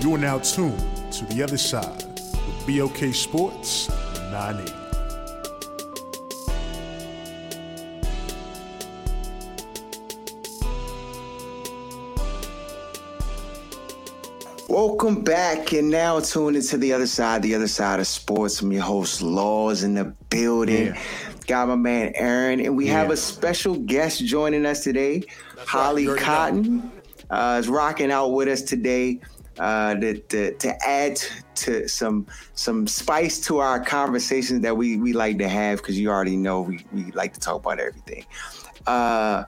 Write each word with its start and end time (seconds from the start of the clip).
You 0.00 0.14
are 0.14 0.18
now 0.18 0.38
tuned 0.38 0.78
to 1.12 1.26
the 1.26 1.42
other 1.42 1.58
side 1.58 2.02
with 2.32 2.66
BOK 2.66 3.12
Sports 3.14 3.90
980. 4.30 4.72
Welcome 14.70 15.22
back, 15.22 15.74
and 15.74 15.90
now 15.90 16.18
tuned 16.20 16.56
into 16.56 16.78
the 16.78 16.94
other 16.94 17.06
side, 17.06 17.42
the 17.42 17.54
other 17.54 17.68
side 17.68 18.00
of 18.00 18.06
sports. 18.06 18.62
I'm 18.62 18.72
your 18.72 18.80
host, 18.80 19.20
Laws, 19.20 19.82
in 19.82 19.92
the 19.92 20.06
building. 20.30 20.86
Yeah. 20.86 21.00
Got 21.46 21.68
my 21.68 21.76
man 21.76 22.12
Aaron, 22.14 22.60
and 22.60 22.74
we 22.74 22.86
have 22.86 23.10
a 23.10 23.18
special 23.18 23.74
guest 23.74 24.24
joining 24.24 24.64
us 24.64 24.82
today. 24.82 25.24
Holly 25.58 26.04
You 26.04 26.12
already 26.12 26.24
know. 26.24 26.26
Cotton 26.26 26.92
uh, 27.28 27.58
is 27.60 27.68
rocking 27.68 28.10
out 28.10 28.28
with 28.28 28.48
us 28.48 28.62
today 28.62 29.20
uh, 29.60 29.94
to, 29.94 30.18
to, 30.18 30.54
to 30.54 30.88
add 30.88 31.20
to 31.54 31.86
some 31.86 32.26
some 32.54 32.86
spice 32.86 33.38
to 33.40 33.58
our 33.58 33.78
conversations 33.78 34.62
that 34.62 34.74
we, 34.74 34.96
we 34.96 35.12
like 35.12 35.36
to 35.38 35.48
have 35.48 35.78
because 35.78 36.00
you 36.00 36.08
already 36.08 36.36
know 36.36 36.62
we, 36.62 36.84
we 36.92 37.12
like 37.12 37.34
to 37.34 37.40
talk 37.40 37.56
about 37.56 37.78
everything. 37.78 38.24
Uh, 38.86 39.44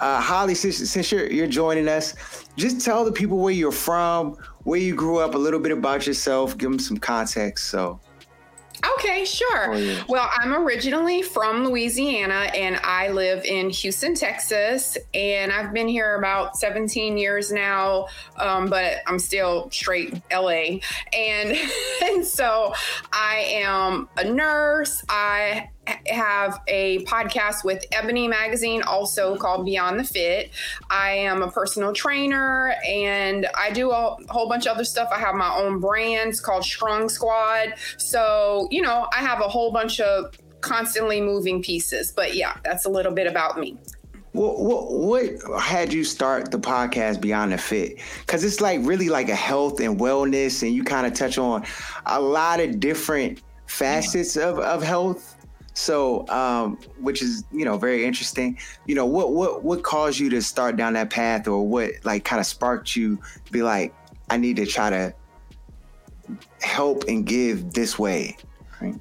uh, 0.00 0.20
Holly, 0.20 0.54
since, 0.54 0.76
since 0.90 1.10
you're, 1.10 1.30
you're 1.30 1.46
joining 1.46 1.88
us, 1.88 2.14
just 2.56 2.84
tell 2.84 3.04
the 3.04 3.12
people 3.12 3.38
where 3.38 3.52
you're 3.52 3.72
from, 3.72 4.36
where 4.64 4.80
you 4.80 4.94
grew 4.94 5.18
up, 5.18 5.34
a 5.34 5.38
little 5.38 5.60
bit 5.60 5.72
about 5.72 6.06
yourself, 6.06 6.58
give 6.58 6.70
them 6.70 6.78
some 6.78 6.98
context. 6.98 7.68
So, 7.68 7.98
Okay, 8.98 9.24
sure. 9.24 9.70
Well, 10.08 10.30
I'm 10.38 10.54
originally 10.54 11.22
from 11.22 11.64
Louisiana 11.64 12.50
and 12.54 12.76
I 12.82 13.08
live 13.08 13.44
in 13.44 13.68
Houston, 13.68 14.14
Texas. 14.14 14.96
And 15.12 15.52
I've 15.52 15.72
been 15.74 15.88
here 15.88 16.14
about 16.16 16.56
17 16.56 17.18
years 17.18 17.52
now, 17.52 18.08
um, 18.36 18.68
but 18.70 19.02
I'm 19.06 19.18
still 19.18 19.70
straight 19.70 20.14
LA. 20.32 20.78
And, 21.12 21.58
and 22.02 22.24
so 22.36 22.72
I 23.12 23.46
am 23.48 24.08
a 24.16 24.24
nurse. 24.24 25.04
I 25.08 25.68
have 26.06 26.60
a 26.68 27.04
podcast 27.04 27.64
with 27.64 27.84
Ebony 27.92 28.28
Magazine, 28.28 28.82
also 28.82 29.36
called 29.36 29.64
Beyond 29.64 29.98
the 29.98 30.04
Fit. 30.04 30.50
I 30.90 31.12
am 31.12 31.42
a 31.42 31.50
personal 31.50 31.92
trainer 31.92 32.74
and 32.86 33.46
I 33.54 33.70
do 33.70 33.90
a 33.90 34.16
whole 34.28 34.48
bunch 34.48 34.66
of 34.66 34.74
other 34.74 34.84
stuff. 34.84 35.08
I 35.12 35.18
have 35.18 35.34
my 35.34 35.54
own 35.54 35.80
brands 35.80 36.40
called 36.40 36.64
Strong 36.64 37.08
Squad. 37.08 37.74
So, 37.96 38.68
you 38.70 38.82
know, 38.82 39.08
I 39.12 39.18
have 39.18 39.40
a 39.40 39.48
whole 39.48 39.72
bunch 39.72 40.00
of 40.00 40.34
constantly 40.60 41.20
moving 41.20 41.62
pieces. 41.62 42.12
But 42.12 42.34
yeah, 42.34 42.56
that's 42.64 42.86
a 42.86 42.88
little 42.88 43.12
bit 43.12 43.26
about 43.26 43.58
me. 43.58 43.76
what, 44.32 44.58
what, 44.58 44.90
what 45.48 45.62
had 45.62 45.92
you 45.92 46.04
start 46.04 46.50
the 46.50 46.58
podcast 46.58 47.20
Beyond 47.20 47.52
the 47.52 47.58
Fit? 47.58 47.98
Because 48.20 48.44
it's 48.44 48.60
like 48.60 48.80
really 48.82 49.08
like 49.08 49.28
a 49.28 49.34
health 49.34 49.80
and 49.80 49.98
wellness, 49.98 50.62
and 50.62 50.74
you 50.74 50.84
kind 50.84 51.06
of 51.06 51.14
touch 51.14 51.38
on 51.38 51.64
a 52.06 52.20
lot 52.20 52.60
of 52.60 52.78
different 52.78 53.40
facets 53.66 54.36
of, 54.36 54.58
of 54.58 54.82
health. 54.82 55.35
So, 55.76 56.26
um, 56.28 56.78
which 56.98 57.20
is 57.20 57.44
you 57.52 57.66
know 57.66 57.76
very 57.76 58.06
interesting. 58.06 58.58
You 58.86 58.94
know, 58.94 59.04
what 59.04 59.34
what 59.34 59.62
what 59.62 59.82
caused 59.82 60.18
you 60.18 60.30
to 60.30 60.40
start 60.40 60.76
down 60.76 60.94
that 60.94 61.10
path, 61.10 61.46
or 61.46 61.68
what 61.68 61.90
like 62.02 62.24
kind 62.24 62.40
of 62.40 62.46
sparked 62.46 62.96
you 62.96 63.18
to 63.44 63.52
be 63.52 63.62
like, 63.62 63.94
I 64.30 64.38
need 64.38 64.56
to 64.56 64.64
try 64.64 64.88
to 64.88 65.14
help 66.62 67.04
and 67.08 67.26
give 67.26 67.74
this 67.74 67.98
way. 67.98 68.38
Right? 68.80 68.94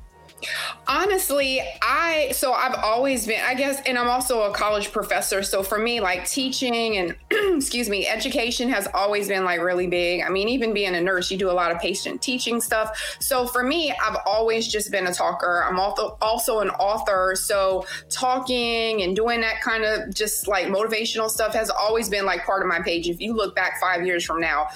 Honestly, 0.88 1.62
I 1.82 2.32
so 2.34 2.54
I've 2.54 2.76
always 2.76 3.26
been, 3.26 3.42
I 3.44 3.56
guess, 3.56 3.82
and 3.86 3.98
I'm 3.98 4.08
also 4.08 4.44
a 4.44 4.54
college 4.54 4.92
professor. 4.92 5.44
So 5.44 5.64
for 5.64 5.78
me, 5.78 6.00
like 6.00 6.28
teaching 6.28 6.98
and 6.98 7.16
excuse 7.58 7.90
me, 7.90 8.08
education 8.08 8.70
has 8.70 8.88
always 8.94 9.28
been 9.28 9.46
like 9.46 9.62
really 9.62 9.88
big. 9.88 10.22
I 10.22 10.30
mean, 10.30 10.48
even 10.50 10.74
being 10.74 10.96
a 10.96 11.02
nurse, 11.02 11.32
you 11.32 11.38
do 11.38 11.50
a 11.50 11.54
lot 11.54 11.72
of 11.72 11.80
patient 11.80 12.22
teaching 12.22 12.62
stuff. 12.62 13.18
So 13.20 13.48
for 13.48 13.64
me, 13.64 13.92
I've 13.92 14.18
always 14.26 14.68
just 14.68 14.92
been 14.92 15.08
a 15.08 15.14
talker. 15.14 15.64
I'm 15.68 15.80
also 15.80 16.18
also 16.22 16.60
an 16.60 16.70
author. 16.72 17.34
So 17.36 17.86
talking 18.10 19.02
and 19.02 19.16
doing 19.16 19.42
that 19.42 19.62
kind 19.62 19.84
of 19.84 20.14
just 20.14 20.48
like 20.48 20.68
motivational 20.68 21.30
stuff 21.30 21.54
has 21.54 21.70
always 21.70 22.10
been 22.10 22.26
like 22.26 22.46
part 22.46 22.62
of 22.62 22.68
my 22.68 22.80
page. 22.80 23.08
If 23.08 23.20
you 23.20 23.34
look 23.34 23.56
back 23.56 23.80
five 23.80 24.06
years 24.06 24.24
from 24.24 24.40
now, 24.40 24.68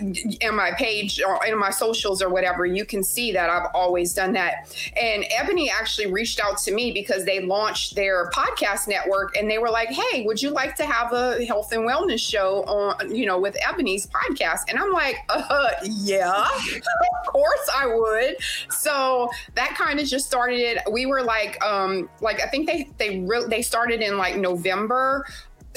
in 0.00 0.54
my 0.54 0.72
page 0.72 1.20
or 1.22 1.44
in 1.46 1.58
my 1.58 1.70
socials 1.70 2.22
or 2.22 2.28
whatever, 2.28 2.66
you 2.66 2.84
can 2.84 3.02
see 3.02 3.32
that 3.32 3.50
I've 3.50 3.68
always 3.74 4.14
done 4.14 4.32
that. 4.32 4.76
And 5.00 5.17
Ebony 5.30 5.70
actually 5.70 6.06
reached 6.06 6.40
out 6.40 6.58
to 6.58 6.72
me 6.72 6.92
because 6.92 7.24
they 7.24 7.40
launched 7.40 7.94
their 7.94 8.30
podcast 8.30 8.88
network 8.88 9.36
and 9.36 9.50
they 9.50 9.58
were 9.58 9.70
like, 9.70 9.88
Hey, 9.88 10.24
would 10.24 10.40
you 10.40 10.50
like 10.50 10.76
to 10.76 10.84
have 10.84 11.12
a 11.12 11.44
health 11.44 11.72
and 11.72 11.88
wellness 11.88 12.20
show 12.20 12.64
on, 12.64 13.14
you 13.14 13.26
know, 13.26 13.38
with 13.38 13.56
Ebony's 13.66 14.06
podcast? 14.06 14.60
And 14.68 14.78
I'm 14.78 14.92
like, 14.92 15.16
uh, 15.28 15.70
yeah, 15.82 16.46
of 17.26 17.32
course 17.32 17.70
I 17.74 17.86
would. 17.86 18.36
So 18.70 19.30
that 19.54 19.74
kind 19.76 20.00
of 20.00 20.06
just 20.06 20.26
started 20.26 20.58
it. 20.58 20.78
We 20.90 21.06
were 21.06 21.22
like, 21.22 21.62
um, 21.64 22.08
like 22.20 22.40
I 22.40 22.46
think 22.46 22.66
they 22.66 22.90
they 22.98 23.20
re- 23.20 23.46
they 23.48 23.62
started 23.62 24.00
in 24.00 24.18
like 24.18 24.36
November 24.36 25.26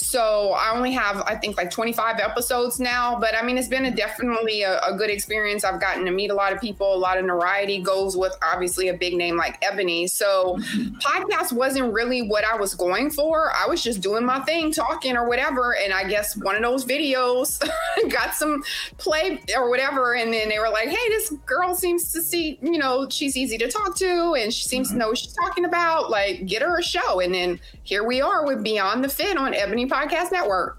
so 0.02 0.54
I 0.54 0.76
only 0.76 0.92
have, 0.94 1.22
I 1.28 1.36
think, 1.36 1.58
like 1.58 1.70
25 1.70 2.20
episodes 2.20 2.80
now. 2.80 3.20
But 3.20 3.36
I 3.36 3.44
mean, 3.44 3.58
it's 3.58 3.68
been 3.68 3.86
a 3.86 3.92
definitely 3.92 4.64
a, 4.64 4.80
a 4.80 4.96
good 4.98 5.10
experience. 5.10 5.64
I've 5.64 5.80
gotten 5.80 6.06
to 6.06 6.12
meet 6.12 6.32
a 6.32 6.34
lot 6.34 6.54
of 6.54 6.60
people. 6.60 6.94
A 6.94 6.98
lot 6.98 7.18
of 7.18 7.26
notoriety 7.26 7.82
goes 7.82 8.18
with 8.18 8.36
obviously 8.42 8.88
a 8.88 8.94
big 8.96 9.14
name 9.14 9.38
like 9.38 9.58
Ebony. 9.62 10.08
So 10.08 10.58
podcast 11.06 11.54
wasn't 11.54 11.94
really 11.94 12.24
what 12.24 12.44
I 12.44 12.56
was 12.56 12.74
going 12.74 13.12
for. 13.12 13.52
I 13.56 13.68
was 13.68 13.84
just 13.84 14.02
doing 14.02 14.26
my 14.26 14.40
thing, 14.40 14.72
talking 14.72 15.16
or 15.16 15.28
whatever. 15.28 15.76
And 15.76 15.94
I 15.94 16.04
guess 16.06 16.36
one 16.36 16.56
of 16.56 16.64
those 16.64 16.84
videos 16.84 17.62
got 18.10 18.34
some 18.34 18.64
play 18.98 19.40
or 19.56 19.70
whatever. 19.70 20.16
And 20.16 20.34
then 20.34 20.50
they 20.50 20.58
were 20.58 20.70
like, 20.70 20.90
hey, 20.90 21.10
this 21.10 21.30
girl 21.46 21.76
seems 21.76 22.12
to 22.14 22.22
see, 22.22 22.58
you 22.62 22.80
know, 22.80 23.08
she's 23.10 23.38
easy 23.38 23.58
to 23.60 23.70
talk 23.70 23.96
to 23.98 24.34
and 24.34 24.52
she 24.52 24.68
seems 24.68 24.88
to 24.88 24.94
mm-hmm. 24.94 25.00
know 25.00 25.08
what 25.10 25.20
she's 25.20 25.34
talking 25.34 25.66
about. 25.66 26.10
Like, 26.10 26.48
get 26.48 26.64
her 26.64 26.80
a 26.80 26.84
show. 26.84 27.20
And 27.20 27.34
then 27.34 27.60
here 27.84 28.04
we 28.04 28.20
are 28.20 28.46
with 28.46 28.64
Beyond 28.64 29.04
the 29.04 29.10
Fit 29.10 29.38
on 29.38 29.54
Ebony 29.54 29.86
Podcast 29.92 30.32
Network. 30.32 30.78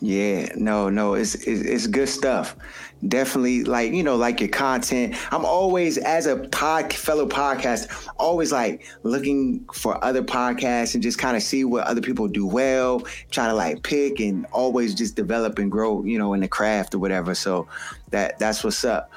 Yeah, 0.00 0.52
no, 0.56 0.88
no, 0.90 1.14
it's, 1.14 1.34
it's 1.36 1.62
it's 1.62 1.86
good 1.86 2.08
stuff. 2.08 2.56
Definitely, 3.06 3.62
like 3.64 3.92
you 3.92 4.02
know, 4.02 4.16
like 4.16 4.40
your 4.40 4.48
content. 4.48 5.14
I'm 5.32 5.44
always, 5.44 5.96
as 5.96 6.26
a 6.26 6.36
pod 6.48 6.92
fellow 6.92 7.26
podcast, 7.28 8.08
always 8.18 8.50
like 8.50 8.84
looking 9.04 9.64
for 9.72 10.02
other 10.04 10.22
podcasts 10.22 10.94
and 10.94 11.02
just 11.02 11.18
kind 11.18 11.36
of 11.36 11.42
see 11.42 11.64
what 11.64 11.86
other 11.86 12.00
people 12.00 12.26
do 12.26 12.44
well. 12.46 13.00
Trying 13.30 13.50
to 13.50 13.54
like 13.54 13.84
pick 13.84 14.18
and 14.18 14.44
always 14.52 14.92
just 14.94 15.14
develop 15.14 15.58
and 15.60 15.70
grow, 15.70 16.04
you 16.04 16.18
know, 16.18 16.32
in 16.34 16.40
the 16.40 16.48
craft 16.48 16.94
or 16.94 16.98
whatever. 16.98 17.34
So 17.34 17.68
that 18.10 18.40
that's 18.40 18.64
what's 18.64 18.84
up. 18.84 19.08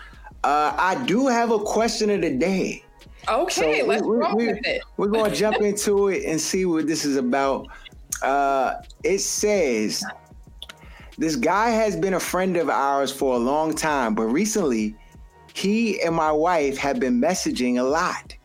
Uh, 0.43 0.75
I 0.77 1.03
do 1.05 1.25
have 1.27 1.49
a 1.49 1.57
question 1.57 2.11
of 2.11 2.21
the 2.21 2.29
day. 2.37 2.83
Okay, 3.27 3.79
So 3.79 3.85
let's 3.87 4.03
we- 4.03 4.15
roll 4.17 4.35
we- 4.35 4.47
with 4.47 4.63
it. 4.67 4.83
We're 4.97 5.07
going 5.07 5.31
to 5.31 5.35
jump 5.35 5.57
into 5.61 6.09
it 6.09 6.25
and 6.25 6.39
see 6.39 6.65
what 6.65 6.85
this 6.85 7.05
is 7.05 7.15
about. 7.17 7.67
Uh, 8.21 8.75
it 9.03 9.19
says 9.19 10.03
this 11.17 11.35
guy 11.35 11.69
has 11.69 11.95
been 11.95 12.13
a 12.13 12.19
friend 12.19 12.57
of 12.57 12.69
ours 12.69 13.11
for 13.11 13.35
a 13.35 13.37
long 13.37 13.73
time, 13.73 14.15
but 14.15 14.25
recently 14.25 14.95
he 15.53 16.01
and 16.01 16.15
my 16.15 16.31
wife 16.31 16.77
have 16.77 16.99
been 16.99 17.21
messaging 17.21 17.79
a 17.79 17.83
lot. 17.83 18.35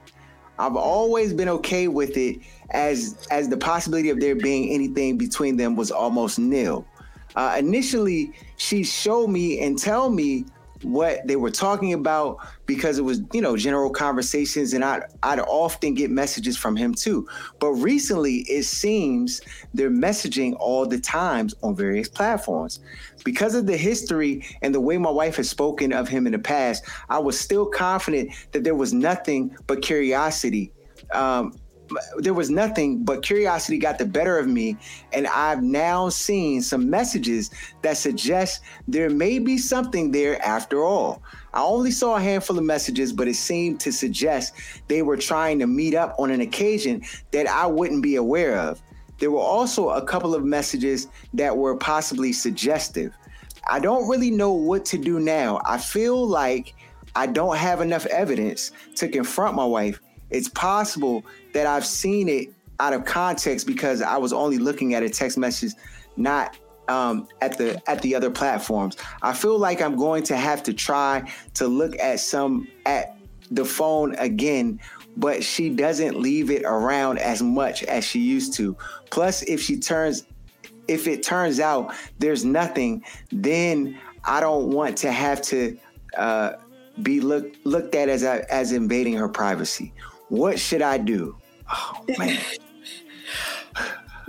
I've 0.59 0.77
always 0.77 1.33
been 1.33 1.49
okay 1.49 1.89
with 1.89 2.17
it 2.17 2.41
as 2.71 3.27
as 3.31 3.49
the 3.49 3.57
possibility 3.57 4.11
of 4.11 4.21
there 4.21 4.37
being 4.37 4.71
anything 4.73 5.19
between 5.19 5.57
them 5.57 5.75
was 5.75 5.91
almost 5.91 6.39
nil. 6.39 6.87
Uh, 7.35 7.57
initially, 7.59 8.33
she 8.57 8.85
showed 8.85 9.29
me 9.29 9.61
and 9.61 9.79
tell 9.79 10.11
me 10.11 10.45
what 10.83 11.27
they 11.27 11.37
were 11.37 11.51
talking 11.51 11.93
about 11.93 12.39
because 12.67 12.99
it 12.99 13.03
was 13.03 13.21
you 13.33 13.41
know 13.41 13.57
general 13.57 13.91
conversations 13.91 14.73
and 14.73 14.85
I'd, 14.85 15.03
I'd 15.23 15.41
often 15.41 15.95
get 15.95 16.11
messages 16.11 16.57
from 16.57 16.77
him 16.77 16.95
too. 16.95 17.29
But 17.59 17.73
recently 17.73 18.39
it 18.49 18.65
seems 18.65 19.41
they're 19.75 19.91
messaging 19.91 20.57
all 20.59 20.87
the 20.87 20.99
times 20.99 21.55
on 21.63 21.75
various 21.75 22.09
platforms. 22.09 22.81
Because 23.25 23.55
of 23.55 23.67
the 23.67 23.77
history 23.77 24.47
and 24.63 24.75
the 24.75 24.81
way 24.81 24.97
my 24.97 25.11
wife 25.11 25.37
has 25.37 25.51
spoken 25.51 25.93
of 25.93 26.09
him 26.09 26.27
in 26.27 26.33
the 26.33 26.39
past 26.39 26.85
i 27.09 27.19
was 27.19 27.39
still 27.39 27.67
confident 27.67 28.31
that 28.53 28.65
there 28.65 28.75
was 28.75 28.93
nothing 28.93 29.55
but 29.67 29.83
curiosity 29.83 30.73
um, 31.13 31.55
there 32.19 32.35
was 32.35 32.51
nothing, 32.51 33.05
but 33.05 33.23
curiosity 33.23 33.79
got 33.79 33.99
the 33.99 34.05
better 34.05 34.39
of 34.39 34.47
me, 34.47 34.77
and 35.13 35.27
I've 35.27 35.63
now 35.63 36.09
seen 36.09 36.63
some 36.63 36.89
messages 36.89 37.51
that 37.83 37.97
suggest 37.97 38.63
there 38.89 39.11
may 39.11 39.39
be 39.39 39.59
something 39.59 40.11
there 40.11 40.41
after 40.43 40.83
all. 40.83 41.23
I 41.53 41.63
only 41.63 41.91
saw 41.91 42.17
a 42.17 42.21
handful 42.21 42.59
of 42.59 42.65
messages, 42.65 43.13
but 43.13 43.29
it 43.29 43.35
seemed 43.35 43.81
to 43.81 43.93
suggest 43.93 44.55
they 44.89 45.03
were 45.03 45.17
trying 45.17 45.59
to 45.59 45.67
meet 45.67 45.95
up 45.95 46.15
on 46.19 46.31
an 46.31 46.41
occasion 46.41 47.03
that 47.33 47.49
I 47.49 47.67
wouldn't 47.67 48.03
be 48.03 48.17
aware 48.17 48.57
of. 48.57 48.81
There 49.19 49.31
were 49.31 49.41
also 49.41 49.91
a 49.91 50.05
couple 50.05 50.35
of 50.35 50.45
messages 50.45 51.09
that 51.35 51.57
were 51.57 51.77
possibly 51.77 52.33
suggestive. 52.33 53.13
I 53.69 53.79
don't 53.79 54.09
really 54.09 54.31
know 54.31 54.53
what 54.53 54.85
to 54.87 54.99
do 54.99 55.21
now. 55.21 55.61
I 55.65 55.77
feel 55.79 56.27
like 56.27 56.75
I 57.15 57.27
don't 57.27 57.57
have 57.57 57.81
enough 57.81 58.07
evidence 58.07 58.73
to 58.97 59.09
confront 59.09 59.57
my 59.57 59.65
wife. 59.65 60.01
It's 60.31 60.49
possible 60.49 61.25
that 61.53 61.67
I've 61.67 61.87
seen 61.87 62.29
it 62.29 62.49
out 62.79 62.93
of 62.93 63.05
context 63.05 63.67
because 63.67 64.03
I 64.03 64.17
was 64.17 64.33
only 64.33 64.59
looking 64.59 64.95
at 64.95 65.03
a 65.03 65.09
text 65.09 65.37
message, 65.37 65.73
not 66.17 66.57
um, 66.89 67.29
at 67.41 67.57
the 67.59 67.81
at 67.89 68.03
the 68.03 68.15
other 68.15 68.31
platforms. 68.31 68.97
I 69.23 69.33
feel 69.33 69.59
like 69.59 69.81
I'm 69.81 69.97
going 69.97 70.23
to 70.25 70.37
have 70.37 70.63
to 70.65 70.73
try 70.73 71.31
to 71.55 71.69
look 71.69 71.99
at 71.99 72.21
some 72.21 72.67
at 72.87 73.17
the 73.51 73.65
phone 73.65 74.15
again, 74.17 74.81
but 75.17 75.43
she 75.45 75.71
doesn't 75.71 76.19
leave 76.19 76.51
it 76.51 76.63
around 76.65 77.19
as 77.19 77.43
much 77.43 77.83
as 77.85 78.05
she 78.05 78.21
used 78.21 78.55
to. 78.55 78.77
Plus, 79.11 79.43
if 79.43 79.61
she 79.61 79.79
turns 79.79 80.25
if 80.89 81.07
it 81.07 81.23
turns 81.23 81.61
out 81.61 81.95
there's 82.19 82.45
nothing, 82.45 83.05
then 83.31 83.99
I 84.25 84.41
don't 84.41 84.71
want 84.71 84.97
to 84.99 85.13
have 85.13 85.41
to 85.43 85.79
uh, 86.17 86.55
be 87.03 87.21
look, 87.21 87.55
looked 87.65 87.95
at 87.95 88.09
as 88.09 88.25
a, 88.25 88.53
as 88.53 88.73
invading 88.73 89.15
her 89.15 89.29
privacy. 89.29 89.93
What 90.31 90.59
should 90.59 90.83
I 90.83 90.99
do? 90.99 91.37
Oh 91.71 92.05
man. 92.19 92.41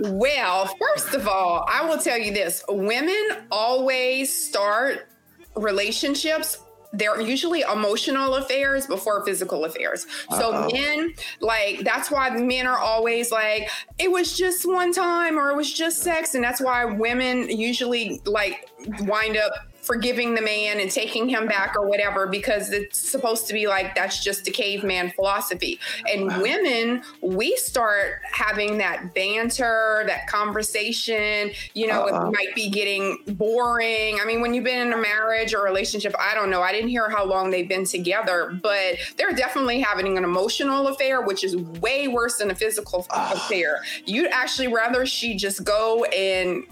well, 0.00 0.66
first 0.78 1.14
of 1.14 1.26
all, 1.26 1.66
I 1.70 1.88
will 1.88 1.98
tell 1.98 2.18
you 2.18 2.32
this: 2.32 2.62
women 2.68 3.46
always 3.50 4.32
start 4.32 5.08
relationships 5.56 6.58
they're 6.92 7.20
usually 7.20 7.62
emotional 7.62 8.34
affairs 8.34 8.86
before 8.86 9.24
physical 9.24 9.64
affairs. 9.64 10.06
So 10.30 10.52
Uh-oh. 10.52 10.72
men, 10.72 11.14
like 11.40 11.80
that's 11.80 12.10
why 12.10 12.30
men 12.30 12.66
are 12.66 12.78
always 12.78 13.32
like, 13.32 13.70
it 13.98 14.10
was 14.10 14.36
just 14.36 14.66
one 14.66 14.92
time 14.92 15.38
or 15.38 15.50
it 15.50 15.56
was 15.56 15.72
just 15.72 16.00
sex. 16.00 16.34
And 16.34 16.44
that's 16.44 16.60
why 16.60 16.84
women 16.84 17.48
usually 17.48 18.20
like 18.26 18.68
wind 19.00 19.38
up 19.38 19.52
forgiving 19.82 20.34
the 20.34 20.40
man 20.40 20.78
and 20.80 20.90
taking 20.90 21.28
him 21.28 21.46
back 21.46 21.74
or 21.76 21.86
whatever 21.86 22.26
because 22.26 22.70
it's 22.70 22.98
supposed 22.98 23.48
to 23.48 23.52
be 23.52 23.66
like 23.66 23.94
that's 23.94 24.22
just 24.22 24.46
a 24.46 24.50
caveman 24.50 25.10
philosophy. 25.10 25.78
And 26.10 26.26
women, 26.40 27.02
we 27.20 27.56
start 27.56 28.20
having 28.30 28.78
that 28.78 29.12
banter, 29.12 30.04
that 30.06 30.28
conversation, 30.28 31.50
you 31.74 31.88
know, 31.88 32.04
uh-huh. 32.04 32.28
it 32.28 32.32
might 32.32 32.54
be 32.54 32.70
getting 32.70 33.18
boring. 33.26 34.18
I 34.20 34.24
mean, 34.24 34.40
when 34.40 34.54
you've 34.54 34.64
been 34.64 34.86
in 34.86 34.92
a 34.92 35.02
marriage 35.02 35.52
or 35.52 35.64
relationship, 35.64 36.14
I 36.18 36.34
don't 36.34 36.48
know. 36.48 36.62
I 36.62 36.70
didn't 36.70 36.90
hear 36.90 37.10
how 37.10 37.24
long 37.24 37.50
they've 37.50 37.68
been 37.68 37.84
together, 37.84 38.56
but 38.62 38.96
they're 39.16 39.32
definitely 39.32 39.80
having 39.80 40.16
an 40.16 40.24
emotional 40.24 40.86
affair, 40.88 41.22
which 41.22 41.42
is 41.42 41.56
way 41.56 42.06
worse 42.06 42.38
than 42.38 42.50
a 42.50 42.54
physical 42.54 43.06
uh-huh. 43.10 43.34
affair. 43.34 43.80
You'd 44.06 44.30
actually 44.30 44.68
rather 44.68 45.04
she 45.06 45.36
just 45.36 45.64
go 45.64 46.04
and 46.04 46.64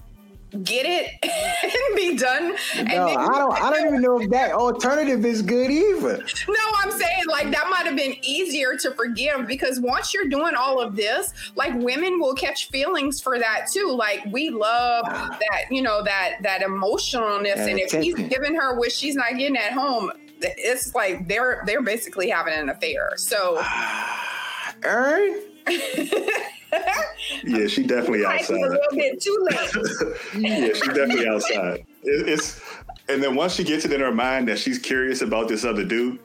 get 0.63 0.85
it 0.85 1.09
and 1.63 1.95
be 1.95 2.17
done. 2.17 2.55
No, 2.85 3.07
I 3.07 3.27
don't. 3.27 3.61
I 3.61 3.69
don't 3.69 3.87
even 3.87 4.01
know 4.01 4.19
if 4.19 4.29
that 4.31 4.51
alternative 4.53 5.25
is 5.25 5.41
good 5.41 5.71
either. 5.71 6.23
No, 6.47 6.55
I'm 6.83 6.91
saying 6.91 7.23
like 7.27 7.51
that 7.51 7.67
might 7.69 7.85
have 7.85 7.95
been 7.95 8.15
easier 8.21 8.75
to 8.77 8.91
forgive 8.91 9.47
because 9.47 9.79
once 9.79 10.13
you're 10.13 10.27
doing 10.27 10.55
all 10.55 10.81
of 10.81 10.95
this, 10.95 11.33
like 11.55 11.73
women 11.75 12.19
will 12.19 12.35
catch 12.35 12.69
feelings 12.69 13.21
for 13.21 13.39
that 13.39 13.67
too. 13.71 13.91
Like 13.91 14.25
we 14.31 14.49
love 14.49 15.05
ah. 15.07 15.37
that, 15.39 15.71
you 15.71 15.81
know, 15.81 16.03
that 16.03 16.37
that 16.41 16.61
emotionalness, 16.61 17.57
and 17.57 17.79
if 17.79 17.91
he's 17.91 18.15
giving 18.15 18.55
her 18.55 18.77
what 18.77 18.91
she's 18.91 19.15
not 19.15 19.37
getting 19.37 19.57
at 19.57 19.73
home, 19.73 20.11
it's 20.41 20.93
like 20.93 21.27
they're 21.27 21.63
they're 21.65 21.81
basically 21.81 22.29
having 22.29 22.53
an 22.53 22.69
affair. 22.69 23.11
So, 23.15 23.57
ah, 23.59 24.75
Earn. 24.83 25.39
yeah, 27.43 27.67
she 27.67 27.83
definitely 27.83 28.25
outside. 28.25 28.57
A 28.57 28.69
little 28.69 28.79
bit 28.91 29.21
too 29.21 29.47
late. 29.49 30.15
yeah, 30.35 30.73
she 30.73 30.87
definitely 30.87 31.27
outside. 31.27 31.85
It, 32.03 32.29
it's 32.29 32.61
and 33.09 33.21
then 33.21 33.35
once 33.35 33.53
she 33.53 33.63
gets 33.63 33.85
it 33.85 33.91
in 33.91 33.99
her 33.99 34.13
mind 34.13 34.47
that 34.47 34.59
she's 34.59 34.79
curious 34.79 35.21
about 35.21 35.47
this 35.47 35.65
other 35.65 35.83
dude, 35.83 36.19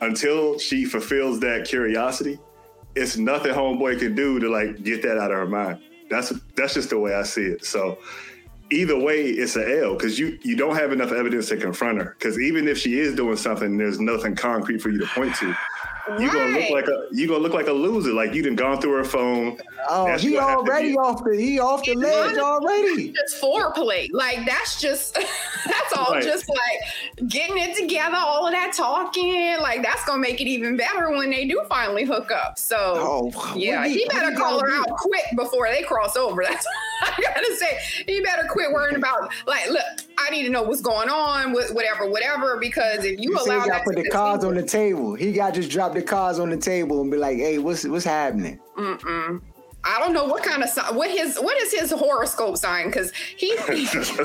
until 0.00 0.58
she 0.58 0.84
fulfills 0.84 1.40
that 1.40 1.66
curiosity, 1.66 2.38
it's 2.94 3.16
nothing 3.16 3.52
homeboy 3.52 3.98
can 3.98 4.14
do 4.14 4.38
to 4.40 4.48
like 4.48 4.82
get 4.82 5.02
that 5.02 5.18
out 5.18 5.30
of 5.30 5.38
her 5.38 5.46
mind. 5.46 5.80
That's 6.10 6.32
that's 6.56 6.74
just 6.74 6.90
the 6.90 6.98
way 6.98 7.14
I 7.14 7.22
see 7.22 7.44
it. 7.44 7.64
So 7.64 7.98
either 8.70 8.98
way, 8.98 9.24
it's 9.26 9.56
an 9.56 9.70
L 9.82 9.94
because 9.94 10.18
you 10.18 10.38
you 10.42 10.56
don't 10.56 10.74
have 10.74 10.92
enough 10.92 11.12
evidence 11.12 11.48
to 11.48 11.56
confront 11.56 11.98
her. 11.98 12.16
Because 12.18 12.38
even 12.38 12.68
if 12.68 12.78
she 12.78 12.98
is 12.98 13.14
doing 13.14 13.36
something, 13.36 13.78
there's 13.78 14.00
nothing 14.00 14.34
concrete 14.34 14.82
for 14.82 14.90
you 14.90 14.98
to 14.98 15.06
point 15.06 15.34
to. 15.36 15.54
You 16.08 16.28
right. 16.28 16.32
gonna 16.32 16.58
look 16.58 16.70
like 16.70 16.88
a 16.88 17.06
you 17.12 17.28
gonna 17.28 17.38
look 17.38 17.52
like 17.54 17.68
a 17.68 17.72
loser. 17.72 18.12
Like 18.12 18.34
you 18.34 18.42
done 18.42 18.56
gone 18.56 18.80
through 18.80 18.96
her 18.96 19.04
phone. 19.04 19.56
Oh, 19.88 20.16
he 20.18 20.36
already 20.36 20.96
off 20.96 21.22
the 21.22 21.36
he 21.36 21.60
off 21.60 21.84
the 21.84 21.94
ledge 21.94 22.38
already. 22.38 23.12
Just 23.12 23.40
foreplay. 23.40 24.08
Like 24.12 24.44
that's 24.44 24.80
just 24.80 25.14
that's 25.66 25.92
all 25.96 26.14
right. 26.14 26.24
just 26.24 26.48
like 26.48 27.28
getting 27.28 27.56
it 27.56 27.76
together, 27.76 28.16
all 28.16 28.46
of 28.46 28.52
that 28.52 28.72
talking. 28.72 29.56
Like 29.60 29.82
that's 29.82 30.04
gonna 30.04 30.18
make 30.18 30.40
it 30.40 30.48
even 30.48 30.76
better 30.76 31.10
when 31.10 31.30
they 31.30 31.46
do 31.46 31.62
finally 31.68 32.04
hook 32.04 32.32
up. 32.32 32.58
So 32.58 32.76
oh, 32.78 33.54
yeah, 33.56 33.86
he, 33.86 33.98
he 33.98 34.08
better 34.08 34.36
call 34.36 34.58
her 34.58 34.70
out 34.72 34.88
quick 34.96 35.24
before 35.36 35.68
they 35.68 35.82
cross 35.82 36.16
over. 36.16 36.42
That's 36.42 36.66
I 37.02 37.20
gotta 37.34 37.56
say. 37.56 38.04
He 38.06 38.20
better 38.20 38.46
quit 38.48 38.72
worrying 38.72 38.96
about 38.96 39.32
like 39.46 39.68
look, 39.70 39.82
I 40.18 40.30
need 40.30 40.44
to 40.44 40.50
know 40.50 40.62
what's 40.62 40.80
going 40.80 41.08
on, 41.08 41.52
whatever, 41.52 42.08
whatever, 42.08 42.58
because 42.60 43.04
if 43.04 43.20
you, 43.20 43.32
you 43.32 43.38
allow 43.38 43.64
that 43.66 43.84
put 43.84 43.96
the 43.96 44.08
cards 44.08 44.44
on 44.44 44.54
the 44.54 44.62
table, 44.62 45.14
he 45.14 45.32
got 45.32 45.54
just 45.54 45.70
drop 45.70 45.94
the 45.94 46.02
cards 46.02 46.38
on 46.38 46.50
the 46.50 46.56
table 46.56 47.00
and 47.00 47.10
be 47.10 47.16
like, 47.16 47.38
"Hey, 47.38 47.58
what's 47.58 47.86
what's 47.86 48.04
happening?" 48.04 48.60
Mm-mm. 48.76 49.40
I 49.84 49.98
don't 49.98 50.12
know 50.12 50.24
what 50.24 50.44
kind 50.44 50.62
of 50.62 50.68
sign, 50.68 50.94
what 50.94 51.10
his 51.10 51.36
what 51.38 51.60
is 51.60 51.72
his 51.72 51.90
horoscope 51.90 52.56
sign 52.56 52.86
because 52.86 53.12
he 53.36 53.56
because 53.66 54.16
I 54.16 54.22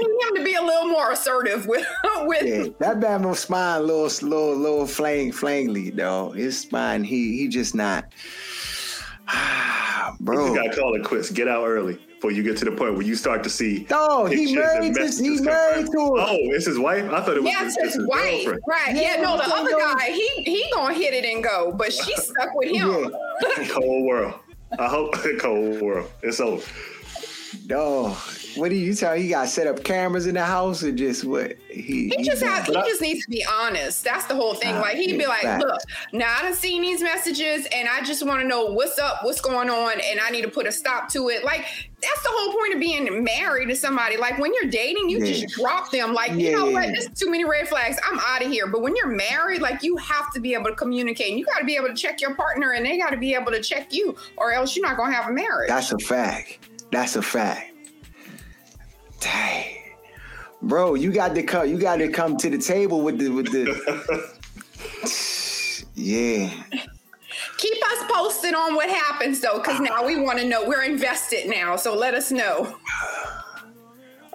need 0.00 0.28
him 0.28 0.36
to 0.36 0.42
be 0.44 0.54
a 0.54 0.62
little 0.62 0.88
more 0.88 1.10
assertive 1.10 1.66
with 1.66 1.84
with 2.20 2.46
yeah, 2.46 2.68
that 2.78 3.00
Batman 3.00 3.34
spine 3.34 3.80
a 3.80 3.82
little 3.82 4.04
little 4.28 4.54
little 4.54 4.86
flang 4.86 5.32
flangly 5.32 5.92
though 5.94 6.30
his 6.30 6.56
spine 6.56 7.02
he 7.02 7.36
he 7.36 7.48
just 7.48 7.74
not 7.74 8.12
ah, 9.28 9.87
bro. 10.20 10.48
You 10.48 10.54
gotta 10.54 10.74
call 10.74 10.94
it 10.94 11.04
quits. 11.04 11.30
Get 11.30 11.48
out 11.48 11.66
early 11.66 11.98
before 12.14 12.32
you 12.32 12.42
get 12.42 12.56
to 12.58 12.64
the 12.64 12.72
point 12.72 12.94
where 12.94 13.02
you 13.02 13.14
start 13.14 13.42
to 13.44 13.50
see. 13.50 13.86
Oh, 13.90 14.26
he 14.26 14.54
married. 14.54 14.94
To, 14.94 15.08
he 15.08 15.40
married 15.40 15.86
to 15.86 15.92
her. 15.92 16.20
Oh, 16.20 16.36
it's 16.40 16.66
his 16.66 16.78
wife. 16.78 17.04
I 17.10 17.20
thought 17.20 17.36
it 17.36 17.42
was 17.42 17.52
yes, 17.52 17.76
his, 17.80 17.94
his 17.94 18.06
wife. 18.06 18.44
Girlfriend. 18.44 18.62
Right? 18.66 18.94
Yeah, 18.94 19.16
yeah 19.16 19.22
no, 19.22 19.36
the 19.36 19.44
other 19.44 19.70
guy. 19.70 20.10
He 20.10 20.42
he 20.42 20.64
gonna 20.74 20.94
hit 20.94 21.14
it 21.14 21.24
and 21.24 21.42
go, 21.42 21.72
but 21.72 21.92
she 21.92 22.14
stuck 22.16 22.54
with 22.54 22.70
him. 22.70 23.12
Yeah. 23.56 23.68
cold 23.68 24.04
world. 24.04 24.34
I 24.78 24.88
hope 24.88 25.14
cold 25.38 25.80
world. 25.80 26.10
It's 26.22 26.40
over. 26.40 26.64
No, 27.66 28.16
what 28.56 28.70
do 28.70 28.76
you 28.76 28.94
tell? 28.94 29.14
He 29.14 29.28
got 29.28 29.48
set 29.48 29.66
up 29.66 29.84
cameras 29.84 30.26
in 30.26 30.34
the 30.34 30.44
house, 30.44 30.82
or 30.82 30.92
just 30.92 31.24
what? 31.24 31.56
He, 31.68 32.08
he 32.08 32.22
just 32.22 32.42
has. 32.42 32.66
He 32.66 32.74
just 32.74 33.00
needs 33.00 33.24
to 33.24 33.30
be 33.30 33.44
honest. 33.44 34.04
That's 34.04 34.26
the 34.26 34.34
whole 34.34 34.54
thing. 34.54 34.74
Like 34.76 34.96
he'd 34.96 35.18
be 35.18 35.26
like. 35.26 35.44
"Look, 35.58 35.80
now 36.12 36.34
I 36.38 36.42
done 36.42 36.54
seen 36.54 36.82
these 36.82 37.02
messages, 37.02 37.66
and 37.72 37.88
I 37.88 38.02
just 38.02 38.24
want 38.26 38.40
to 38.40 38.46
know 38.46 38.66
what's 38.66 38.98
up, 38.98 39.24
what's 39.24 39.40
going 39.40 39.70
on, 39.70 40.00
and 40.00 40.20
I 40.20 40.30
need 40.30 40.42
to 40.42 40.48
put 40.48 40.66
a 40.66 40.72
stop 40.72 41.08
to 41.10 41.28
it." 41.28 41.44
Like 41.44 41.66
that's 42.00 42.22
the 42.22 42.30
whole 42.30 42.52
point 42.52 42.74
of 42.74 42.80
being 42.80 43.24
married 43.24 43.68
to 43.68 43.76
somebody. 43.76 44.16
Like 44.16 44.38
when 44.38 44.52
you're 44.54 44.70
dating, 44.70 45.10
you 45.10 45.18
yeah. 45.18 45.32
just 45.32 45.54
drop 45.54 45.90
them. 45.90 46.14
Like 46.14 46.30
yeah. 46.30 46.36
you 46.36 46.52
know 46.52 46.70
what? 46.70 46.86
There's 46.86 47.08
too 47.08 47.30
many 47.30 47.44
red 47.44 47.68
flags. 47.68 47.98
I'm 48.04 48.18
out 48.20 48.42
of 48.42 48.50
here. 48.50 48.66
But 48.66 48.82
when 48.82 48.94
you're 48.94 49.08
married, 49.08 49.60
like 49.60 49.82
you 49.82 49.96
have 49.96 50.32
to 50.32 50.40
be 50.40 50.54
able 50.54 50.66
to 50.66 50.74
communicate. 50.74 51.30
And 51.30 51.38
you 51.38 51.44
got 51.44 51.58
to 51.58 51.64
be 51.64 51.76
able 51.76 51.88
to 51.88 51.94
check 51.94 52.20
your 52.20 52.34
partner, 52.34 52.72
and 52.72 52.84
they 52.84 52.98
got 52.98 53.10
to 53.10 53.16
be 53.16 53.34
able 53.34 53.52
to 53.52 53.60
check 53.60 53.92
you, 53.92 54.16
or 54.36 54.52
else 54.52 54.76
you're 54.76 54.86
not 54.86 54.96
gonna 54.96 55.14
have 55.14 55.28
a 55.28 55.32
marriage. 55.32 55.68
That's 55.68 55.92
a 55.92 55.98
fact. 55.98 56.68
That's 56.90 57.16
a 57.16 57.22
fact. 57.22 57.72
Dang. 59.20 59.74
Bro, 60.62 60.94
you 60.94 61.12
got 61.12 61.34
to 61.34 61.42
come 61.42 61.68
you 61.68 61.78
got 61.78 61.96
to 61.96 62.08
come 62.08 62.36
to 62.38 62.50
the 62.50 62.58
table 62.58 63.02
with 63.02 63.18
the 63.18 63.28
with 63.28 63.46
the 63.46 64.38
Yeah. 65.94 66.50
Keep 67.56 67.84
us 67.84 68.10
posted 68.10 68.54
on 68.54 68.76
what 68.76 68.88
happens 68.88 69.40
though, 69.40 69.58
because 69.58 69.80
now 69.80 70.06
we 70.06 70.20
want 70.20 70.38
to 70.38 70.44
know. 70.44 70.66
We're 70.66 70.84
invested 70.84 71.48
now, 71.48 71.74
so 71.76 71.94
let 71.94 72.14
us 72.14 72.30
know. 72.30 72.76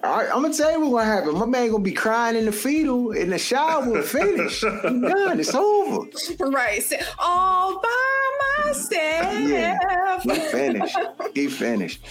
All 0.04 0.18
right, 0.18 0.28
I'm 0.30 0.42
gonna 0.42 0.52
tell 0.52 0.70
you 0.72 0.80
what's 0.80 0.92
gonna 0.92 1.04
happen. 1.06 1.38
My 1.38 1.46
man 1.46 1.70
gonna 1.70 1.82
be 1.82 1.92
crying 1.92 2.36
in 2.36 2.44
the 2.44 2.52
fetal 2.52 3.12
in 3.12 3.30
the 3.30 3.38
shower. 3.38 4.02
Finish. 4.02 4.60
done. 4.60 5.40
It's 5.40 5.54
over. 5.54 6.06
Right. 6.40 6.82
All 7.18 7.80
by 7.80 8.30
myself. 8.66 9.40
Yeah. 9.40 10.20
He 10.20 10.38
finished. 10.38 10.98
He 11.34 11.48
finished. 11.48 12.04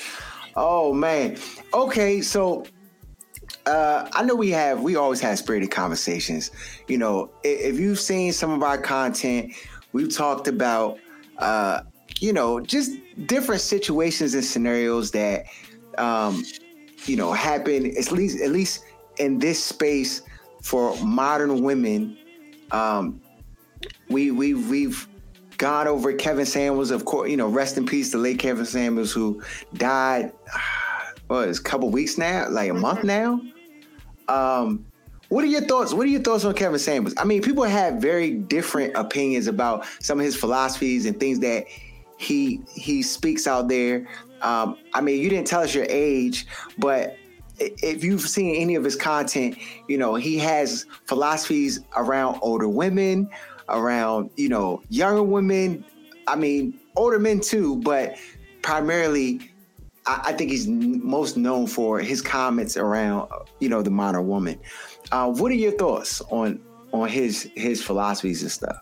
Oh 0.56 0.94
man. 0.94 1.38
Okay, 1.74 2.22
so 2.22 2.66
uh, 3.66 4.10
I 4.14 4.24
know 4.24 4.36
we 4.36 4.52
have 4.52 4.82
we 4.82 4.96
always 4.96 5.22
have 5.22 5.38
spirited 5.40 5.72
conversations. 5.72 6.52
You 6.88 6.98
know, 6.98 7.32
if 7.44 7.80
you've 7.80 8.00
seen 8.00 8.34
some 8.34 8.52
of 8.52 8.64
our 8.64 8.78
content, 8.78 9.54
we've 9.94 10.14
talked 10.14 10.48
about 10.48 10.98
uh, 11.38 11.82
you 12.20 12.32
know, 12.34 12.60
just 12.60 12.92
different 13.26 13.62
situations 13.62 14.34
and 14.34 14.44
scenarios 14.46 15.12
that, 15.12 15.46
um, 15.98 16.44
you 17.06 17.16
know, 17.16 17.34
happen 17.34 17.86
at 17.98 18.12
least 18.12 18.42
at 18.42 18.52
least 18.52 18.86
in 19.18 19.40
this 19.40 19.64
space 19.64 20.22
for 20.62 20.96
modern 21.04 21.64
women. 21.64 22.18
Um, 22.72 23.22
we 24.10 24.32
we 24.32 24.54
we've 24.54 25.08
gone 25.64 25.88
over 25.88 26.12
Kevin 26.12 26.46
Samuels, 26.46 26.92
of 26.92 27.06
course. 27.06 27.30
You 27.30 27.38
know, 27.38 27.48
rest 27.48 27.78
in 27.78 27.86
peace, 27.86 28.12
the 28.12 28.18
late 28.18 28.38
Kevin 28.38 28.66
Samuels, 28.66 29.14
who 29.14 29.42
died. 29.74 30.34
What 31.28 31.48
is 31.48 31.58
a 31.58 31.64
couple 31.64 31.90
weeks 31.90 32.18
now, 32.18 32.50
like 32.50 32.70
a 32.70 32.74
month 32.74 33.06
now. 33.06 33.40
Um, 34.28 34.86
what 35.30 35.42
are 35.44 35.48
your 35.48 35.62
thoughts? 35.62 35.94
What 35.94 36.06
are 36.06 36.10
your 36.10 36.22
thoughts 36.22 36.44
on 36.44 36.54
Kevin 36.54 36.78
Samuels? 36.78 37.16
I 37.18 37.24
mean, 37.24 37.42
people 37.42 37.64
have 37.64 37.96
very 37.96 38.32
different 38.32 38.94
opinions 38.96 39.48
about 39.48 39.86
some 40.02 40.20
of 40.20 40.26
his 40.26 40.36
philosophies 40.36 41.06
and 41.06 41.18
things 41.18 41.40
that 41.40 41.66
he 42.18 42.60
he 42.76 43.02
speaks 43.02 43.48
out 43.48 43.70
there. 43.70 44.06
Um, 44.42 44.78
I 44.94 45.00
mean, 45.00 45.22
you 45.22 45.30
didn't 45.30 45.48
tell 45.48 45.62
us 45.62 45.74
your 45.74 45.88
age, 45.88 46.46
but 46.78 47.16
if 47.58 48.04
you've 48.04 48.28
seen 48.28 48.56
any 48.58 48.76
of 48.76 48.84
his 48.84 48.98
content, 48.98 49.58
you 49.88 49.98
know 49.98 50.16
he 50.16 50.38
has 50.40 50.86
philosophies 51.06 51.80
around 51.96 52.38
older 52.42 52.68
women, 52.68 53.30
around 53.70 54.30
you 54.36 54.50
know 54.50 54.82
younger 54.90 55.24
women. 55.24 55.86
I 56.28 56.36
mean, 56.36 56.80
older 56.96 57.20
men 57.20 57.40
too, 57.42 57.78
but 57.82 58.18
primarily 58.62 59.54
I, 60.06 60.22
I 60.26 60.34
think 60.34 60.52
he's 60.52 60.68
most 60.68 61.38
known 61.38 61.68
for 61.68 62.00
his 62.00 62.22
comments 62.22 62.78
around, 62.78 63.30
you 63.60 63.70
know, 63.70 63.82
the 63.82 63.92
modern 63.92 64.28
woman. 64.28 64.60
Uh, 65.12 65.32
what 65.32 65.52
are 65.52 65.56
your 65.56 65.74
thoughts 65.74 66.22
on 66.30 66.60
on 66.92 67.08
his 67.10 67.50
his 67.56 67.84
philosophies 67.84 68.42
and 68.42 68.52
stuff? 68.52 68.78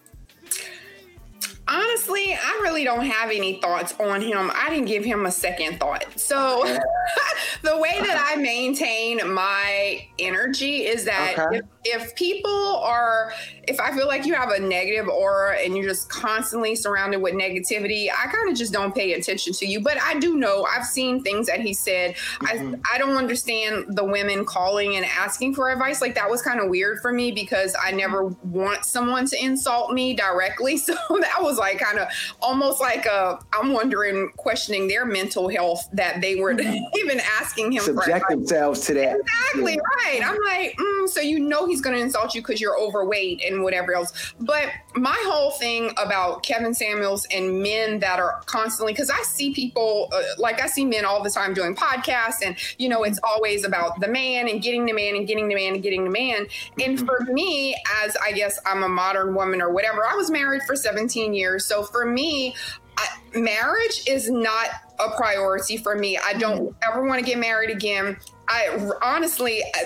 Honestly, 1.67 2.20
I 2.29 2.59
really 2.61 2.83
don't 2.83 3.05
have 3.05 3.31
any 3.31 3.59
thoughts 3.59 3.93
on 3.99 4.21
him. 4.21 4.51
I 4.53 4.69
didn't 4.69 4.85
give 4.85 5.03
him 5.03 5.25
a 5.25 5.31
second 5.31 5.79
thought. 5.79 6.05
So, 6.19 6.63
the 7.63 7.77
way 7.77 7.99
that 7.99 8.31
I 8.31 8.39
maintain 8.39 9.33
my 9.33 10.07
energy 10.19 10.85
is 10.85 11.05
that 11.05 11.37
okay. 11.37 11.61
if, 11.83 12.03
if 12.03 12.15
people 12.15 12.77
are, 12.83 13.33
if 13.67 13.79
I 13.79 13.95
feel 13.95 14.07
like 14.07 14.25
you 14.25 14.33
have 14.33 14.49
a 14.49 14.59
negative 14.59 15.07
aura 15.07 15.57
and 15.57 15.75
you're 15.75 15.87
just 15.87 16.09
constantly 16.09 16.75
surrounded 16.75 17.21
with 17.21 17.33
negativity, 17.33 18.09
I 18.09 18.27
kind 18.27 18.49
of 18.49 18.55
just 18.55 18.73
don't 18.73 18.93
pay 18.93 19.13
attention 19.13 19.53
to 19.53 19.65
you. 19.65 19.81
But 19.81 20.01
I 20.01 20.19
do 20.19 20.37
know 20.37 20.65
I've 20.65 20.85
seen 20.85 21.23
things 21.23 21.47
that 21.47 21.59
he 21.61 21.73
said. 21.73 22.15
Mm-hmm. 22.15 22.75
I 22.91 22.95
I 22.95 22.97
don't 22.97 23.15
understand 23.15 23.85
the 23.89 24.03
women 24.03 24.45
calling 24.45 24.95
and 24.95 25.05
asking 25.05 25.55
for 25.55 25.69
advice. 25.69 26.01
Like 26.01 26.15
that 26.15 26.29
was 26.29 26.41
kind 26.41 26.59
of 26.59 26.69
weird 26.69 26.99
for 26.99 27.11
me 27.11 27.31
because 27.31 27.75
I 27.81 27.91
never 27.91 28.25
want 28.43 28.85
someone 28.85 29.25
to 29.27 29.43
insult 29.43 29.93
me 29.93 30.13
directly. 30.13 30.79
So 30.91 30.95
that 31.21 31.37
was 31.39 31.57
like 31.57 31.79
kind 31.79 31.99
of 31.99 32.07
almost 32.41 32.81
like 32.81 33.05
a 33.05 33.39
I'm 33.53 33.73
wondering 33.73 34.31
questioning 34.37 34.87
their 34.87 35.05
mental 35.05 35.49
health 35.49 35.87
that 35.93 36.21
they 36.21 36.35
were 36.35 36.53
mm-hmm. 36.53 36.83
even 36.97 37.19
asking 37.39 37.71
him 37.73 37.83
subject 37.83 38.25
themselves 38.29 38.85
to 38.87 38.93
that. 38.95 39.17
Exactly 39.19 39.73
yeah. 39.73 40.05
right. 40.05 40.21
I'm 40.23 40.37
like, 40.45 40.75
mm, 40.77 41.09
so 41.09 41.21
you 41.21 41.39
know 41.39 41.67
he's 41.67 41.81
going 41.81 41.95
to 41.95 42.01
insult 42.01 42.33
you 42.35 42.41
because 42.41 42.61
you're 42.61 42.79
overweight 42.79 43.43
and 43.43 43.63
whatever 43.63 43.93
else. 43.93 44.33
But 44.39 44.69
my 44.95 45.17
whole 45.25 45.51
thing 45.51 45.91
about 45.97 46.43
Kevin 46.43 46.73
Samuels 46.73 47.25
and 47.31 47.61
men 47.61 47.99
that 47.99 48.19
are 48.19 48.41
constantly 48.45 48.93
because 48.93 49.09
I 49.09 49.21
see 49.23 49.53
people 49.53 50.09
uh, 50.11 50.21
like 50.37 50.61
I 50.61 50.67
see 50.67 50.85
men 50.85 51.05
all 51.05 51.23
the 51.23 51.29
time 51.29 51.53
doing 51.53 51.75
podcasts, 51.75 52.45
and 52.45 52.55
you 52.77 52.89
know 52.89 53.03
it's 53.03 53.19
always 53.23 53.63
about 53.63 53.99
the 53.99 54.07
man 54.07 54.49
and 54.49 54.61
getting 54.61 54.85
the 54.85 54.93
man 54.93 55.15
and 55.15 55.27
getting 55.27 55.47
the 55.47 55.55
man 55.55 55.73
and 55.75 55.83
getting 55.83 56.03
the 56.03 56.09
man. 56.09 56.47
And 56.83 56.97
mm-hmm. 56.97 57.05
for 57.05 57.23
me, 57.31 57.75
as 58.03 58.17
I 58.17 58.31
guess 58.33 58.59
I'm 58.65 58.83
a 58.83 58.89
modern 58.89 59.33
woman 59.33 59.61
or 59.61 59.71
whatever, 59.71 60.05
I 60.05 60.15
was 60.15 60.29
married 60.29 60.63
for 60.63 60.75
17 60.75 61.33
years. 61.33 61.65
So 61.65 61.83
for 61.83 62.05
me, 62.05 62.55
I, 62.97 63.07
marriage 63.33 64.03
is 64.07 64.29
not 64.29 64.69
a 64.99 65.15
priority 65.15 65.77
for 65.77 65.95
me. 65.95 66.17
I 66.17 66.33
don't 66.33 66.67
mm-hmm. 66.67 66.89
ever 66.89 67.05
want 67.07 67.19
to 67.19 67.25
get 67.25 67.37
married 67.37 67.69
again. 67.69 68.17
I 68.47 68.89
honestly, 69.01 69.63
I 69.73 69.85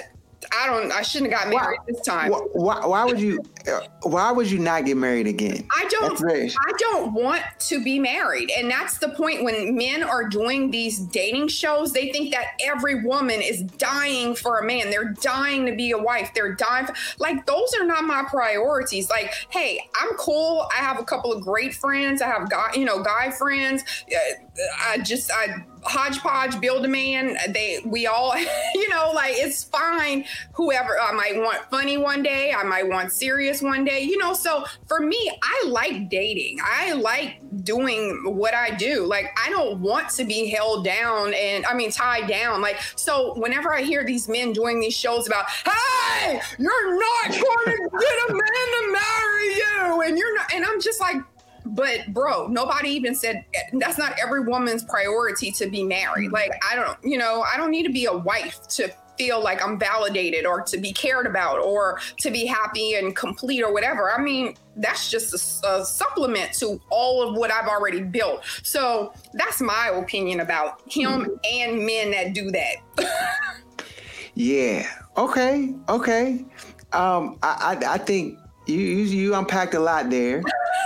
don't. 0.68 0.92
I 0.92 1.02
shouldn't 1.02 1.32
have 1.32 1.42
got 1.42 1.50
married 1.50 1.80
why, 1.80 1.86
this 1.88 2.02
time. 2.02 2.32
Why, 2.32 2.86
why, 2.86 3.06
would 3.06 3.20
you? 3.20 3.40
Uh, 3.68 3.82
why 4.04 4.32
would 4.32 4.50
you 4.50 4.60
not 4.60 4.86
get 4.86 4.98
married 4.98 5.28
again? 5.28 5.68
I 5.76 5.86
don't. 5.90 6.22
I 6.30 6.72
don't 6.78 7.14
want 7.14 7.44
to 7.60 7.84
be 7.84 8.00
married, 8.00 8.52
and 8.52 8.70
that's 8.70 8.98
the 8.98 9.10
point. 9.10 9.44
When 9.44 9.76
men 9.76 10.04
are 10.04 10.28
doing 10.28 10.72
these 10.72 11.00
dating 11.00 11.48
shows, 11.48 11.94
they 11.94 12.12
think 12.12 12.32
that 12.34 12.60
every 12.64 13.04
woman 13.04 13.42
is 13.42 13.64
dying 13.64 14.36
for 14.36 14.60
a 14.60 14.66
man. 14.66 14.90
They're 14.90 15.14
dying 15.22 15.66
to 15.66 15.76
be 15.76 15.92
a 15.92 15.98
wife. 15.98 16.32
They're 16.34 16.54
dying. 16.54 16.86
For, 16.86 16.94
like 17.20 17.46
those 17.46 17.74
are 17.80 17.86
not 17.86 18.04
my 18.04 18.24
priorities. 18.30 19.10
Like, 19.10 19.34
hey, 19.50 19.80
I'm 20.00 20.16
cool. 20.18 20.70
I 20.72 20.82
have 20.82 21.00
a 21.00 21.04
couple 21.04 21.34
of 21.34 21.42
great 21.42 21.74
friends. 21.74 22.22
I 22.22 22.28
have 22.28 22.50
guy, 22.50 22.72
you 22.76 22.86
know, 22.86 23.04
guy 23.04 23.32
friends. 23.32 23.84
Uh, 24.12 24.62
I 24.80 25.00
just 25.00 25.32
I 25.32 25.66
hodgepodge 25.86 26.60
build 26.60 26.86
a 26.86 26.88
man. 26.88 27.38
They 27.50 27.80
we 27.86 28.08
all 28.08 28.36
you 28.76 28.90
know 28.90 29.12
like 29.14 29.34
it's 29.36 29.64
fine. 29.64 30.26
Whoever 30.54 31.00
i 31.00 31.12
might 31.12 31.38
want 31.38 31.60
funny 31.70 31.98
one 31.98 32.24
day 32.24 32.54
i 32.54 32.64
might 32.64 32.88
want 32.88 33.12
serious 33.12 33.62
one 33.62 33.84
day 33.84 34.02
you 34.02 34.18
know 34.18 34.34
so 34.34 34.66
for 34.88 35.00
me 35.00 35.32
i 35.44 35.64
like 35.68 36.10
dating. 36.10 36.60
I 36.64 36.94
like 36.94 37.40
doing 37.64 38.22
what 38.26 38.54
i 38.54 38.72
do. 38.72 39.06
Like 39.06 39.38
i 39.44 39.50
don't 39.50 39.80
want 39.80 40.10
to 40.12 40.26
be 40.26 40.50
held 40.50 40.86
down 40.86 41.34
and 41.34 41.66
i 41.66 41.74
mean 41.74 41.92
tied 41.92 42.28
down. 42.28 42.62
Like 42.62 42.80
so 42.96 43.34
whenever 43.36 43.74
i 43.74 43.82
hear 43.82 44.04
these 44.04 44.28
men 44.28 44.54
doing 44.54 44.80
these 44.80 44.96
shows 44.96 45.28
about 45.28 45.46
hey 45.50 46.40
you're 46.58 46.96
not 46.96 47.30
going 47.30 47.78
to 47.78 47.90
get 48.00 48.30
a 48.30 48.34
man 48.34 48.42
to 48.42 48.92
marry 48.92 49.56
you 49.56 50.02
and 50.02 50.18
you're 50.18 50.36
not 50.36 50.54
and 50.54 50.66
i'm 50.66 50.80
just 50.82 51.00
like 51.00 51.18
but 51.66 52.14
bro, 52.14 52.48
nobody 52.48 52.90
even 52.90 53.16
said 53.16 53.46
that's 53.74 53.98
not 53.98 54.16
every 54.22 54.42
woman's 54.42 54.84
priority 54.84 55.52
to 55.52 55.68
be 55.70 55.84
married. 55.84 56.32
Like 56.32 56.52
I 56.70 56.76
don't, 56.76 56.98
you 57.04 57.18
know, 57.18 57.44
I 57.52 57.58
don't 57.58 57.72
need 57.72 57.84
to 57.84 57.92
be 57.92 58.06
a 58.06 58.16
wife 58.16 58.68
to 58.70 58.92
feel 59.18 59.42
like 59.42 59.64
I'm 59.64 59.80
validated 59.80 60.46
or 60.46 60.62
to 60.62 60.78
be 60.78 60.92
cared 60.92 61.26
about 61.26 61.60
or 61.60 62.00
to 62.20 62.32
be 62.32 62.46
happy 62.46 62.96
and 62.96 63.16
complete 63.16 63.64
or 63.64 63.74
whatever. 63.74 64.12
I 64.12 64.22
mean, 64.22 64.56
that's 64.78 65.10
just 65.10 65.64
a, 65.64 65.68
a, 65.70 65.86
supplement 65.86 66.54
to 66.56 66.82
all 66.90 67.28
of 67.28 67.36
what 67.36 67.52
I've 67.52 67.68
already 67.68 68.02
built. 68.02 68.44
So 68.64 69.14
that's 69.34 69.62
my 69.62 69.92
opinion 69.94 70.42
about 70.42 70.82
him 70.92 71.40
and 71.50 71.86
men 71.86 72.12
that 72.12 72.34
do 72.34 72.52
that. 72.52 72.76
yeah. 74.34 74.86
Okay. 75.18 75.74
Okay. 75.88 76.46
Um, 76.92 77.38
I, 77.42 77.78
I, 77.82 77.94
I 77.94 77.98
think 77.98 78.38
you, 78.66 78.80
you, 78.80 79.04
you 79.04 79.36
unpacked 79.36 79.74
a 79.74 79.80
lot 79.80 80.10
there. 80.10 80.42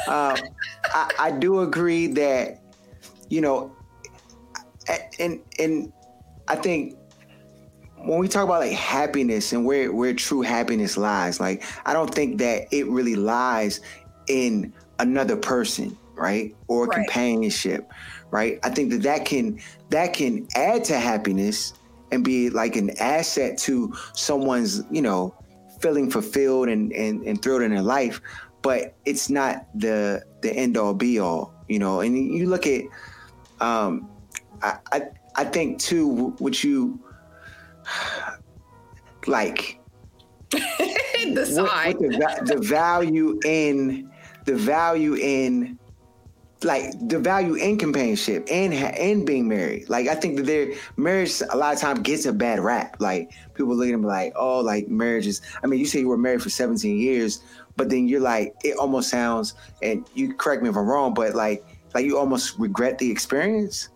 Uh, 0.08 0.36
I, 0.86 1.12
I 1.20 1.32
do 1.32 1.62
agree 1.62 2.08
that 2.08 2.62
you 3.30 3.42
know, 3.42 3.76
and 5.20 5.40
and 5.60 5.94
I 6.48 6.56
think 6.56 6.98
when 7.98 8.20
we 8.20 8.28
talk 8.28 8.44
about 8.44 8.60
like 8.60 8.72
happiness 8.72 9.54
and 9.54 9.66
where 9.66 9.92
where 9.92 10.14
true 10.14 10.42
happiness 10.42 10.98
lies, 10.98 11.40
like 11.40 11.64
I 11.86 11.94
don't 11.94 12.14
think 12.14 12.40
that 12.40 12.68
it 12.72 12.88
really 12.88 13.16
lies 13.16 13.82
in 14.28 14.74
another 15.00 15.36
person, 15.36 15.98
right, 16.16 16.56
or 16.68 16.86
right. 16.86 16.96
companionship, 16.96 17.92
right. 18.32 18.60
I 18.64 18.70
think 18.70 18.92
that 18.92 19.04
that 19.04 19.26
can 19.26 19.60
that 19.90 20.14
can 20.14 20.48
add 20.56 20.84
to 20.86 20.98
happiness 20.98 21.74
and 22.12 22.24
be 22.24 22.50
like 22.50 22.76
an 22.76 22.92
asset 23.00 23.58
to 23.60 23.94
someone's 24.14 24.84
you 24.90 25.02
know 25.02 25.36
feeling 25.80 26.10
fulfilled 26.12 26.70
and, 26.70 26.92
and, 26.94 27.24
and 27.24 27.42
thrilled 27.42 27.62
in 27.62 27.72
their 27.72 27.82
life 27.82 28.22
but 28.62 28.96
it's 29.06 29.30
not 29.30 29.68
the 29.76 30.24
the 30.42 30.52
end 30.52 30.78
all 30.78 30.94
be 30.94 31.20
all, 31.20 31.54
you 31.68 31.80
know. 31.80 32.02
And 32.02 32.18
you 32.18 32.48
look 32.48 32.68
at, 32.68 32.84
um, 33.60 34.10
I 34.62 34.78
I, 34.92 35.02
I 35.36 35.44
think 35.46 35.80
too, 35.80 36.36
what 36.40 36.64
you 36.64 37.00
like, 39.28 39.80
the 40.52 41.62
what, 41.62 42.00
what 42.00 42.46
the, 42.46 42.56
the 42.56 42.62
value 42.62 43.40
in 43.46 44.12
the 44.46 44.56
value 44.56 45.16
in 45.16 45.79
like 46.64 46.92
the 47.08 47.20
value 47.20 47.56
in 47.56 47.78
companionship 47.78 48.48
and 48.52 48.74
and 48.74 49.26
being 49.26 49.48
married. 49.48 49.90
Like 49.90 50.08
I 50.08 50.16
think 50.16 50.38
that 50.38 50.46
their 50.46 50.74
marriage 50.98 51.42
a 51.50 51.58
lot 51.58 51.74
of 51.74 51.80
times 51.80 52.02
gets 52.02 52.26
a 52.26 52.34
bad 52.34 52.60
rap. 52.60 52.98
Like 53.00 53.32
people 53.54 53.76
look 53.76 53.88
at 53.88 53.92
them 53.92 54.04
like, 54.04 54.34
oh, 54.36 54.60
like 54.60 54.88
marriages. 54.90 55.42
I 55.64 55.68
mean, 55.68 55.80
you 55.80 55.86
say 55.86 56.00
you 56.00 56.10
were 56.10 56.18
married 56.18 56.42
for 56.42 56.50
17 56.50 56.98
years, 56.98 57.42
but 57.80 57.90
then 57.90 58.08
you're 58.10 58.20
like 58.20 58.54
it 58.64 58.78
almost 58.78 59.10
sounds 59.10 59.56
and 59.82 60.06
you 60.14 60.34
correct 60.34 60.62
me 60.62 60.68
if 60.70 60.76
i'm 60.76 60.86
wrong 60.86 61.14
but 61.14 61.34
like 61.34 61.66
like 61.96 62.06
you 62.06 62.18
almost 62.18 62.60
regret 62.60 63.00
the 63.00 63.10
experience 63.10 63.90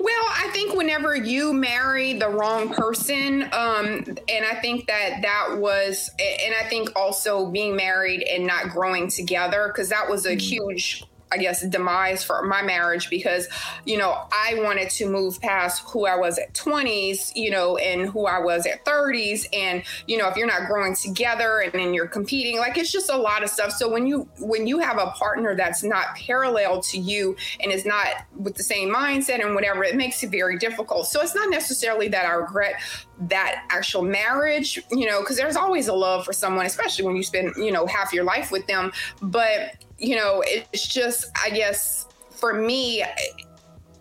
well, 0.00 0.24
I 0.30 0.48
think 0.52 0.74
whenever 0.74 1.14
you 1.14 1.52
marry 1.52 2.14
the 2.14 2.28
wrong 2.28 2.70
person, 2.70 3.42
um, 3.52 4.04
and 4.28 4.44
I 4.50 4.58
think 4.60 4.86
that 4.86 5.20
that 5.20 5.58
was, 5.58 6.10
and 6.18 6.54
I 6.54 6.68
think 6.68 6.90
also 6.96 7.46
being 7.46 7.76
married 7.76 8.22
and 8.22 8.46
not 8.46 8.70
growing 8.70 9.08
together, 9.08 9.68
because 9.68 9.90
that 9.90 10.08
was 10.08 10.24
a 10.24 10.34
mm. 10.34 10.40
huge 10.40 11.04
I 11.32 11.38
guess, 11.38 11.62
demise 11.62 12.24
for 12.24 12.42
my 12.42 12.62
marriage 12.62 13.08
because, 13.08 13.48
you 13.84 13.96
know, 13.98 14.26
I 14.32 14.54
wanted 14.58 14.90
to 14.90 15.08
move 15.08 15.40
past 15.40 15.82
who 15.88 16.06
I 16.06 16.16
was 16.16 16.38
at 16.38 16.52
20s, 16.54 17.32
you 17.36 17.50
know, 17.50 17.76
and 17.76 18.08
who 18.08 18.26
I 18.26 18.38
was 18.38 18.66
at 18.66 18.84
30s. 18.84 19.46
And, 19.52 19.82
you 20.06 20.18
know, 20.18 20.28
if 20.28 20.36
you're 20.36 20.46
not 20.46 20.66
growing 20.66 20.94
together 20.94 21.60
and 21.60 21.72
then 21.72 21.94
you're 21.94 22.08
competing, 22.08 22.58
like 22.58 22.76
it's 22.76 22.90
just 22.90 23.10
a 23.10 23.16
lot 23.16 23.42
of 23.42 23.50
stuff. 23.50 23.72
So 23.72 23.88
when 23.88 24.06
you 24.06 24.28
when 24.38 24.66
you 24.66 24.80
have 24.80 24.98
a 24.98 25.06
partner 25.12 25.54
that's 25.54 25.82
not 25.82 26.16
parallel 26.16 26.82
to 26.82 26.98
you 26.98 27.36
and 27.60 27.70
is 27.70 27.84
not 27.84 28.08
with 28.36 28.56
the 28.56 28.62
same 28.62 28.88
mindset 28.88 29.44
and 29.44 29.54
whatever, 29.54 29.84
it 29.84 29.96
makes 29.96 30.22
it 30.22 30.30
very 30.30 30.58
difficult. 30.58 31.06
So 31.06 31.20
it's 31.20 31.34
not 31.34 31.50
necessarily 31.50 32.08
that 32.08 32.26
I 32.26 32.32
regret 32.32 32.80
that 33.28 33.66
actual 33.70 34.02
marriage, 34.02 34.82
you 34.90 35.06
know, 35.06 35.20
because 35.20 35.36
there's 35.36 35.56
always 35.56 35.88
a 35.88 35.92
love 35.92 36.24
for 36.24 36.32
someone, 36.32 36.66
especially 36.66 37.04
when 37.04 37.16
you 37.16 37.22
spend, 37.22 37.52
you 37.56 37.70
know, 37.70 37.86
half 37.86 38.12
your 38.12 38.24
life 38.24 38.50
with 38.50 38.66
them. 38.66 38.92
But 39.20 39.76
you 40.00 40.16
know, 40.16 40.42
it's 40.46 40.86
just, 40.86 41.26
I 41.40 41.50
guess, 41.50 42.06
for 42.30 42.54
me, 42.54 43.04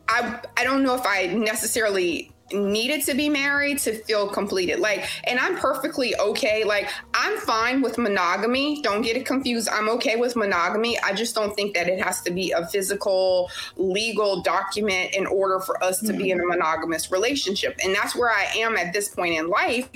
I 0.08 0.40
I 0.58 0.64
don't 0.64 0.82
know 0.82 0.96
if 0.96 1.06
I 1.06 1.28
necessarily 1.28 2.32
needed 2.52 3.06
to 3.06 3.14
be 3.14 3.30
married 3.30 3.78
to 3.80 3.94
feel 3.94 4.28
completed. 4.28 4.80
Like, 4.80 5.08
and 5.26 5.40
I'm 5.40 5.56
perfectly 5.58 6.16
okay. 6.16 6.64
Like, 6.64 6.90
I'm 7.14 7.38
fine 7.38 7.82
with 7.82 7.98
monogamy. 7.98 8.82
Don't 8.82 9.04
get 9.04 9.16
it 9.16 9.26
confused. 9.26 9.70
I'm 9.70 9.88
okay 9.90 10.16
with 10.16 10.36
monogamy. 10.36 11.00
I 11.02 11.14
just 11.14 11.36
don't 11.36 11.56
think 11.56 11.76
that 11.76 11.88
it 11.88 12.02
has 12.02 12.22
to 12.22 12.32
be 12.32 12.52
a 12.52 12.66
physical, 12.68 13.52
legal 13.78 14.42
document 14.42 15.14
in 15.14 15.28
order 15.28 15.60
for 15.60 15.84
us 15.84 16.00
to 16.00 16.08
mm-hmm. 16.08 16.18
be 16.18 16.32
in 16.32 16.40
a 16.40 16.46
monogamous 16.46 17.12
relationship. 17.12 17.78
And 17.84 17.94
that's 17.94 18.16
where 18.16 18.32
I 18.32 18.46
am 18.56 18.78
at 18.78 18.94
this 18.94 19.10
point 19.10 19.36
in 19.36 19.48
life. 19.50 19.88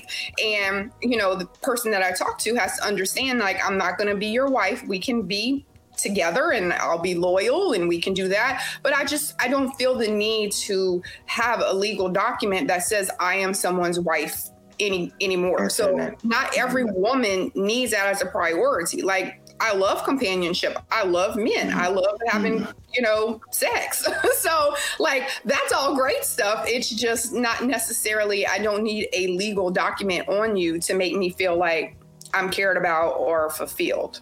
And, 0.43 0.91
you 1.01 1.17
know, 1.17 1.35
the 1.35 1.47
person 1.63 1.91
that 1.91 2.03
I 2.03 2.11
talk 2.11 2.37
to 2.39 2.55
has 2.55 2.77
to 2.77 2.85
understand, 2.85 3.39
like, 3.39 3.57
I'm 3.65 3.77
not 3.77 3.97
going 3.97 4.09
to 4.09 4.15
be 4.15 4.27
your 4.27 4.49
wife. 4.49 4.83
We 4.87 4.99
can 4.99 5.23
be 5.23 5.65
together 5.97 6.51
and 6.51 6.73
I'll 6.73 7.01
be 7.01 7.15
loyal 7.15 7.73
and 7.73 7.87
we 7.87 8.01
can 8.01 8.13
do 8.13 8.27
that. 8.29 8.63
But 8.81 8.93
I 8.93 9.05
just, 9.05 9.35
I 9.41 9.47
don't 9.47 9.71
feel 9.73 9.95
the 9.95 10.07
need 10.07 10.51
to 10.53 11.01
have 11.25 11.61
a 11.65 11.73
legal 11.73 12.09
document 12.09 12.67
that 12.67 12.83
says 12.83 13.09
I 13.19 13.35
am 13.35 13.53
someone's 13.53 13.99
wife 13.99 14.49
any 14.79 15.11
anymore. 15.21 15.69
So 15.69 16.15
not 16.23 16.57
every 16.57 16.83
woman 16.83 17.51
needs 17.55 17.91
that 17.91 18.07
as 18.07 18.21
a 18.21 18.25
priority. 18.25 19.01
Like 19.01 19.39
I 19.59 19.73
love 19.73 20.03
companionship. 20.03 20.77
I 20.91 21.03
love 21.03 21.35
men. 21.35 21.73
I 21.73 21.87
love 21.87 22.19
having, 22.27 22.67
you 22.93 23.01
know, 23.01 23.41
sex. 23.51 24.07
so 24.39 24.75
like 24.99 25.29
that's 25.45 25.71
all 25.71 25.95
great 25.95 26.23
stuff. 26.23 26.65
It's 26.67 26.89
just 26.89 27.33
not 27.33 27.63
necessarily 27.63 28.45
I 28.45 28.57
don't 28.59 28.83
need 28.83 29.07
a 29.13 29.27
legal 29.27 29.69
document 29.69 30.27
on 30.27 30.57
you 30.57 30.79
to 30.79 30.93
make 30.93 31.15
me 31.15 31.29
feel 31.29 31.57
like 31.57 31.97
I'm 32.33 32.49
cared 32.49 32.77
about 32.77 33.13
or 33.13 33.49
fulfilled. 33.51 34.21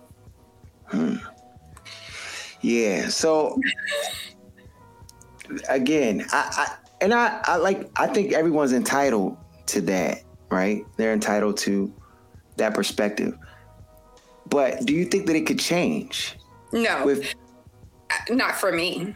Hmm. 0.85 1.15
Yeah. 2.61 3.09
So 3.09 3.59
again, 5.69 6.25
I, 6.31 6.51
I 6.57 6.75
and 7.01 7.13
I, 7.13 7.41
I 7.45 7.55
like 7.57 7.89
I 7.99 8.07
think 8.07 8.33
everyone's 8.33 8.73
entitled 8.73 9.37
to 9.67 9.81
that, 9.81 10.23
right? 10.49 10.85
They're 10.97 11.13
entitled 11.13 11.57
to 11.57 11.93
that 12.57 12.73
perspective. 12.73 13.37
But 14.47 14.85
do 14.85 14.93
you 14.93 15.05
think 15.05 15.27
that 15.27 15.35
it 15.35 15.45
could 15.45 15.59
change? 15.59 16.35
No. 16.71 17.05
With 17.05 17.33
uh, 18.11 18.33
not 18.33 18.55
for 18.55 18.71
me. 18.71 19.15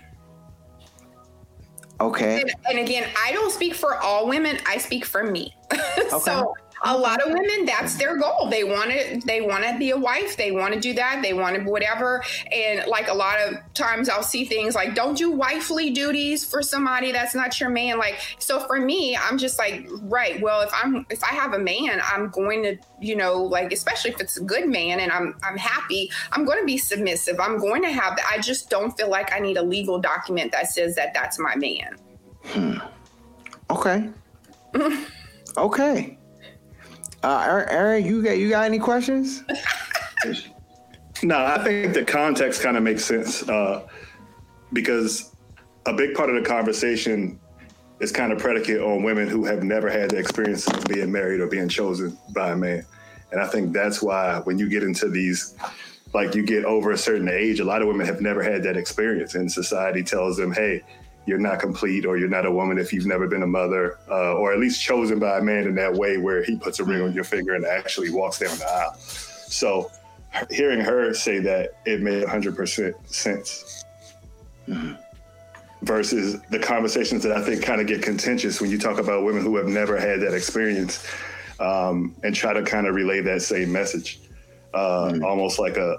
Okay. 2.01 2.41
And, 2.41 2.51
and, 2.69 2.79
again, 2.79 3.09
I 3.17 3.31
don't 3.31 3.51
speak 3.51 3.73
for 3.73 3.95
all 3.97 4.27
women. 4.27 4.57
I 4.67 4.77
speak 4.77 5.05
for 5.05 5.23
me. 5.23 5.53
Okay. 5.97 6.19
so 6.19 6.53
a 6.83 6.97
lot 6.97 7.25
of 7.25 7.31
women 7.33 7.65
that's 7.65 7.95
their 7.95 8.17
goal. 8.17 8.49
They 8.49 8.63
want 8.63 8.91
to 8.91 9.21
they 9.25 9.41
want 9.41 9.63
to 9.63 9.77
be 9.77 9.91
a 9.91 9.97
wife. 9.97 10.37
They 10.37 10.51
want 10.51 10.73
to 10.73 10.79
do 10.79 10.93
that. 10.93 11.21
They 11.21 11.33
want 11.33 11.55
to 11.55 11.63
whatever. 11.63 12.23
And 12.51 12.85
like 12.87 13.07
a 13.07 13.13
lot 13.13 13.39
of 13.39 13.55
times 13.73 14.09
i'll 14.09 14.23
see 14.23 14.45
things 14.45 14.75
like 14.75 14.95
don't 14.95 15.17
do 15.17 15.31
wifely 15.31 15.89
duties 15.89 16.45
for 16.45 16.61
somebody 16.61 17.11
that's 17.11 17.35
not 17.35 17.59
your 17.59 17.69
man. 17.69 17.97
Like 17.97 18.19
so 18.39 18.59
for 18.59 18.79
me 18.79 19.17
i'm 19.17 19.37
just 19.37 19.57
like 19.57 19.87
right 20.03 20.41
well 20.41 20.61
if 20.61 20.71
i'm 20.73 21.05
if 21.09 21.23
i 21.23 21.27
have 21.27 21.53
a 21.53 21.59
man 21.59 22.01
i'm 22.03 22.29
going 22.29 22.63
to 22.63 22.77
you 22.99 23.15
know 23.15 23.41
like 23.41 23.71
especially 23.71 24.11
if 24.11 24.19
it's 24.19 24.37
a 24.37 24.43
good 24.43 24.67
man 24.67 24.99
and 24.99 25.11
i'm 25.11 25.35
i'm 25.43 25.57
happy 25.57 26.09
i'm 26.31 26.45
going 26.45 26.59
to 26.59 26.65
be 26.65 26.77
submissive. 26.77 27.39
I'm 27.39 27.59
going 27.59 27.81
to 27.83 27.91
have 27.91 28.17
i 28.29 28.37
just 28.39 28.69
don't 28.69 28.95
feel 28.97 29.09
like 29.09 29.33
i 29.33 29.39
need 29.39 29.57
a 29.57 29.63
legal 29.63 29.99
document 29.99 30.51
that 30.51 30.67
says 30.67 30.95
that 30.95 31.13
that's 31.13 31.39
my 31.39 31.55
man. 31.55 31.95
Hmm. 32.45 32.77
okay. 33.69 34.09
Okay 35.57 36.14
uh, 37.25 37.65
Aaron, 37.69 38.05
you 38.05 38.21
got 38.21 38.37
you 38.37 38.49
got 38.49 38.65
any 38.65 38.79
questions? 38.79 39.43
no, 41.23 41.37
I 41.37 41.63
think 41.63 41.93
the 41.93 42.05
context 42.05 42.61
kind 42.61 42.77
of 42.77 42.83
makes 42.83 43.03
sense 43.03 43.47
uh, 43.49 43.87
because 44.73 45.35
a 45.85 45.93
big 45.93 46.13
part 46.13 46.29
of 46.29 46.35
the 46.35 46.47
conversation 46.47 47.39
is 47.99 48.11
kind 48.11 48.31
of 48.31 48.37
predicated 48.37 48.81
on 48.81 49.03
women 49.03 49.27
who 49.27 49.45
have 49.45 49.63
never 49.63 49.89
had 49.89 50.11
the 50.11 50.17
experience 50.17 50.67
of 50.67 50.83
being 50.85 51.11
married 51.11 51.39
or 51.39 51.47
being 51.47 51.69
chosen 51.69 52.17
by 52.33 52.51
a 52.51 52.55
man. 52.55 52.85
And 53.31 53.41
I 53.41 53.47
think 53.47 53.73
that's 53.73 54.01
why 54.01 54.41
when 54.43 54.59
you 54.59 54.69
get 54.69 54.83
into 54.83 55.09
these, 55.09 55.55
like 56.13 56.35
you 56.35 56.45
get 56.45 56.63
over 56.65 56.91
a 56.91 56.97
certain 56.97 57.29
age, 57.29 57.59
a 57.59 57.65
lot 57.65 57.81
of 57.81 57.87
women 57.87 58.05
have 58.05 58.21
never 58.21 58.43
had 58.43 58.61
that 58.63 58.77
experience, 58.77 59.35
and 59.35 59.51
society 59.51 60.03
tells 60.03 60.37
them, 60.37 60.51
"Hey, 60.51 60.83
you're 61.25 61.39
not 61.39 61.59
complete 61.59 62.05
or 62.05 62.17
you're 62.17 62.29
not 62.29 62.45
a 62.45 62.51
woman 62.51 62.77
if 62.77 62.93
you've 62.93 63.05
never 63.05 63.27
been 63.27 63.43
a 63.43 63.47
mother 63.47 63.97
uh, 64.09 64.33
or 64.33 64.53
at 64.53 64.59
least 64.59 64.81
chosen 64.81 65.19
by 65.19 65.39
a 65.39 65.41
man 65.41 65.65
in 65.67 65.75
that 65.75 65.93
way 65.93 66.17
where 66.17 66.43
he 66.43 66.55
puts 66.55 66.79
a 66.79 66.83
ring 66.83 67.01
on 67.01 67.13
your 67.13 67.23
finger 67.23 67.55
and 67.55 67.65
actually 67.65 68.09
walks 68.09 68.39
down 68.39 68.55
the 68.57 68.65
aisle. 68.65 68.93
So 68.95 69.91
hearing 70.49 70.79
her 70.81 71.13
say 71.13 71.39
that, 71.39 71.75
it 71.85 72.01
made 72.01 72.23
100% 72.23 72.93
sense. 73.07 73.83
Mm-hmm. 74.67 74.93
Versus 75.81 76.41
the 76.49 76.59
conversations 76.59 77.21
that 77.23 77.31
I 77.31 77.41
think 77.41 77.63
kind 77.63 77.79
of 77.79 77.87
get 77.87 78.01
contentious 78.01 78.59
when 78.59 78.71
you 78.71 78.79
talk 78.79 78.97
about 78.99 79.23
women 79.23 79.43
who 79.43 79.55
have 79.57 79.67
never 79.67 79.99
had 79.99 80.19
that 80.21 80.33
experience 80.33 81.05
um, 81.59 82.15
and 82.23 82.35
try 82.35 82.53
to 82.53 82.63
kind 82.63 82.87
of 82.87 82.95
relay 82.95 83.21
that 83.21 83.41
same 83.41 83.71
message, 83.71 84.19
uh, 84.73 85.11
mm-hmm. 85.11 85.23
almost 85.23 85.59
like 85.59 85.77
a 85.77 85.97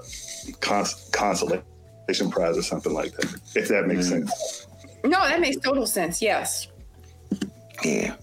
cons- 0.60 1.08
consolation 1.12 2.30
prize 2.30 2.58
or 2.58 2.62
something 2.62 2.92
like 2.92 3.12
that, 3.12 3.40
if 3.54 3.68
that 3.68 3.86
makes 3.86 4.08
mm-hmm. 4.08 4.26
sense. 4.26 4.65
No, 5.08 5.20
that 5.20 5.40
makes 5.40 5.56
total 5.58 5.86
sense. 5.86 6.20
Yes. 6.20 6.68
Yeah. 7.84 8.16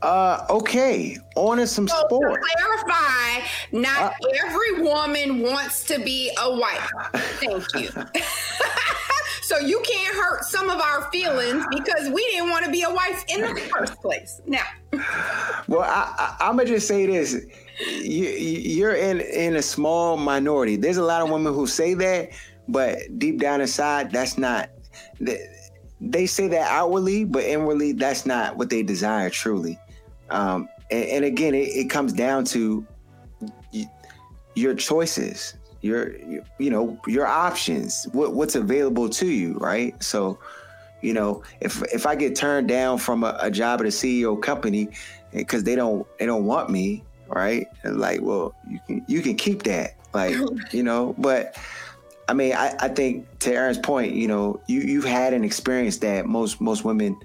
Uh, 0.00 0.46
okay, 0.48 1.16
on 1.34 1.56
to 1.58 1.66
some 1.66 1.88
so 1.88 1.96
sports. 2.06 2.46
To 2.46 2.56
clarify, 2.56 3.46
not 3.72 4.12
uh, 4.12 4.28
every 4.44 4.82
woman 4.82 5.42
wants 5.42 5.84
to 5.86 5.98
be 5.98 6.30
a 6.40 6.56
wife. 6.56 6.88
Thank 7.40 7.64
you. 7.74 7.90
so 9.42 9.58
you 9.58 9.82
can't 9.84 10.14
hurt 10.14 10.44
some 10.44 10.70
of 10.70 10.80
our 10.80 11.10
feelings 11.10 11.64
because 11.70 12.10
we 12.10 12.24
didn't 12.26 12.50
want 12.50 12.64
to 12.64 12.70
be 12.70 12.82
a 12.82 12.90
wife 12.90 13.24
in 13.28 13.40
the 13.40 13.60
first 13.62 13.94
place. 14.00 14.40
Now, 14.46 14.64
well, 15.68 15.82
I, 15.82 16.36
I, 16.40 16.48
am 16.48 16.56
gonna 16.56 16.68
just 16.68 16.86
say 16.86 17.06
this: 17.06 17.34
you, 17.80 18.28
you're 18.28 18.94
in 18.94 19.20
in 19.20 19.56
a 19.56 19.62
small 19.62 20.16
minority. 20.16 20.76
There's 20.76 20.98
a 20.98 21.04
lot 21.04 21.22
of 21.22 21.30
women 21.30 21.52
who 21.52 21.66
say 21.66 21.94
that, 21.94 22.30
but 22.68 22.98
deep 23.18 23.40
down 23.40 23.60
inside, 23.60 24.12
that's 24.12 24.38
not. 24.38 24.70
That, 25.20 25.57
they 26.00 26.26
say 26.26 26.48
that 26.48 26.70
outwardly, 26.70 27.24
but 27.24 27.44
inwardly, 27.44 27.92
that's 27.92 28.24
not 28.24 28.56
what 28.56 28.70
they 28.70 28.82
desire 28.82 29.30
truly. 29.30 29.78
Um, 30.30 30.68
and, 30.90 31.04
and, 31.04 31.24
again, 31.24 31.54
it, 31.54 31.68
it, 31.68 31.90
comes 31.90 32.12
down 32.12 32.44
to 32.46 32.86
your 34.54 34.74
choices, 34.74 35.54
your, 35.80 36.16
you 36.58 36.70
know, 36.70 37.00
your 37.06 37.26
options, 37.26 38.06
what, 38.12 38.34
what's 38.34 38.54
available 38.54 39.08
to 39.08 39.26
you, 39.26 39.54
right? 39.54 40.00
So, 40.02 40.38
you 41.00 41.14
know, 41.14 41.42
if 41.60 41.82
if 41.94 42.06
I 42.06 42.16
get 42.16 42.34
turned 42.34 42.68
down 42.68 42.98
from 42.98 43.22
a, 43.22 43.36
a 43.40 43.50
job 43.50 43.80
at 43.80 43.86
a 43.86 43.90
CEO 43.90 44.40
company 44.40 44.88
because 45.32 45.64
they 45.64 45.76
don't 45.76 46.06
they 46.18 46.26
don't 46.26 46.44
want 46.44 46.70
me, 46.70 47.04
right? 47.28 47.68
Like, 47.84 48.20
well, 48.20 48.54
you 48.68 48.80
can 48.86 49.04
you 49.06 49.22
can 49.22 49.36
keep 49.36 49.62
that, 49.64 49.94
like, 50.12 50.34
you 50.72 50.82
know, 50.82 51.14
but 51.18 51.56
I 52.28 52.34
mean, 52.34 52.52
I, 52.52 52.74
I 52.78 52.88
think 52.88 53.26
to 53.40 53.52
Aaron's 53.52 53.78
point, 53.78 54.14
you 54.14 54.28
know, 54.28 54.60
you 54.66 54.80
you've 54.80 55.04
had 55.04 55.32
an 55.32 55.44
experience 55.44 55.98
that 55.98 56.26
most 56.26 56.60
most 56.60 56.84
women 56.84 57.18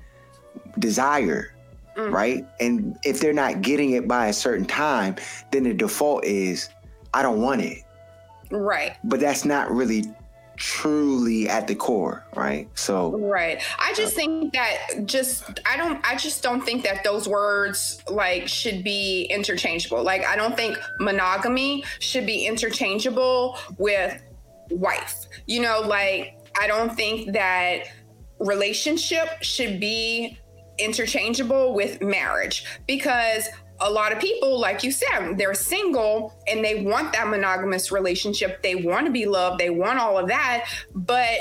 desire, 0.79 1.53
mm. 1.97 2.11
right? 2.11 2.45
And 2.59 2.97
if 3.03 3.19
they're 3.19 3.33
not 3.33 3.61
getting 3.61 3.91
it 3.91 4.07
by 4.07 4.27
a 4.27 4.33
certain 4.33 4.65
time, 4.65 5.15
then 5.51 5.63
the 5.63 5.73
default 5.73 6.23
is 6.23 6.69
I 7.13 7.21
don't 7.21 7.41
want 7.41 7.61
it. 7.61 7.83
Right. 8.49 8.95
But 9.03 9.19
that's 9.19 9.45
not 9.45 9.71
really 9.71 10.05
truly 10.55 11.49
at 11.49 11.67
the 11.67 11.75
core, 11.75 12.23
right? 12.35 12.69
So 12.75 13.17
Right. 13.17 13.61
I 13.79 13.93
just 13.93 14.13
uh, 14.13 14.17
think 14.17 14.53
that 14.53 15.05
just 15.05 15.59
I 15.65 15.75
don't 15.75 15.99
I 16.07 16.15
just 16.15 16.43
don't 16.43 16.61
think 16.61 16.83
that 16.83 17.03
those 17.03 17.27
words 17.27 18.01
like 18.09 18.47
should 18.47 18.83
be 18.83 19.23
interchangeable. 19.25 20.03
Like 20.03 20.25
I 20.25 20.35
don't 20.35 20.55
think 20.55 20.77
monogamy 20.99 21.83
should 21.99 22.25
be 22.25 22.45
interchangeable 22.45 23.57
with 23.77 24.21
wife. 24.73 25.25
You 25.47 25.61
know, 25.61 25.81
like 25.81 26.37
I 26.59 26.67
don't 26.67 26.95
think 26.95 27.33
that 27.33 27.85
relationship 28.39 29.41
should 29.41 29.79
be 29.79 30.37
interchangeable 30.79 31.73
with 31.73 32.01
marriage 32.01 32.65
because 32.87 33.47
a 33.79 33.89
lot 33.89 34.11
of 34.11 34.19
people, 34.19 34.59
like 34.59 34.83
you 34.83 34.91
said, 34.91 35.33
they're 35.37 35.53
single 35.53 36.33
and 36.47 36.63
they 36.63 36.83
want 36.83 37.11
that 37.13 37.27
monogamous 37.27 37.91
relationship. 37.91 38.61
They 38.63 38.75
want 38.75 39.05
to 39.05 39.11
be 39.11 39.25
loved. 39.25 39.59
They 39.59 39.69
want 39.69 39.99
all 39.99 40.17
of 40.17 40.27
that. 40.29 40.69
But 40.93 41.39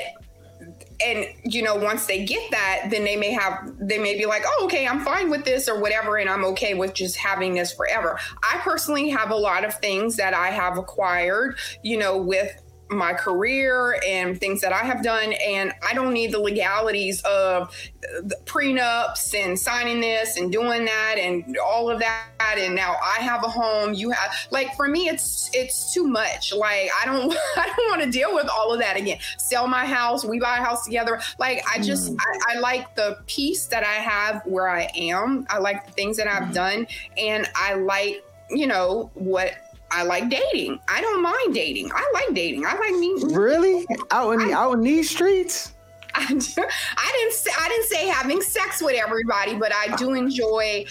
and 1.04 1.26
you 1.44 1.62
know 1.62 1.74
once 1.74 2.06
they 2.06 2.24
get 2.24 2.50
that 2.50 2.86
then 2.90 3.04
they 3.04 3.16
may 3.16 3.32
have 3.32 3.72
they 3.80 3.98
may 3.98 4.16
be 4.16 4.26
like 4.26 4.42
oh 4.46 4.64
okay 4.64 4.86
i'm 4.86 5.04
fine 5.04 5.28
with 5.28 5.44
this 5.44 5.68
or 5.68 5.80
whatever 5.80 6.18
and 6.18 6.28
i'm 6.30 6.44
okay 6.44 6.74
with 6.74 6.94
just 6.94 7.16
having 7.16 7.54
this 7.54 7.72
forever 7.72 8.18
i 8.44 8.58
personally 8.58 9.08
have 9.08 9.30
a 9.30 9.36
lot 9.36 9.64
of 9.64 9.74
things 9.74 10.16
that 10.16 10.34
i 10.34 10.50
have 10.50 10.78
acquired 10.78 11.56
you 11.82 11.96
know 11.96 12.16
with 12.16 12.62
my 12.90 13.12
career 13.12 13.98
and 14.06 14.38
things 14.38 14.60
that 14.60 14.72
I 14.72 14.80
have 14.84 15.02
done. 15.02 15.32
And 15.32 15.72
I 15.86 15.94
don't 15.94 16.12
need 16.12 16.32
the 16.32 16.38
legalities 16.38 17.22
of 17.22 17.74
the 18.00 18.36
prenups 18.44 19.34
and 19.34 19.58
signing 19.58 20.00
this 20.00 20.36
and 20.36 20.52
doing 20.52 20.84
that 20.84 21.16
and 21.18 21.56
all 21.58 21.90
of 21.90 22.00
that. 22.00 22.28
And 22.58 22.74
now 22.74 22.96
I 23.02 23.20
have 23.22 23.44
a 23.44 23.48
home. 23.48 23.94
You 23.94 24.10
have 24.10 24.32
like 24.50 24.74
for 24.76 24.88
me, 24.88 25.08
it's 25.08 25.50
it's 25.54 25.94
too 25.94 26.06
much. 26.06 26.52
Like 26.52 26.90
I 27.00 27.06
don't 27.06 27.34
I 27.56 27.72
don't 27.74 27.90
want 27.90 28.02
to 28.02 28.10
deal 28.10 28.34
with 28.34 28.48
all 28.48 28.72
of 28.72 28.80
that 28.80 28.96
again. 28.96 29.18
Sell 29.38 29.66
my 29.66 29.86
house. 29.86 30.24
We 30.24 30.38
buy 30.38 30.58
a 30.58 30.62
house 30.62 30.84
together. 30.84 31.20
Like 31.38 31.64
I 31.72 31.80
just 31.80 32.12
mm. 32.12 32.18
I, 32.20 32.54
I 32.54 32.58
like 32.58 32.94
the 32.96 33.18
peace 33.26 33.66
that 33.66 33.84
I 33.84 33.94
have 33.94 34.42
where 34.44 34.68
I 34.68 34.90
am. 34.94 35.46
I 35.48 35.58
like 35.58 35.86
the 35.86 35.92
things 35.92 36.16
that 36.18 36.26
I've 36.26 36.48
mm. 36.48 36.54
done, 36.54 36.86
and 37.16 37.48
I 37.54 37.74
like 37.74 38.24
you 38.50 38.66
know 38.66 39.10
what 39.14 39.54
I 39.94 40.04
like 40.04 40.30
dating. 40.30 40.80
I 40.88 41.00
don't 41.02 41.22
mind 41.22 41.54
dating. 41.54 41.90
I 41.92 42.10
like 42.14 42.34
dating. 42.34 42.64
I 42.64 42.74
like 42.74 42.92
meeting. 42.92 43.34
Really? 43.34 43.86
Out 44.10 44.32
in 44.32 44.40
I, 44.40 44.52
out 44.52 44.72
in 44.72 44.80
these 44.80 45.10
streets? 45.10 45.74
I, 46.14 46.26
do, 46.28 46.62
I 46.96 47.12
didn't 47.12 47.34
say 47.34 47.50
I 47.58 47.68
didn't 47.68 47.86
say 47.86 48.06
having 48.06 48.40
sex 48.40 48.82
with 48.82 48.96
everybody, 48.96 49.54
but 49.54 49.72
I 49.74 49.94
do 49.96 50.14
enjoy 50.14 50.86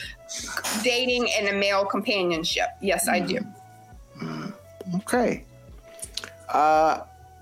dating 0.84 1.30
and 1.38 1.48
a 1.48 1.54
male 1.54 1.86
companionship. 1.86 2.68
Yes, 2.80 3.08
I 3.08 3.20
do. 3.20 3.40
Mm, 4.20 4.54
okay. 4.98 5.46
Uh, 6.50 7.02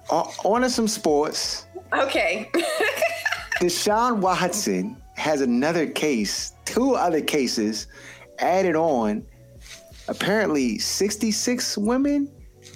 on 0.10 0.62
to 0.62 0.70
some 0.70 0.88
sports. 0.88 1.66
Okay. 1.94 2.50
Deshaun 3.60 4.20
Watson 4.20 4.96
has 5.16 5.42
another 5.42 5.88
case, 5.88 6.54
two 6.64 6.96
other 6.96 7.22
cases 7.22 7.88
added 8.40 8.76
on 8.76 9.26
apparently 10.10 10.78
66 10.80 11.78
women 11.78 12.30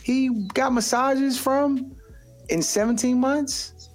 he 0.03 0.29
got 0.53 0.73
massages 0.73 1.37
from 1.37 1.95
in 2.49 2.61
17 2.61 3.19
months. 3.19 3.89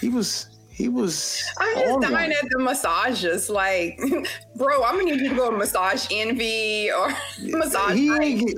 he 0.00 0.08
was 0.08 0.48
he 0.70 0.88
was 0.88 1.44
I'm 1.58 1.76
just 1.76 2.10
dying 2.10 2.32
at 2.32 2.48
the 2.50 2.58
massages. 2.58 3.50
Like, 3.50 4.00
bro, 4.56 4.82
I'm 4.82 4.98
gonna 4.98 5.12
need 5.12 5.20
you 5.20 5.28
to 5.30 5.34
go 5.36 5.50
to 5.50 5.56
massage 5.56 6.06
envy 6.10 6.90
or 6.90 7.14
massage. 7.40 7.94
He, 7.94 8.54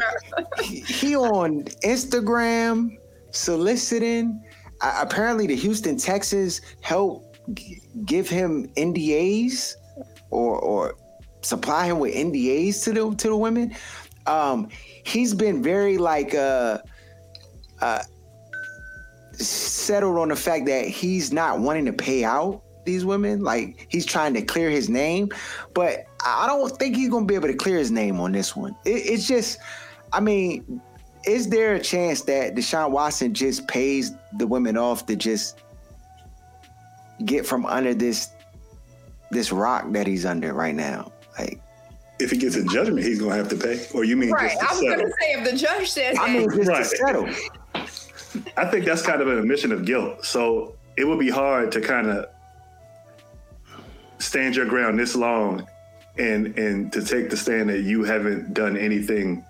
he, 0.62 0.80
he 0.80 1.16
on 1.16 1.64
Instagram 1.84 2.96
soliciting. 3.30 4.42
Uh, 4.80 4.98
apparently, 5.00 5.46
the 5.46 5.56
Houston 5.56 5.98
Texans 5.98 6.60
help 6.80 7.36
g- 7.52 7.80
give 8.06 8.28
him 8.28 8.68
NDAs 8.76 9.74
or 10.30 10.58
or 10.60 10.94
supply 11.44 11.86
him 11.86 11.98
with 11.98 12.14
NDAs 12.14 12.82
to 12.84 12.92
the 12.92 13.14
to 13.16 13.28
the 13.28 13.36
women. 13.36 13.74
Um, 14.26 14.68
he's 15.04 15.34
been 15.34 15.62
very 15.62 15.98
like 15.98 16.34
uh, 16.34 16.78
uh, 17.80 18.02
settled 19.32 20.18
on 20.18 20.28
the 20.28 20.36
fact 20.36 20.66
that 20.66 20.86
he's 20.86 21.32
not 21.32 21.60
wanting 21.60 21.84
to 21.86 21.92
pay 21.92 22.24
out 22.24 22.62
these 22.84 23.04
women. 23.04 23.42
Like 23.42 23.86
he's 23.90 24.06
trying 24.06 24.34
to 24.34 24.42
clear 24.42 24.70
his 24.70 24.88
name, 24.88 25.30
but 25.74 26.04
I 26.24 26.46
don't 26.46 26.76
think 26.78 26.96
he's 26.96 27.10
gonna 27.10 27.26
be 27.26 27.34
able 27.34 27.48
to 27.48 27.54
clear 27.54 27.78
his 27.78 27.90
name 27.90 28.18
on 28.20 28.32
this 28.32 28.56
one. 28.56 28.74
It, 28.84 29.06
it's 29.06 29.28
just, 29.28 29.58
I 30.12 30.20
mean, 30.20 30.80
is 31.26 31.48
there 31.48 31.74
a 31.74 31.80
chance 31.80 32.22
that 32.22 32.54
Deshaun 32.54 32.90
Watson 32.90 33.34
just 33.34 33.66
pays 33.68 34.12
the 34.34 34.46
women 34.46 34.76
off 34.76 35.06
to 35.06 35.16
just 35.16 35.60
get 37.24 37.46
from 37.46 37.64
under 37.66 37.94
this 37.94 38.30
this 39.30 39.50
rock 39.50 39.86
that 39.92 40.06
he's 40.06 40.24
under 40.24 40.52
right 40.52 40.74
now? 40.74 41.12
Like, 41.38 41.60
if 42.18 42.30
he 42.30 42.36
gets 42.36 42.56
a 42.56 42.64
judgment, 42.64 43.04
he's 43.04 43.20
gonna 43.20 43.34
have 43.34 43.48
to 43.48 43.56
pay. 43.56 43.86
Or 43.92 44.04
you 44.04 44.16
mean 44.16 44.30
right? 44.30 44.56
I 44.60 44.70
was 44.70 44.80
settle? 44.80 44.96
gonna 44.96 45.12
say 45.20 45.32
if 45.32 45.50
the 45.50 45.56
judge 45.56 45.90
says, 45.90 46.16
I 46.20 46.32
mean, 46.32 46.50
just 46.50 46.68
right. 46.68 46.78
to 46.78 46.84
settle. 46.84 47.28
I 48.56 48.64
think 48.66 48.84
that's 48.84 49.02
kind 49.02 49.20
of 49.20 49.28
an 49.28 49.38
admission 49.38 49.72
of 49.72 49.84
guilt. 49.84 50.24
So 50.24 50.76
it 50.96 51.04
would 51.04 51.18
be 51.18 51.30
hard 51.30 51.72
to 51.72 51.80
kind 51.80 52.08
of 52.08 52.26
stand 54.18 54.56
your 54.56 54.66
ground 54.66 54.98
this 54.98 55.14
long 55.14 55.66
and 56.18 56.56
and 56.58 56.92
to 56.92 57.04
take 57.04 57.30
the 57.30 57.36
stand 57.36 57.68
that 57.68 57.82
you 57.82 58.04
haven't 58.04 58.54
done 58.54 58.76
anything 58.76 59.44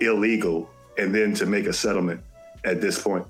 illegal 0.00 0.68
and 0.98 1.14
then 1.14 1.34
to 1.34 1.46
make 1.46 1.66
a 1.66 1.72
settlement 1.72 2.20
at 2.64 2.80
this 2.80 3.00
point 3.00 3.26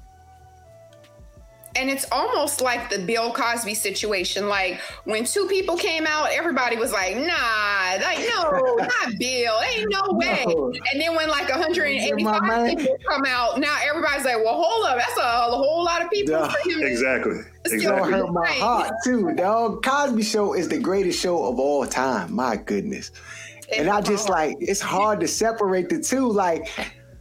and 1.80 1.88
it's 1.88 2.04
almost 2.12 2.60
like 2.60 2.90
the 2.90 2.98
Bill 2.98 3.32
Cosby 3.32 3.72
situation. 3.72 4.48
Like 4.48 4.80
when 5.04 5.24
two 5.24 5.46
people 5.46 5.76
came 5.76 6.06
out, 6.06 6.28
everybody 6.30 6.76
was 6.76 6.92
like, 6.92 7.16
"Nah, 7.16 7.96
like 8.02 8.18
no, 8.28 8.76
not 8.76 9.18
Bill, 9.18 9.54
ain't 9.74 9.90
no 9.90 10.02
way." 10.10 10.44
No. 10.46 10.72
And 10.92 11.00
then 11.00 11.16
when 11.16 11.28
like 11.28 11.48
185 11.48 12.76
people 12.76 12.96
come 13.08 13.24
out, 13.26 13.58
now 13.58 13.78
everybody's 13.82 14.26
like, 14.26 14.36
"Well, 14.36 14.62
hold 14.62 14.86
up, 14.86 14.98
that's 14.98 15.16
a, 15.16 15.22
a 15.22 15.56
whole 15.56 15.82
lot 15.82 16.02
of 16.02 16.10
people." 16.10 16.34
Exactly. 16.66 17.38
It's 17.64 17.74
exactly. 17.74 18.12
hurt 18.12 18.30
my 18.30 18.46
heart 18.46 18.92
too, 19.02 19.34
dog. 19.34 19.82
Cosby 19.82 20.22
Show 20.22 20.52
is 20.52 20.68
the 20.68 20.78
greatest 20.78 21.18
show 21.18 21.46
of 21.46 21.58
all 21.58 21.86
time. 21.86 22.34
My 22.34 22.56
goodness. 22.56 23.10
and 23.74 23.88
I 23.88 24.02
just 24.02 24.28
like 24.28 24.56
it's 24.60 24.80
hard 24.80 25.20
to 25.20 25.28
separate 25.28 25.88
the 25.88 25.98
two. 26.00 26.30
Like 26.30 26.68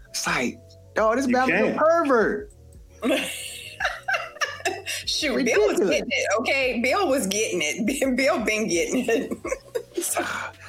it's 0.09 0.27
like, 0.27 0.59
dog, 0.95 1.15
this 1.15 1.27
about 1.27 1.49
a 1.49 1.77
pervert. 1.77 2.51
Shoot, 5.19 5.35
Ridiculous. 5.35 5.79
Bill 5.79 5.87
was 5.87 5.89
getting 5.89 6.11
it. 6.11 6.27
Okay, 6.39 6.79
Bill 6.81 7.07
was 7.07 7.27
getting 7.27 7.59
it. 7.61 8.15
Bill 8.17 8.39
been 8.39 8.67
getting 8.67 9.05
it. 9.07 9.31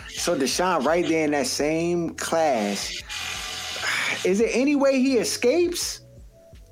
so 0.09 0.37
Deshaun, 0.37 0.85
right 0.85 1.07
there 1.07 1.25
in 1.25 1.31
that 1.33 1.47
same 1.47 2.11
class, 2.17 3.01
is 4.25 4.39
there 4.39 4.51
any 4.53 4.75
way 4.75 5.01
he 5.01 5.19
escapes? 5.19 6.01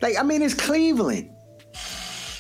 Like, 0.03 0.19
I 0.19 0.23
mean, 0.23 0.43
it's 0.43 0.55
Cleveland. 0.55 1.31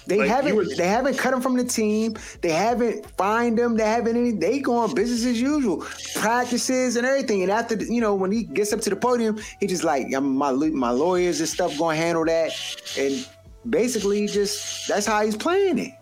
They 0.08 0.20
like 0.20 0.28
haven't 0.28 0.56
were, 0.56 0.64
they 0.64 0.86
haven't 0.86 1.18
cut 1.18 1.34
him 1.34 1.42
from 1.42 1.56
the 1.58 1.64
team. 1.64 2.16
They 2.40 2.50
haven't 2.50 3.04
fined 3.18 3.58
him. 3.58 3.76
They 3.76 3.84
haven't 3.84 4.16
any. 4.16 4.30
They 4.30 4.58
go 4.58 4.74
on 4.78 4.94
business 4.94 5.26
as 5.26 5.38
usual, 5.38 5.84
practices 6.14 6.96
and 6.96 7.06
everything. 7.06 7.42
And 7.42 7.52
after 7.52 7.74
you 7.76 8.00
know 8.00 8.14
when 8.14 8.32
he 8.32 8.44
gets 8.44 8.72
up 8.72 8.80
to 8.80 8.90
the 8.90 8.96
podium, 8.96 9.38
he 9.60 9.66
just 9.66 9.84
like 9.84 10.08
my 10.08 10.50
my 10.50 10.90
lawyers 10.90 11.40
and 11.40 11.48
stuff 11.48 11.76
going 11.76 11.98
to 11.98 12.02
handle 12.02 12.24
that. 12.24 12.52
And 12.96 13.28
basically 13.70 14.26
just 14.26 14.88
that's 14.88 15.06
how 15.06 15.24
he's 15.24 15.36
playing 15.36 15.78
it. 15.78 15.92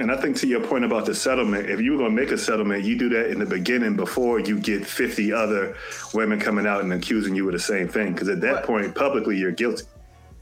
And 0.00 0.12
I 0.12 0.16
think 0.16 0.36
to 0.38 0.46
your 0.46 0.64
point 0.64 0.84
about 0.84 1.06
the 1.06 1.14
settlement, 1.14 1.68
if 1.68 1.80
you 1.80 1.92
were 1.92 1.98
going 1.98 2.14
to 2.14 2.22
make 2.22 2.30
a 2.30 2.38
settlement, 2.38 2.84
you 2.84 2.96
do 2.96 3.08
that 3.08 3.30
in 3.30 3.40
the 3.40 3.46
beginning 3.46 3.96
before 3.96 4.38
you 4.38 4.60
get 4.60 4.86
50 4.86 5.32
other 5.32 5.76
women 6.14 6.38
coming 6.38 6.68
out 6.68 6.82
and 6.82 6.92
accusing 6.92 7.34
you 7.34 7.44
of 7.48 7.52
the 7.52 7.58
same 7.58 7.88
thing. 7.88 8.12
Because 8.12 8.28
at 8.28 8.40
that 8.42 8.54
but, 8.54 8.64
point, 8.64 8.94
publicly, 8.94 9.36
you're 9.36 9.50
guilty 9.50 9.84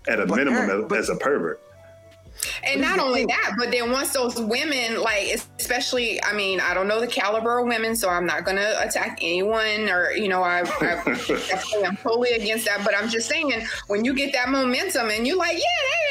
at 0.09 0.21
a 0.21 0.27
minimum 0.27 0.87
but, 0.89 0.99
as 0.99 1.09
a 1.09 1.17
pervert. 1.17 1.63
And 2.65 2.81
not 2.81 2.99
only 2.99 3.25
that, 3.27 3.55
but 3.59 3.71
then 3.71 3.91
once 3.91 4.13
those 4.13 4.37
women, 4.41 5.01
like 5.01 5.29
especially, 5.59 6.23
I 6.23 6.33
mean, 6.33 6.61
I 6.61 6.75
don't 6.75 6.89
know 6.89 7.01
the 7.01 7.07
caliber 7.07 7.59
of 7.59 7.67
women, 7.67 7.97
so 7.97 8.09
I'm 8.09 8.27
not 8.27 8.45
going 8.45 8.57
to 8.57 8.83
attack 8.83 9.19
anyone, 9.23 9.89
or 9.89 10.13
you 10.13 10.29
know, 10.29 10.43
I, 10.43 10.63
I 10.81 11.83
I'm 11.85 11.97
totally 11.97 12.33
against 12.33 12.67
that. 12.67 12.83
But 12.85 12.97
I'm 12.97 13.09
just 13.09 13.29
saying, 13.29 13.53
when 13.87 14.05
you 14.05 14.15
get 14.15 14.33
that 14.33 14.49
momentum, 14.49 15.11
and 15.11 15.27
you're 15.27 15.37
like, 15.37 15.55
yeah, 15.55 15.61
they 15.61 16.06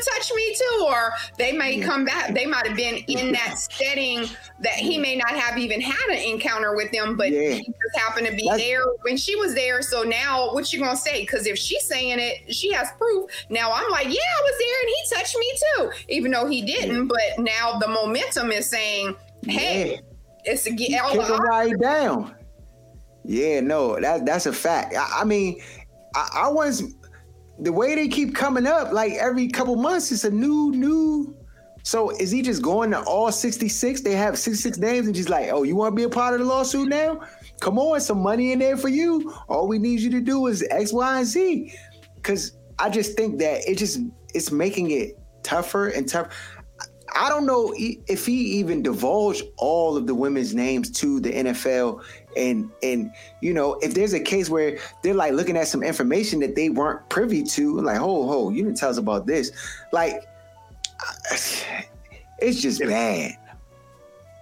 Touch 0.00 0.32
me 0.34 0.54
too, 0.54 0.84
or 0.86 1.12
they 1.38 1.52
may 1.52 1.80
come 1.80 2.04
back, 2.04 2.34
they 2.34 2.46
might 2.46 2.66
have 2.66 2.76
been 2.76 2.96
in 3.06 3.32
that 3.32 3.58
setting 3.58 4.26
that 4.60 4.74
he 4.74 4.98
may 4.98 5.16
not 5.16 5.30
have 5.30 5.58
even 5.58 5.80
had 5.80 6.08
an 6.10 6.22
encounter 6.22 6.76
with 6.76 6.90
them, 6.92 7.16
but 7.16 7.30
yeah. 7.30 7.54
he 7.54 7.64
just 7.64 7.96
happened 7.96 8.26
to 8.26 8.34
be 8.34 8.44
That's- 8.44 8.60
there 8.60 8.82
when 9.02 9.16
she 9.16 9.36
was 9.36 9.54
there. 9.54 9.82
So 9.82 10.02
now, 10.02 10.52
what 10.52 10.72
you 10.72 10.80
gonna 10.80 10.96
say? 10.96 11.22
Because 11.22 11.46
if 11.46 11.58
she's 11.58 11.84
saying 11.84 12.18
it, 12.18 12.54
she 12.54 12.72
has 12.72 12.88
proof. 12.98 13.30
Now 13.48 13.72
I'm 13.72 13.90
like, 13.90 14.06
yeah, 14.06 14.12
I 14.12 14.42
was 14.42 14.58
there, 14.58 14.80
and 14.80 14.88
he 14.88 15.14
touched 15.14 15.36
me 15.36 15.52
too 15.52 15.70
too, 15.76 15.90
even 16.08 16.30
though 16.30 16.46
he 16.46 16.62
didn't. 16.62 17.08
But 17.08 17.38
now 17.38 17.78
the 17.78 17.88
momentum 17.88 18.50
is 18.52 18.68
saying, 18.68 19.16
hey, 19.44 19.92
yeah. 19.92 20.00
it's 20.44 20.66
a 20.66 20.72
get 20.72 21.02
all 21.02 21.14
the 21.14 21.36
right 21.36 21.78
down. 21.80 22.34
Yeah, 23.24 23.60
no, 23.60 24.00
that 24.00 24.26
that's 24.26 24.46
a 24.46 24.52
fact. 24.52 24.94
I, 24.94 25.20
I 25.20 25.24
mean, 25.24 25.60
I, 26.14 26.44
I 26.46 26.48
was 26.48 26.82
the 27.60 27.72
way 27.72 27.94
they 27.94 28.08
keep 28.08 28.34
coming 28.34 28.66
up, 28.66 28.92
like 28.92 29.12
every 29.12 29.48
couple 29.48 29.76
months, 29.76 30.10
it's 30.12 30.24
a 30.24 30.30
new, 30.30 30.72
new. 30.72 31.36
So 31.82 32.10
is 32.10 32.30
he 32.30 32.42
just 32.42 32.62
going 32.62 32.90
to 32.90 33.00
all 33.02 33.32
66? 33.32 34.00
They 34.02 34.14
have 34.14 34.38
66 34.38 34.78
names 34.78 35.06
and 35.06 35.14
just 35.14 35.28
like, 35.28 35.50
oh, 35.50 35.62
you 35.62 35.76
want 35.76 35.92
to 35.92 35.96
be 35.96 36.02
a 36.04 36.08
part 36.08 36.34
of 36.34 36.40
the 36.40 36.46
lawsuit 36.46 36.88
now? 36.88 37.20
Come 37.60 37.78
on, 37.78 38.00
some 38.00 38.22
money 38.22 38.52
in 38.52 38.58
there 38.58 38.76
for 38.76 38.88
you. 38.88 39.34
All 39.48 39.68
we 39.68 39.78
need 39.78 40.00
you 40.00 40.10
to 40.10 40.20
do 40.20 40.46
is 40.46 40.66
X, 40.70 40.92
Y, 40.92 41.18
and 41.18 41.26
Z. 41.26 41.74
Cause 42.22 42.52
I 42.78 42.90
just 42.90 43.16
think 43.16 43.38
that 43.38 43.68
it 43.68 43.78
just 43.78 44.00
it's 44.34 44.50
making 44.50 44.90
it 44.90 45.18
tougher 45.42 45.88
and 45.88 46.08
tougher. 46.08 46.30
I 47.14 47.28
don't 47.28 47.46
know 47.46 47.72
if 47.76 48.26
he 48.26 48.58
even 48.58 48.82
divulged 48.82 49.44
all 49.56 49.96
of 49.96 50.06
the 50.06 50.14
women's 50.14 50.54
names 50.54 50.90
to 50.92 51.20
the 51.20 51.30
NFL 51.30 52.02
and 52.36 52.70
and 52.82 53.10
you 53.40 53.52
know 53.52 53.74
if 53.82 53.94
there's 53.94 54.12
a 54.12 54.20
case 54.20 54.48
where 54.48 54.78
they're 55.02 55.14
like 55.14 55.32
looking 55.32 55.56
at 55.56 55.66
some 55.66 55.82
information 55.82 56.40
that 56.40 56.54
they 56.54 56.68
weren't 56.68 57.08
privy 57.08 57.42
to 57.42 57.80
like 57.80 57.98
ho 57.98 58.26
ho 58.26 58.50
you 58.50 58.62
didn't 58.64 58.78
tell 58.78 58.90
us 58.90 58.98
about 58.98 59.26
this. 59.26 59.52
Like 59.92 60.22
it's 62.38 62.60
just 62.62 62.80
bad. 62.80 63.36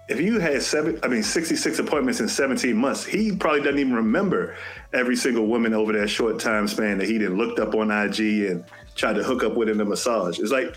if 0.07 0.19
you 0.21 0.39
had 0.39 0.61
seven 0.61 0.99
i 1.03 1.07
mean 1.07 1.23
66 1.23 1.79
appointments 1.79 2.19
in 2.19 2.27
17 2.29 2.75
months 2.75 3.05
he 3.05 3.35
probably 3.35 3.61
doesn't 3.61 3.79
even 3.79 3.93
remember 3.93 4.55
every 4.93 5.15
single 5.15 5.47
woman 5.47 5.73
over 5.73 5.93
that 5.93 6.07
short 6.07 6.39
time 6.39 6.67
span 6.67 6.97
that 6.97 7.07
he 7.07 7.17
didn't 7.17 7.37
looked 7.37 7.59
up 7.59 7.75
on 7.75 7.91
ig 7.91 8.19
and 8.19 8.63
tried 8.99 9.13
to 9.13 9.23
hook 9.23 9.43
up 9.43 9.55
with 9.55 9.69
in 9.69 9.77
the 9.77 9.85
massage. 9.85 10.39
It's 10.39 10.51
like 10.51 10.75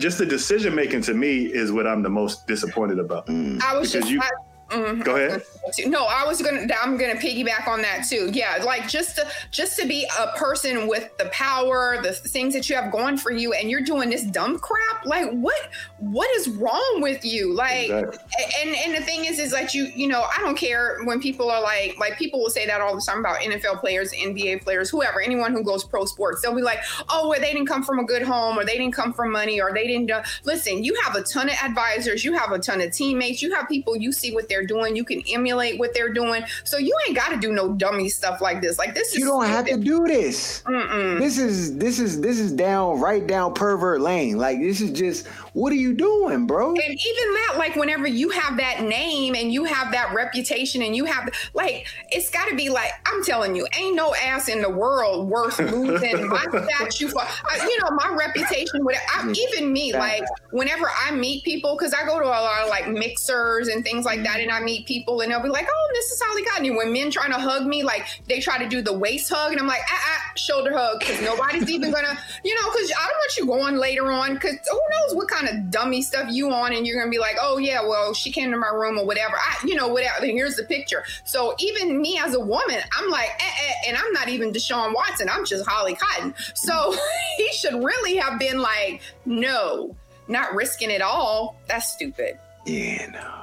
just 0.00 0.18
the 0.18 0.26
decision 0.26 0.74
making 0.74 1.02
to 1.02 1.14
me 1.14 1.44
is 1.44 1.70
what 1.70 1.86
i'm 1.86 2.02
the 2.02 2.08
most 2.10 2.46
disappointed 2.46 2.98
about. 2.98 3.26
Mm. 3.26 3.62
I 3.62 3.76
was 3.78 3.92
because 3.92 4.08
just 4.08 4.12
you, 4.12 4.20
I- 4.20 4.49
Mm-hmm. 4.70 5.02
Go 5.02 5.16
ahead. 5.16 5.42
No, 5.86 6.06
I 6.06 6.24
was 6.24 6.40
gonna. 6.40 6.66
I'm 6.80 6.96
gonna 6.96 7.16
piggyback 7.16 7.66
on 7.66 7.82
that 7.82 8.06
too. 8.08 8.30
Yeah, 8.32 8.62
like 8.64 8.88
just 8.88 9.16
to 9.16 9.26
just 9.50 9.78
to 9.78 9.86
be 9.86 10.06
a 10.18 10.28
person 10.38 10.86
with 10.86 11.16
the 11.18 11.26
power, 11.26 12.00
the 12.02 12.12
things 12.12 12.54
that 12.54 12.68
you 12.68 12.76
have 12.76 12.92
going 12.92 13.16
for 13.16 13.32
you, 13.32 13.52
and 13.52 13.70
you're 13.70 13.82
doing 13.82 14.10
this 14.10 14.24
dumb 14.24 14.58
crap. 14.58 15.04
Like, 15.04 15.30
what 15.32 15.70
what 15.98 16.30
is 16.36 16.48
wrong 16.48 16.98
with 17.00 17.24
you? 17.24 17.52
Like, 17.52 17.90
exactly. 17.90 18.18
and 18.60 18.76
and 18.76 18.94
the 18.94 19.02
thing 19.02 19.24
is, 19.24 19.38
is 19.38 19.50
that 19.50 19.74
you 19.74 19.84
you 19.94 20.06
know, 20.06 20.24
I 20.36 20.40
don't 20.40 20.56
care 20.56 20.98
when 21.04 21.20
people 21.20 21.50
are 21.50 21.60
like 21.60 21.98
like 21.98 22.16
people 22.16 22.40
will 22.40 22.50
say 22.50 22.66
that 22.66 22.80
all 22.80 22.94
the 22.94 23.02
time 23.02 23.18
about 23.18 23.40
NFL 23.40 23.80
players, 23.80 24.12
NBA 24.12 24.62
players, 24.62 24.88
whoever, 24.88 25.20
anyone 25.20 25.52
who 25.52 25.64
goes 25.64 25.84
pro 25.84 26.04
sports. 26.04 26.42
They'll 26.42 26.54
be 26.54 26.62
like, 26.62 26.80
oh, 27.08 27.28
well, 27.28 27.40
they 27.40 27.52
didn't 27.52 27.66
come 27.68 27.82
from 27.82 27.98
a 27.98 28.04
good 28.04 28.22
home, 28.22 28.58
or 28.58 28.64
they 28.64 28.78
didn't 28.78 28.94
come 28.94 29.12
from 29.12 29.32
money, 29.32 29.60
or 29.60 29.72
they 29.72 29.86
didn't. 29.86 30.10
Uh, 30.10 30.22
listen, 30.44 30.84
you 30.84 30.94
have 31.02 31.16
a 31.16 31.22
ton 31.22 31.48
of 31.48 31.56
advisors, 31.62 32.24
you 32.24 32.32
have 32.34 32.52
a 32.52 32.58
ton 32.58 32.80
of 32.80 32.92
teammates, 32.92 33.42
you 33.42 33.52
have 33.54 33.68
people 33.68 33.96
you 33.96 34.12
see 34.12 34.32
what 34.32 34.48
they're 34.48 34.59
they're 34.60 34.66
doing. 34.66 34.96
You 34.96 35.04
can 35.04 35.22
emulate 35.32 35.78
what 35.78 35.94
they're 35.94 36.12
doing. 36.12 36.42
So 36.64 36.78
you 36.78 36.94
ain't 37.06 37.16
got 37.16 37.30
to 37.30 37.38
do 37.38 37.52
no 37.52 37.72
dummy 37.72 38.08
stuff 38.08 38.40
like 38.40 38.60
this. 38.60 38.78
Like 38.78 38.94
this 38.94 39.12
is 39.12 39.18
You 39.18 39.26
don't 39.26 39.44
stupid. 39.44 39.54
have 39.56 39.66
to 39.66 39.76
do 39.84 40.06
this. 40.06 40.62
Mm-mm. 40.62 41.18
This 41.18 41.38
is 41.38 41.76
this 41.78 41.98
is 41.98 42.20
this 42.20 42.38
is 42.38 42.52
down 42.52 43.00
right 43.00 43.26
down 43.26 43.54
pervert 43.54 44.00
lane. 44.00 44.36
Like 44.38 44.58
this 44.60 44.80
is 44.80 44.90
just 44.90 45.26
what 45.52 45.72
are 45.72 45.76
you 45.76 45.94
doing, 45.94 46.46
bro? 46.46 46.70
And 46.70 46.78
even 46.78 47.34
that, 47.34 47.54
like 47.58 47.76
whenever 47.76 48.06
you 48.06 48.30
have 48.30 48.56
that 48.58 48.82
name 48.82 49.34
and 49.34 49.52
you 49.52 49.64
have 49.64 49.92
that 49.92 50.14
reputation 50.14 50.82
and 50.82 50.94
you 50.94 51.04
have 51.04 51.30
like 51.54 51.86
it's 52.10 52.30
got 52.30 52.48
to 52.48 52.56
be 52.56 52.68
like 52.68 52.92
I'm 53.06 53.24
telling 53.24 53.56
you, 53.56 53.66
ain't 53.76 53.96
no 53.96 54.14
ass 54.14 54.48
in 54.48 54.60
the 54.62 54.70
world 54.70 55.28
worth 55.28 55.58
losing 55.58 56.28
my 56.28 56.44
statue 56.44 57.08
for. 57.08 57.20
I, 57.22 57.56
you 57.56 57.80
know 57.80 57.90
my 57.92 58.14
reputation. 58.16 58.84
With 58.84 58.98
I, 59.14 59.30
even 59.30 59.72
me, 59.72 59.92
like 59.92 60.24
whenever 60.52 60.90
I 61.06 61.12
meet 61.12 61.44
people, 61.44 61.76
because 61.76 61.94
I 61.94 62.04
go 62.04 62.18
to 62.18 62.26
a 62.26 62.28
lot 62.28 62.62
of 62.62 62.68
like 62.68 62.88
mixers 62.88 63.68
and 63.68 63.84
things 63.84 64.04
like 64.04 64.22
that, 64.24 64.40
and 64.40 64.49
I 64.50 64.60
meet 64.60 64.86
people 64.86 65.20
and 65.20 65.30
they'll 65.30 65.42
be 65.42 65.48
like, 65.48 65.66
"Oh, 65.70 65.90
this 65.92 66.10
is 66.10 66.22
Holly 66.22 66.44
Cotton." 66.44 66.66
And 66.66 66.76
when 66.76 66.92
men 66.92 67.10
trying 67.10 67.32
to 67.32 67.38
hug 67.38 67.66
me, 67.66 67.82
like 67.82 68.06
they 68.28 68.40
try 68.40 68.58
to 68.58 68.68
do 68.68 68.82
the 68.82 68.92
waist 68.92 69.30
hug, 69.30 69.52
and 69.52 69.60
I'm 69.60 69.66
like, 69.66 69.82
"Ah, 69.90 70.02
ah 70.06 70.32
shoulder 70.36 70.76
hug," 70.76 71.00
because 71.00 71.20
nobody's 71.22 71.68
even 71.70 71.90
gonna, 71.90 72.18
you 72.44 72.54
know, 72.54 72.70
because 72.70 72.92
I 72.92 73.06
don't 73.06 73.16
want 73.16 73.36
you 73.38 73.46
going 73.46 73.76
later 73.76 74.10
on, 74.10 74.34
because 74.34 74.56
who 74.70 74.80
knows 74.90 75.16
what 75.16 75.28
kind 75.28 75.48
of 75.48 75.70
dummy 75.70 76.02
stuff 76.02 76.28
you 76.30 76.50
on, 76.50 76.72
and 76.72 76.86
you're 76.86 76.98
gonna 76.98 77.10
be 77.10 77.18
like, 77.18 77.36
"Oh 77.40 77.58
yeah, 77.58 77.82
well 77.82 78.14
she 78.14 78.30
came 78.30 78.50
to 78.50 78.56
my 78.56 78.68
room 78.68 78.98
or 78.98 79.06
whatever." 79.06 79.36
I, 79.36 79.66
you 79.66 79.74
know, 79.74 79.88
whatever. 79.88 80.26
Here's 80.26 80.56
the 80.56 80.64
picture. 80.64 81.04
So 81.24 81.54
even 81.58 82.00
me 82.00 82.18
as 82.18 82.34
a 82.34 82.40
woman, 82.40 82.80
I'm 82.96 83.10
like, 83.10 83.30
eh, 83.38 83.44
eh, 83.44 83.88
and 83.88 83.96
I'm 83.96 84.12
not 84.12 84.28
even 84.28 84.52
Deshaun 84.52 84.94
Watson. 84.94 85.28
I'm 85.28 85.44
just 85.44 85.66
Holly 85.66 85.94
Cotton. 85.94 86.34
So 86.54 86.94
he 87.36 87.52
should 87.52 87.82
really 87.82 88.16
have 88.16 88.38
been 88.38 88.60
like, 88.60 89.00
"No." 89.24 89.96
Not 90.30 90.54
risking 90.54 90.92
it 90.92 91.02
all. 91.02 91.56
That's 91.66 91.92
stupid. 91.92 92.38
Yeah, 92.64 93.06
no. 93.10 93.39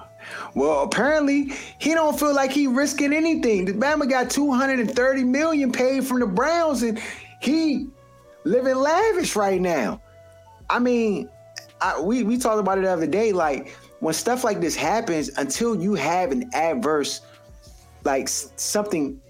Well, 0.55 0.83
apparently 0.83 1.53
he 1.79 1.93
don't 1.93 2.17
feel 2.19 2.33
like 2.33 2.51
he 2.51 2.67
risking 2.67 3.13
anything. 3.13 3.65
The 3.65 3.73
Bama 3.73 4.09
got 4.09 4.29
230 4.29 5.23
million 5.23 5.71
paid 5.71 6.05
from 6.05 6.19
the 6.19 6.27
Browns, 6.27 6.83
and 6.83 6.99
he 7.41 7.87
living 8.43 8.75
lavish 8.75 9.35
right 9.35 9.61
now. 9.61 10.01
I 10.69 10.79
mean, 10.79 11.29
I, 11.81 11.99
we 11.99 12.23
we 12.23 12.37
talked 12.37 12.59
about 12.59 12.77
it 12.77 12.81
the 12.81 12.91
other 12.91 13.07
day. 13.07 13.31
Like 13.31 13.75
when 13.99 14.13
stuff 14.13 14.43
like 14.43 14.61
this 14.61 14.75
happens, 14.75 15.29
until 15.37 15.79
you 15.81 15.95
have 15.95 16.31
an 16.31 16.49
adverse, 16.53 17.21
like 18.03 18.27
something 18.27 19.21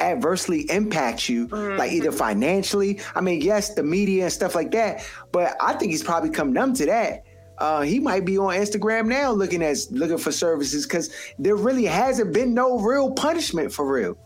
adversely 0.00 0.62
impacts 0.70 1.28
you, 1.28 1.48
mm-hmm. 1.48 1.78
like 1.78 1.92
either 1.92 2.12
financially. 2.12 3.00
I 3.14 3.20
mean, 3.20 3.40
yes, 3.40 3.74
the 3.74 3.82
media 3.82 4.24
and 4.24 4.32
stuff 4.32 4.54
like 4.54 4.70
that, 4.72 5.08
but 5.32 5.56
I 5.60 5.74
think 5.74 5.92
he's 5.92 6.02
probably 6.02 6.30
come 6.30 6.52
numb 6.52 6.74
to 6.74 6.86
that 6.86 7.23
uh, 7.58 7.82
he 7.82 8.00
might 8.00 8.24
be 8.24 8.36
on 8.38 8.54
Instagram 8.54 9.06
now 9.06 9.30
looking 9.30 9.62
at 9.62 9.78
looking 9.90 10.18
for 10.18 10.32
services 10.32 10.86
because 10.86 11.10
there 11.38 11.56
really 11.56 11.84
hasn't 11.84 12.32
been 12.32 12.54
no 12.54 12.78
real 12.78 13.12
punishment 13.12 13.72
for 13.72 13.90
real. 13.90 14.16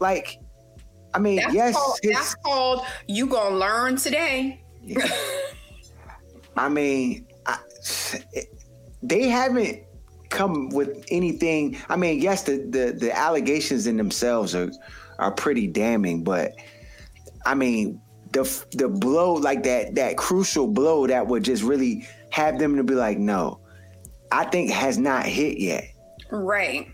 Like, 0.00 0.38
I 1.14 1.18
mean, 1.18 1.36
that's 1.36 1.54
yes, 1.54 1.74
called, 1.74 1.98
that's 2.02 2.34
called 2.36 2.84
you 3.06 3.26
gonna 3.26 3.56
learn 3.56 3.96
today. 3.96 4.64
Yeah. 4.82 5.06
I 6.56 6.68
mean, 6.68 7.26
I, 7.46 7.58
they 9.02 9.28
haven't 9.28 9.84
come 10.30 10.70
with 10.70 11.04
anything. 11.08 11.76
I 11.88 11.96
mean, 11.96 12.20
yes, 12.20 12.42
the, 12.42 12.56
the 12.56 12.96
the 12.98 13.16
allegations 13.16 13.86
in 13.86 13.96
themselves 13.96 14.54
are 14.54 14.70
are 15.18 15.30
pretty 15.30 15.66
damning, 15.66 16.24
but 16.24 16.52
I 17.44 17.54
mean, 17.54 18.00
the 18.32 18.64
the 18.72 18.88
blow 18.88 19.34
like 19.34 19.62
that 19.64 19.94
that 19.94 20.16
crucial 20.16 20.66
blow 20.66 21.06
that 21.06 21.26
would 21.26 21.44
just 21.44 21.62
really 21.62 22.06
have 22.32 22.58
them 22.58 22.76
to 22.76 22.82
be 22.82 22.94
like, 22.94 23.18
no, 23.18 23.60
I 24.32 24.44
think 24.46 24.70
has 24.70 24.98
not 24.98 25.26
hit 25.26 25.58
yet. 25.58 25.84
Right. 26.30 26.88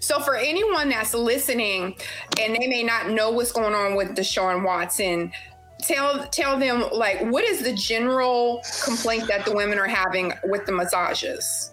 So 0.00 0.20
for 0.20 0.36
anyone 0.36 0.88
that's 0.88 1.14
listening 1.14 1.96
and 2.40 2.56
they 2.56 2.66
may 2.66 2.82
not 2.82 3.10
know 3.10 3.30
what's 3.30 3.52
going 3.52 3.74
on 3.74 3.94
with 3.94 4.16
Deshaun 4.16 4.64
Watson, 4.64 5.32
tell 5.80 6.26
tell 6.28 6.58
them 6.58 6.84
like 6.92 7.20
what 7.30 7.44
is 7.44 7.62
the 7.62 7.72
general 7.72 8.62
complaint 8.84 9.26
that 9.28 9.46
the 9.46 9.54
women 9.54 9.78
are 9.78 9.88
having 9.88 10.32
with 10.44 10.66
the 10.66 10.72
massages? 10.72 11.72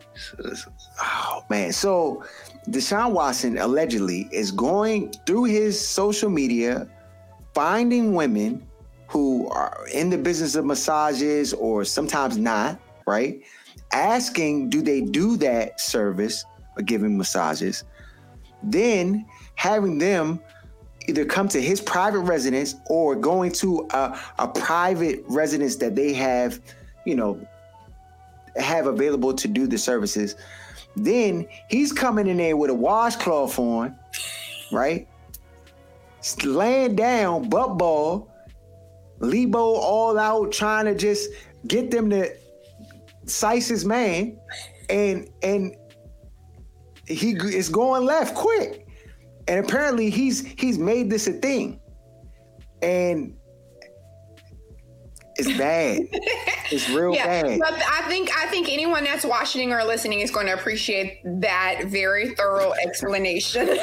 Oh 1.02 1.44
man, 1.50 1.72
so 1.72 2.24
Deshaun 2.70 3.12
Watson 3.12 3.58
allegedly 3.58 4.28
is 4.32 4.52
going 4.52 5.12
through 5.26 5.46
his 5.46 5.80
social 5.80 6.30
media, 6.30 6.88
finding 7.54 8.14
women 8.14 8.68
who 9.08 9.48
are 9.50 9.86
in 9.94 10.10
the 10.10 10.18
business 10.18 10.56
of 10.56 10.66
massages 10.66 11.54
or 11.54 11.86
sometimes 11.86 12.38
not, 12.38 12.80
right? 13.08 13.42
Asking, 13.94 14.70
do 14.70 14.84
they 14.84 15.02
do 15.02 15.38
that 15.38 15.80
service 15.80 16.46
or 16.76 16.84
giving 16.84 17.18
massages? 17.18 17.86
Then 18.62 19.26
having 19.56 19.98
them 19.98 20.40
either 21.08 21.26
come 21.26 21.48
to 21.48 21.62
his 21.62 21.80
private 21.80 22.20
residence 22.20 22.76
or 22.90 23.16
going 23.16 23.54
to 23.54 23.88
a, 23.94 24.20
a 24.40 24.48
private 24.50 25.24
residence 25.28 25.78
that 25.78 25.96
they 25.96 26.14
have, 26.14 26.60
you 27.06 27.16
know, 27.16 27.40
have 28.58 28.88
available 28.88 29.34
to 29.34 29.48
do 29.48 29.68
the 29.68 29.78
services. 29.78 30.36
Then 30.98 31.48
he's 31.70 31.94
coming 31.94 32.28
in 32.28 32.38
there 32.38 32.58
with 32.58 32.70
a 32.70 32.74
washcloth 32.74 33.58
on, 33.58 33.98
right? 34.72 35.08
Laying 36.44 36.98
down, 36.98 37.48
butt 37.48 37.78
ball, 37.78 38.30
Lebo 39.20 39.60
all 39.60 40.20
out, 40.20 40.52
trying 40.52 40.86
to 40.86 40.94
just 40.94 41.30
get 41.68 41.90
them 41.90 42.10
to 42.10 42.36
Sice's 43.28 43.86
man, 43.86 44.40
and 44.90 45.30
and 45.44 45.76
he 47.08 47.32
is 47.32 47.70
going 47.70 48.06
left 48.06 48.36
quick, 48.36 48.88
and 49.48 49.64
apparently 49.64 50.10
he's 50.10 50.46
he's 50.58 50.78
made 50.78 51.10
this 51.10 51.28
a 51.28 51.34
thing, 51.34 51.80
and 52.82 53.38
it's 55.38 55.58
bad. 55.58 56.02
it's 56.72 56.90
real 56.90 57.14
yeah, 57.14 57.44
bad. 57.44 57.60
But 57.60 57.74
I 57.74 58.02
think 58.10 58.36
I 58.36 58.48
think 58.48 58.70
anyone 58.70 59.04
that's 59.04 59.26
watching 59.26 59.72
or 59.72 59.84
listening 59.84 60.22
is 60.22 60.32
going 60.32 60.48
to 60.48 60.54
appreciate 60.54 61.22
that 61.24 61.84
very 61.86 62.34
thorough 62.36 62.74
explanation. 62.84 63.68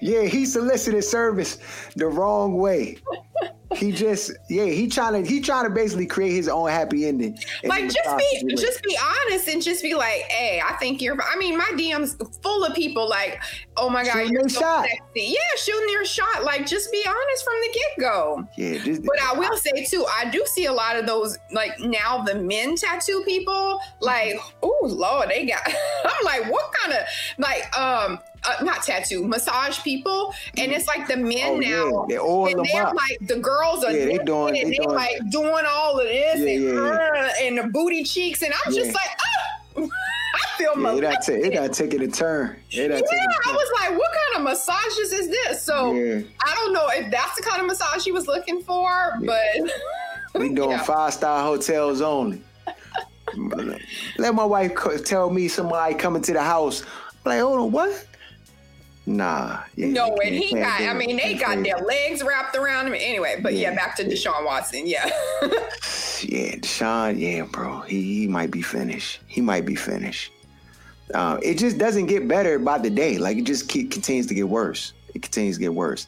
yeah, 0.00 0.22
he 0.22 0.46
solicited 0.46 1.02
service 1.04 1.58
the 1.96 2.06
wrong 2.06 2.56
way 2.56 2.98
he 3.74 3.92
just 3.92 4.32
yeah 4.48 4.64
he 4.64 4.88
trying 4.88 5.22
to 5.22 5.28
he 5.28 5.40
trying 5.40 5.64
to 5.64 5.70
basically 5.70 6.06
create 6.06 6.32
his 6.32 6.48
own 6.48 6.70
happy 6.70 7.06
ending. 7.06 7.38
Like 7.64 7.84
just 7.84 8.16
be 8.16 8.54
just 8.56 8.82
be 8.82 8.96
honest 9.26 9.48
and 9.48 9.62
just 9.62 9.82
be 9.82 9.94
like 9.94 10.22
hey 10.28 10.62
i 10.64 10.74
think 10.76 11.02
you're 11.02 11.20
i 11.20 11.36
mean 11.36 11.56
my 11.56 11.70
dms 11.74 12.16
full 12.42 12.64
of 12.64 12.74
people 12.74 13.08
like 13.08 13.42
oh 13.76 13.90
my 13.90 14.04
god 14.04 14.14
shooting 14.14 14.32
you're 14.32 14.48
so 14.48 14.60
shot. 14.60 14.84
sexy. 14.84 15.34
Yeah 15.34 15.56
shooting 15.56 15.88
your 15.90 16.04
shot. 16.04 16.44
Like 16.44 16.66
just 16.66 16.90
be 16.92 17.04
honest 17.06 17.44
from 17.44 17.54
the 17.60 17.78
get-go. 17.78 18.48
Yeah 18.56 18.82
this, 18.84 18.98
but 19.00 19.16
i 19.22 19.38
will 19.38 19.56
say 19.56 19.84
too 19.84 20.06
i 20.16 20.28
do 20.30 20.44
see 20.46 20.64
a 20.64 20.72
lot 20.72 20.96
of 20.96 21.06
those 21.06 21.36
like 21.52 21.78
now 21.80 22.22
the 22.22 22.34
men 22.34 22.74
tattoo 22.76 23.22
people 23.24 23.80
like 24.00 24.34
oh 24.62 24.78
lord 24.82 25.28
they 25.28 25.46
got 25.46 25.60
i'm 26.04 26.24
like 26.24 26.50
what 26.50 26.72
kind 26.72 26.92
of 26.94 27.00
like 27.38 27.78
um 27.78 28.18
uh, 28.46 28.62
not 28.64 28.82
tattoo, 28.82 29.26
massage 29.26 29.80
people, 29.82 30.34
and 30.56 30.72
it's 30.72 30.86
like 30.86 31.06
the 31.08 31.16
men 31.16 31.38
Oh, 31.44 31.60
yeah. 31.60 31.76
now. 31.90 32.06
They 32.08 32.18
oil 32.18 32.46
and 32.46 32.58
them 32.58 32.66
they're 32.72 32.86
up. 32.86 32.94
like 32.94 33.18
the 33.26 33.36
girls 33.38 33.84
are 33.84 33.92
Yeah, 33.92 34.04
they 34.06 34.18
doing- 34.18 34.58
and 34.58 34.72
they 34.72 34.76
doing- 34.76 34.90
like 34.90 35.16
doing 35.30 35.64
all 35.68 35.98
of 35.98 36.06
this 36.06 36.38
Yeah, 36.40 36.46
and, 36.54 36.64
yeah, 36.64 36.98
yeah. 37.14 37.46
and 37.46 37.58
the 37.58 37.62
booty 37.64 38.04
cheeks, 38.04 38.42
and 38.42 38.52
I'm 38.64 38.72
just 38.72 38.94
like, 38.94 39.10
oh, 39.76 39.88
I 40.34 40.58
feel 40.58 40.72
Yeah, 40.76 40.82
molested. 40.82 41.44
it 41.46 41.54
not 41.54 41.72
taking 41.72 42.02
a 42.02 42.08
turn. 42.08 42.56
It 42.70 42.90
Yeah, 42.90 42.96
I 42.96 43.52
was 43.52 43.70
like, 43.80 43.98
what 43.98 44.10
kind 44.12 44.36
of 44.36 44.42
massages 44.42 45.12
is 45.12 45.28
this? 45.30 45.62
So 45.62 45.94
Yeah. 45.94 46.20
I 46.44 46.54
don't 46.54 46.72
know 46.72 46.86
if 46.92 47.10
that's 47.10 47.36
the 47.36 47.42
kind 47.42 47.60
of 47.62 47.66
massage 47.66 48.02
she 48.02 48.12
was 48.12 48.26
looking 48.26 48.62
for, 48.62 49.14
but 49.24 49.70
We 50.34 50.48
doing 50.54 50.70
Yeah. 50.70 50.82
five 50.82 51.14
star 51.14 51.42
hotels 51.42 52.00
only. 52.02 52.42
Let 54.18 54.34
my 54.34 54.44
wife 54.44 54.74
co- 54.74 54.96
tell 54.98 55.30
me 55.30 55.48
somebody 55.48 55.94
coming 55.94 56.22
to 56.22 56.32
the 56.32 56.42
house. 56.42 56.82
I'm 56.82 57.32
like, 57.32 57.40
hold 57.40 57.60
on, 57.60 57.72
what? 57.72 58.04
Nah. 59.08 59.62
yeah, 59.74 59.86
no, 59.88 60.14
and 60.22 60.34
he 60.34 60.52
got, 60.54 60.82
I 60.82 60.92
mean, 60.92 61.16
they 61.16 61.34
got 61.34 61.62
their 61.64 61.78
legs 61.78 62.22
wrapped 62.22 62.54
around 62.56 62.86
him. 62.88 62.94
Anyway, 62.94 63.40
but 63.42 63.54
yeah, 63.54 63.70
Yeah. 63.70 63.74
back 63.74 63.96
to 63.96 64.04
Deshaun 64.04 64.44
Watson. 64.44 64.86
Yeah. 64.86 65.08
Yeah, 66.20 66.56
Deshaun, 66.56 67.16
yeah, 67.20 67.42
bro. 67.44 67.82
He, 67.82 68.22
he 68.22 68.26
might 68.26 68.50
be 68.50 68.60
finished. 68.60 69.20
He 69.28 69.40
might 69.40 69.64
be 69.64 69.76
finished. 69.76 70.32
Uh, 71.14 71.38
it 71.44 71.58
just 71.58 71.78
doesn't 71.78 72.06
get 72.06 72.26
better 72.26 72.58
by 72.58 72.76
the 72.76 72.90
day. 72.90 73.18
Like 73.18 73.36
it 73.38 73.44
just 73.44 73.68
keep, 73.68 73.92
continues 73.92 74.26
to 74.26 74.34
get 74.34 74.48
worse. 74.48 74.94
It 75.14 75.22
continues 75.22 75.58
to 75.58 75.60
get 75.60 75.72
worse. 75.72 76.06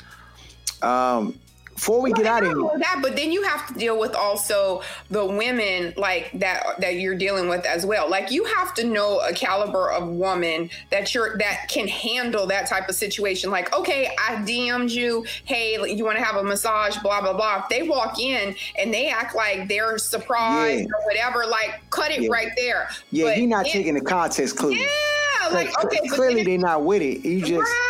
Um, 0.83 1.39
before 1.75 2.03
we 2.03 2.13
get 2.13 2.27
out 2.27 2.43
of 2.43 2.49
here, 2.51 2.79
that, 2.79 2.99
but 3.01 3.17
then 3.17 3.33
you 3.33 3.43
have 3.43 3.67
to 3.69 3.75
deal 3.75 3.99
with 3.99 4.15
also 4.15 4.83
the 5.11 5.25
women 5.25 5.95
like 5.97 6.31
that 6.35 6.79
that 6.81 6.97
you're 6.97 7.15
dealing 7.15 7.49
with 7.49 7.65
as 7.65 7.87
well. 7.87 8.09
Like 8.11 8.31
you 8.31 8.45
have 8.45 8.75
to 8.75 8.85
know 8.85 9.21
a 9.21 9.33
caliber 9.33 9.91
of 9.91 10.07
woman 10.09 10.69
that 10.91 11.15
you're 11.15 11.39
that 11.39 11.69
can 11.69 11.89
handle 11.89 12.47
that 12.49 12.67
type 12.69 12.89
of 12.89 12.95
situation. 12.95 13.51
Like, 13.51 13.75
okay, 13.75 14.15
I 14.19 14.37
DM'd 14.37 14.91
you, 14.91 15.25
hey, 15.47 15.79
you 15.95 16.05
want 16.05 16.19
to 16.19 16.25
have 16.25 16.37
a 16.37 16.43
massage, 16.45 16.97
blah 16.99 17.21
blah 17.23 17.33
blah. 17.33 17.61
If 17.63 17.69
they 17.71 17.83
walk 17.89 18.19
in 18.21 18.55
and 18.79 18.93
they 18.93 19.09
act 19.09 19.35
like 19.35 19.67
they're 19.69 19.97
surprised 19.97 20.81
Yeah. 20.83 20.87
or 20.99 21.05
whatever, 21.07 21.47
like 21.47 21.81
cut 21.91 22.11
it 22.11 22.23
Yeah. 22.23 22.29
right 22.31 22.51
there. 22.57 22.89
yeah, 23.11 23.25
But 23.27 23.37
he 23.37 23.47
not 23.47 23.65
then- 23.65 23.73
taking 23.73 23.95
the 23.95 24.01
context 24.03 24.57
clue. 24.57 24.73
Yeah, 24.75 24.87
like 25.53 25.73
okay, 25.85 26.07
clearly 26.09 26.45
they're 26.45 26.59
not 26.59 26.83
with 26.85 27.01
it. 27.01 27.25
You 27.25 27.41
just 27.41 27.61
Right. 27.63 27.90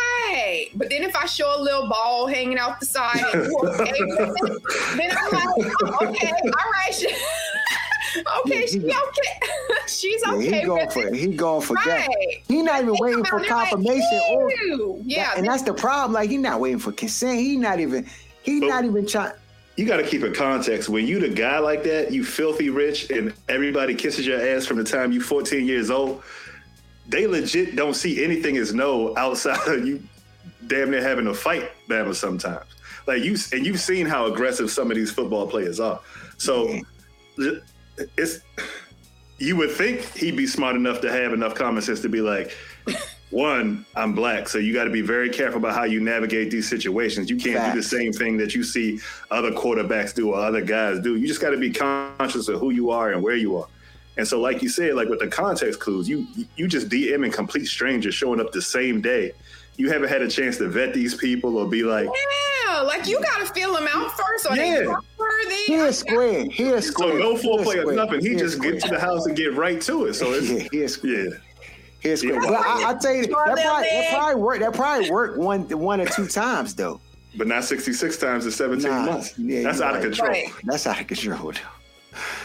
But 0.75 0.89
then 0.89 1.03
if 1.03 1.15
I 1.15 1.25
show 1.25 1.59
a 1.59 1.61
little 1.61 1.87
ball 1.87 2.27
hanging 2.27 2.57
out 2.57 2.79
the 2.79 2.85
side 2.85 3.23
and 3.33 3.45
you 3.45 3.57
okay 3.59 3.91
with 3.99 4.19
it, 4.19 4.97
then 4.97 5.11
I'm 5.17 5.31
like, 5.31 5.71
oh, 5.83 6.07
okay, 6.07 6.31
all 6.31 6.71
right. 6.71 7.05
okay, 8.45 8.67
she 8.67 8.79
okay. 8.79 8.93
She's 9.87 10.21
yeah, 10.25 10.33
okay 10.33 10.59
he 10.61 10.65
going 10.65 10.89
for 10.89 11.07
it. 11.07 11.13
it. 11.13 11.19
He 11.19 11.27
going 11.35 11.61
for 11.61 11.75
that. 11.85 12.07
Right. 12.07 12.43
He 12.47 12.61
not 12.61 12.81
even 12.81 12.95
waiting 12.99 13.23
for 13.25 13.39
out, 13.39 13.47
they're 13.47 13.55
like, 13.57 13.69
confirmation 13.69 14.21
or 14.31 14.51
"Ew." 14.51 15.01
yeah, 15.05 15.33
and 15.35 15.45
that's 15.45 15.63
the 15.63 15.73
problem. 15.73 16.13
Like 16.13 16.29
he 16.29 16.37
not 16.37 16.59
waiting 16.59 16.79
for 16.79 16.91
consent. 16.91 17.39
He 17.39 17.57
not 17.57 17.79
even. 17.79 18.07
He 18.43 18.59
But- 18.59 18.67
not 18.69 18.85
even 18.85 19.05
trying. 19.05 19.33
You 19.77 19.85
got 19.87 19.97
to 19.97 20.03
keep 20.03 20.21
in 20.23 20.33
context. 20.33 20.89
When 20.89 21.07
you 21.07 21.19
the 21.19 21.29
guy 21.29 21.57
like 21.59 21.83
that, 21.85 22.11
you 22.11 22.25
filthy 22.25 22.69
rich, 22.69 23.09
and 23.09 23.33
everybody 23.47 23.95
kisses 23.95 24.27
your 24.27 24.39
ass 24.39 24.65
from 24.65 24.77
the 24.77 24.83
time 24.83 25.11
you 25.11 25.21
14 25.21 25.65
years 25.65 25.89
old. 25.89 26.21
They 27.07 27.25
legit 27.25 27.75
don't 27.75 27.93
see 27.95 28.23
anything 28.23 28.57
as 28.57 28.73
no 28.73 29.17
outside 29.17 29.65
of 29.67 29.87
you 29.87 30.03
damn 30.67 30.91
near 30.91 31.01
having 31.01 31.25
to 31.25 31.33
fight 31.33 31.71
Bama 31.87 32.15
sometimes. 32.15 32.65
Like 33.07 33.23
you 33.23 33.35
and 33.51 33.65
you've 33.65 33.79
seen 33.79 34.05
how 34.05 34.25
aggressive 34.25 34.69
some 34.69 34.91
of 34.91 34.97
these 34.97 35.11
football 35.11 35.47
players 35.47 35.79
are. 35.79 35.99
So 36.37 36.67
mm-hmm. 37.37 38.05
it's 38.17 38.41
you 39.37 39.55
would 39.55 39.71
think 39.71 40.01
he'd 40.15 40.37
be 40.37 40.45
smart 40.45 40.75
enough 40.75 41.01
to 41.01 41.11
have 41.11 41.33
enough 41.33 41.55
common 41.55 41.81
sense 41.81 42.01
to 42.01 42.09
be 42.09 42.21
like, 42.21 42.55
one, 43.31 43.85
I'm 43.95 44.13
black, 44.13 44.47
so 44.47 44.59
you 44.59 44.73
got 44.73 44.83
to 44.83 44.91
be 44.91 45.01
very 45.01 45.29
careful 45.29 45.57
about 45.57 45.73
how 45.73 45.85
you 45.85 45.99
navigate 45.99 46.51
these 46.51 46.69
situations. 46.69 47.29
You 47.29 47.37
can't 47.37 47.73
do 47.73 47.79
the 47.79 47.83
same 47.85 48.13
thing 48.13 48.37
that 48.37 48.53
you 48.53 48.63
see 48.63 48.99
other 49.31 49.51
quarterbacks 49.51 50.13
do 50.13 50.33
or 50.33 50.35
other 50.35 50.61
guys 50.61 50.99
do. 50.99 51.15
You 51.15 51.27
just 51.27 51.41
got 51.41 51.51
to 51.51 51.57
be 51.57 51.71
conscious 51.71 52.49
of 52.49 52.59
who 52.59 52.69
you 52.69 52.91
are 52.91 53.13
and 53.13 53.23
where 53.23 53.35
you 53.35 53.57
are. 53.57 53.67
And 54.17 54.27
so, 54.27 54.39
like 54.39 54.61
you 54.61 54.69
said, 54.69 54.95
like 54.95 55.07
with 55.07 55.19
the 55.19 55.27
context 55.27 55.79
clues, 55.79 56.07
you 56.07 56.27
you 56.57 56.67
just 56.67 56.89
DMing 56.89 57.33
complete 57.33 57.65
strangers 57.65 58.13
showing 58.13 58.41
up 58.41 58.51
the 58.51 58.61
same 58.61 59.01
day. 59.01 59.31
You 59.77 59.89
haven't 59.89 60.09
had 60.09 60.21
a 60.21 60.27
chance 60.27 60.57
to 60.57 60.67
vet 60.67 60.93
these 60.93 61.15
people 61.15 61.57
or 61.57 61.67
be 61.67 61.83
like, 61.83 62.07
yeah, 62.67 62.81
like 62.81 63.07
you 63.07 63.19
gotta 63.21 63.45
feel 63.53 63.73
them 63.73 63.87
out 63.91 64.11
first. 64.11 64.47
Are 64.47 64.55
Yeah. 64.55 64.79
they 64.79 64.83
trustworthy? 64.85 65.55
He 65.65 65.75
a 65.75 65.93
square. 65.93 66.45
He 66.45 66.69
a 66.69 66.81
so 66.81 67.07
no 67.17 67.35
He 67.35 67.47
foreplay 67.47 67.85
or 67.85 67.93
nothing. 67.93 68.19
He 68.21 68.33
a 68.35 68.37
just 68.39 68.57
square. 68.57 68.73
get 68.73 68.83
to 68.83 68.89
the 68.89 68.99
house 68.99 69.25
and 69.25 69.35
get 69.35 69.55
right 69.55 69.81
to 69.81 70.05
it. 70.05 70.13
So 70.13 70.31
it's 70.33 70.49
Yeah, 70.49 70.67
he 70.71 70.83
a 70.83 70.89
square. 70.89 71.25
yeah. 71.25 71.35
He 72.01 72.09
a 72.11 72.17
square. 72.17 72.33
Yeah. 72.35 72.39
But 72.41 72.53
I, 72.65 72.89
I 72.91 72.93
tell 72.95 73.13
you, 73.13 73.21
that 73.23 73.31
probably, 73.31 73.63
that 73.63 74.07
probably 74.13 74.41
worked. 74.41 74.59
That 74.61 74.73
probably 74.73 75.09
worked 75.11 75.37
one 75.39 75.61
one 75.79 76.01
or 76.01 76.05
two 76.05 76.27
times 76.27 76.75
though. 76.75 76.99
But 77.37 77.47
not 77.47 77.63
66 77.63 78.17
times 78.17 78.45
in 78.45 78.51
17 78.51 78.89
Nah, 78.91 79.05
months. 79.05 79.33
yeah, 79.37 79.63
That's 79.63 79.79
you're 79.79 79.87
out 79.87 79.95
of 79.95 80.01
control. 80.01 80.29
Right. 80.29 80.51
That's 80.65 80.85
out 80.85 80.99
of 80.99 81.07
control. 81.07 81.53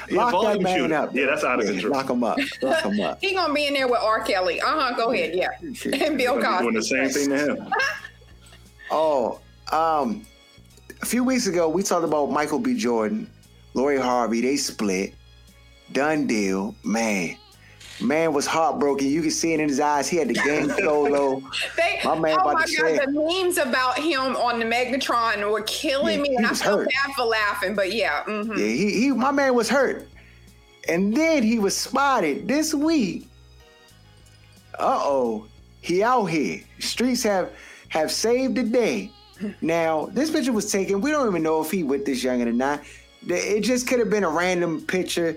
Though. 0.08 0.14
Yeah, 0.16 0.24
Lock 0.24 0.44
that 0.54 0.60
man 0.62 0.78
shooter. 0.78 0.94
up. 0.94 1.14
Yeah, 1.14 1.26
that's 1.26 1.44
out 1.44 1.58
of 1.60 1.66
Yeah, 1.66 1.72
control. 1.72 1.92
Lock 1.92 2.10
him 2.10 2.24
up. 2.24 2.38
Lock 2.62 2.84
him 2.84 3.00
up. 3.00 3.18
He 3.20 3.34
gonna 3.34 3.52
be 3.54 3.66
in 3.66 3.74
there 3.74 3.88
with 3.88 4.00
R. 4.00 4.20
Kelly. 4.22 4.60
Uh 4.60 4.66
huh. 4.66 4.94
Go 4.96 5.12
ahead. 5.12 5.34
Yeah. 5.34 5.48
And 5.60 6.16
Bill 6.18 6.34
They're 6.36 6.44
Cosby. 6.44 6.62
doing 6.64 6.74
the 6.74 6.82
same 6.82 7.08
thing 7.08 7.30
to 7.30 7.38
him. 7.56 7.72
Oh, 8.90 9.40
um, 9.72 10.24
a 11.02 11.06
few 11.06 11.24
weeks 11.24 11.48
ago 11.48 11.68
we 11.68 11.82
talked 11.82 12.04
about 12.04 12.30
Michael 12.30 12.60
B. 12.60 12.74
Jordan, 12.76 13.28
Lori 13.74 13.98
Harvey. 13.98 14.40
They 14.40 14.56
split. 14.56 15.14
Done 15.92 16.26
deal. 16.28 16.74
Man, 16.84 17.36
man 18.00 18.32
was 18.32 18.46
heartbroken. 18.46 19.08
You 19.08 19.22
could 19.22 19.32
see 19.32 19.52
it 19.54 19.60
in 19.60 19.68
his 19.68 19.80
eyes. 19.80 20.08
He 20.08 20.16
had 20.16 20.28
the 20.28 20.34
game 20.34 20.70
solo. 20.78 21.42
They, 21.76 22.00
My 22.04 22.18
man 22.18 22.36
oh 22.38 22.42
about 22.50 22.54
my 22.54 22.66
god, 22.78 23.06
the 23.06 23.10
memes 23.42 23.58
about 23.58 23.98
him 23.98 24.36
on 24.36 24.58
the 24.58 24.64
Megatron 24.64 25.50
were 25.50 25.62
killing 25.62 26.16
Yeah, 26.18 26.22
me, 26.22 26.36
and 26.36 26.46
I 26.46 26.50
was 26.50 26.62
felt 26.62 26.80
hurt. 26.80 26.88
bad 27.04 27.14
for 27.14 27.24
laughing. 27.24 27.74
But 27.74 27.92
yeah, 27.92 28.22
mhm. 28.26 28.50
Yeah, 28.50 28.64
he, 28.64 28.90
he 29.00 29.10
my 29.12 29.30
man 29.30 29.54
was 29.54 29.68
hurt. 29.68 30.08
And 30.88 31.16
then 31.16 31.42
he 31.42 31.58
was 31.58 31.76
spotted 31.76 32.46
this 32.46 32.72
week. 32.72 33.28
Uh-oh. 34.78 35.46
He 35.80 36.02
out 36.02 36.26
here. 36.26 36.60
Streets 36.80 37.22
have 37.24 37.50
have 37.88 38.10
saved 38.10 38.56
the 38.56 38.62
day. 38.62 39.10
Now, 39.60 40.06
this 40.12 40.30
picture 40.30 40.52
was 40.52 40.72
taken. 40.72 41.02
We 41.02 41.10
don't 41.10 41.28
even 41.28 41.42
know 41.42 41.60
if 41.60 41.70
he 41.70 41.82
with 41.82 42.06
this 42.06 42.24
youngin 42.24 42.46
or 42.46 42.52
not. 42.54 42.80
It 43.28 43.60
just 43.60 43.86
could 43.86 43.98
have 43.98 44.08
been 44.08 44.24
a 44.24 44.30
random 44.30 44.80
picture. 44.80 45.36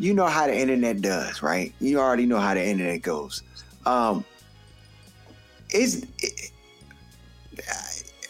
You 0.00 0.14
know 0.14 0.26
how 0.26 0.46
the 0.46 0.56
internet 0.56 1.00
does, 1.02 1.42
right? 1.42 1.72
You 1.80 2.00
already 2.00 2.26
know 2.26 2.38
how 2.38 2.54
the 2.54 2.64
internet 2.66 3.02
goes. 3.02 3.42
Um 3.86 4.24
it's 5.70 6.02
it, 6.18 6.50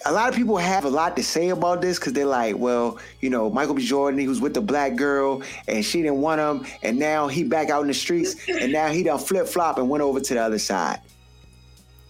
a 0.06 0.12
lot 0.12 0.28
of 0.28 0.35
people 0.35 0.56
have 0.56 0.85
a 0.85 0.88
lot 0.88 1.16
to 1.16 1.22
say 1.22 1.50
about 1.50 1.83
this 1.83 1.98
because 1.98 2.12
they're 2.12 2.24
like, 2.24 2.56
well, 2.56 2.98
you 3.20 3.28
know, 3.28 3.50
Michael 3.50 3.74
B. 3.74 3.85
Jordan, 3.85 4.18
he 4.18 4.28
was 4.28 4.40
with 4.40 4.54
the 4.54 4.61
black 4.61 4.96
girl 4.96 5.42
and 5.68 5.85
she 5.85 6.02
didn't 6.02 6.20
want 6.20 6.40
him, 6.40 6.66
and 6.83 6.98
now 6.98 7.28
he 7.28 7.44
back 7.44 7.70
out 7.70 7.83
in 7.83 7.88
the 7.88 7.94
streets, 7.94 8.37
and 8.48 8.72
now 8.72 8.88
he 8.88 9.02
done 9.02 9.18
flip 9.18 9.46
flop 9.46 9.78
and 9.78 9.88
went 9.88 10.02
over 10.02 10.20
to 10.20 10.35
the 10.35 10.40
other 10.40 10.59
side. 10.59 11.00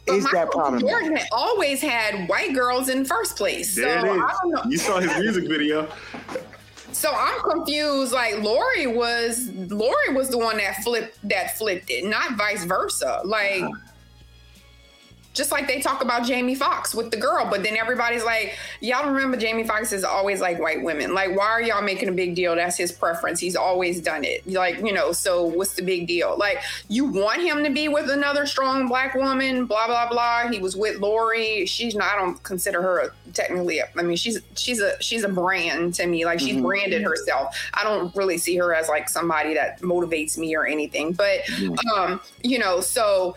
But 0.06 0.16
Is 0.16 0.24
that 0.24 0.32
Michael 0.32 0.60
problem? 0.60 0.80
Jordan 0.80 1.16
had 1.16 1.28
always 1.32 1.80
had 1.80 2.28
white 2.28 2.54
girls 2.54 2.88
in 2.88 3.04
first 3.04 3.36
place. 3.36 3.74
So 3.74 3.82
There 3.82 3.98
it 3.98 4.20
I 4.20 4.34
don't 4.42 4.52
know. 4.52 4.62
You 4.68 4.78
saw 4.78 4.98
his 5.00 5.16
music 5.18 5.48
video. 5.48 5.88
So 6.92 7.10
I'm 7.12 7.40
confused. 7.42 8.12
Like 8.12 8.40
Lori 8.40 8.86
was 8.86 9.48
Lori 9.50 10.14
was 10.14 10.30
the 10.30 10.38
one 10.38 10.58
that 10.58 10.82
flipped 10.82 11.16
that 11.28 11.56
flipped 11.56 11.90
it, 11.90 12.04
not 12.04 12.36
vice 12.36 12.64
versa. 12.64 13.20
Like 13.24 13.62
uh-huh. 13.62 13.72
Just 15.40 15.50
like 15.52 15.66
they 15.66 15.80
talk 15.80 16.02
about 16.02 16.22
Jamie 16.26 16.54
Foxx 16.54 16.94
with 16.94 17.10
the 17.10 17.16
girl, 17.16 17.46
but 17.48 17.62
then 17.62 17.74
everybody's 17.74 18.22
like, 18.22 18.58
y'all 18.80 19.10
remember 19.10 19.38
Jamie 19.38 19.64
Foxx 19.64 19.90
is 19.90 20.04
always 20.04 20.38
like 20.38 20.60
white 20.60 20.82
women. 20.82 21.14
Like, 21.14 21.34
why 21.34 21.46
are 21.46 21.62
y'all 21.62 21.80
making 21.80 22.10
a 22.10 22.12
big 22.12 22.34
deal? 22.34 22.54
That's 22.54 22.76
his 22.76 22.92
preference. 22.92 23.40
He's 23.40 23.56
always 23.56 24.02
done 24.02 24.22
it. 24.22 24.46
Like, 24.46 24.80
you 24.80 24.92
know, 24.92 25.12
so 25.12 25.44
what's 25.46 25.72
the 25.76 25.82
big 25.82 26.06
deal? 26.06 26.36
Like, 26.36 26.58
you 26.88 27.06
want 27.06 27.40
him 27.40 27.64
to 27.64 27.70
be 27.70 27.88
with 27.88 28.10
another 28.10 28.44
strong 28.44 28.86
black 28.86 29.14
woman, 29.14 29.64
blah, 29.64 29.86
blah, 29.86 30.10
blah. 30.10 30.48
He 30.50 30.58
was 30.58 30.76
with 30.76 30.98
Lori. 30.98 31.64
She's 31.64 31.94
not, 31.94 32.12
I 32.12 32.18
don't 32.18 32.42
consider 32.42 32.82
her 32.82 32.98
a, 32.98 33.32
technically, 33.32 33.78
a, 33.78 33.88
I 33.96 34.02
mean, 34.02 34.18
she's, 34.18 34.40
she's 34.56 34.82
a, 34.82 35.02
she's 35.02 35.24
a 35.24 35.28
brand 35.30 35.94
to 35.94 36.06
me. 36.06 36.26
Like, 36.26 36.38
she's 36.40 36.56
Mhm. 36.56 36.62
branded 36.62 37.02
herself. 37.02 37.56
I 37.72 37.82
don't 37.82 38.14
really 38.14 38.36
see 38.36 38.56
her 38.58 38.74
as 38.74 38.88
like 38.90 39.08
somebody 39.08 39.54
that 39.54 39.80
motivates 39.80 40.36
me 40.36 40.54
or 40.54 40.66
anything, 40.66 41.12
but, 41.12 41.40
um, 41.96 42.20
you 42.42 42.58
know, 42.58 42.82
so 42.82 43.36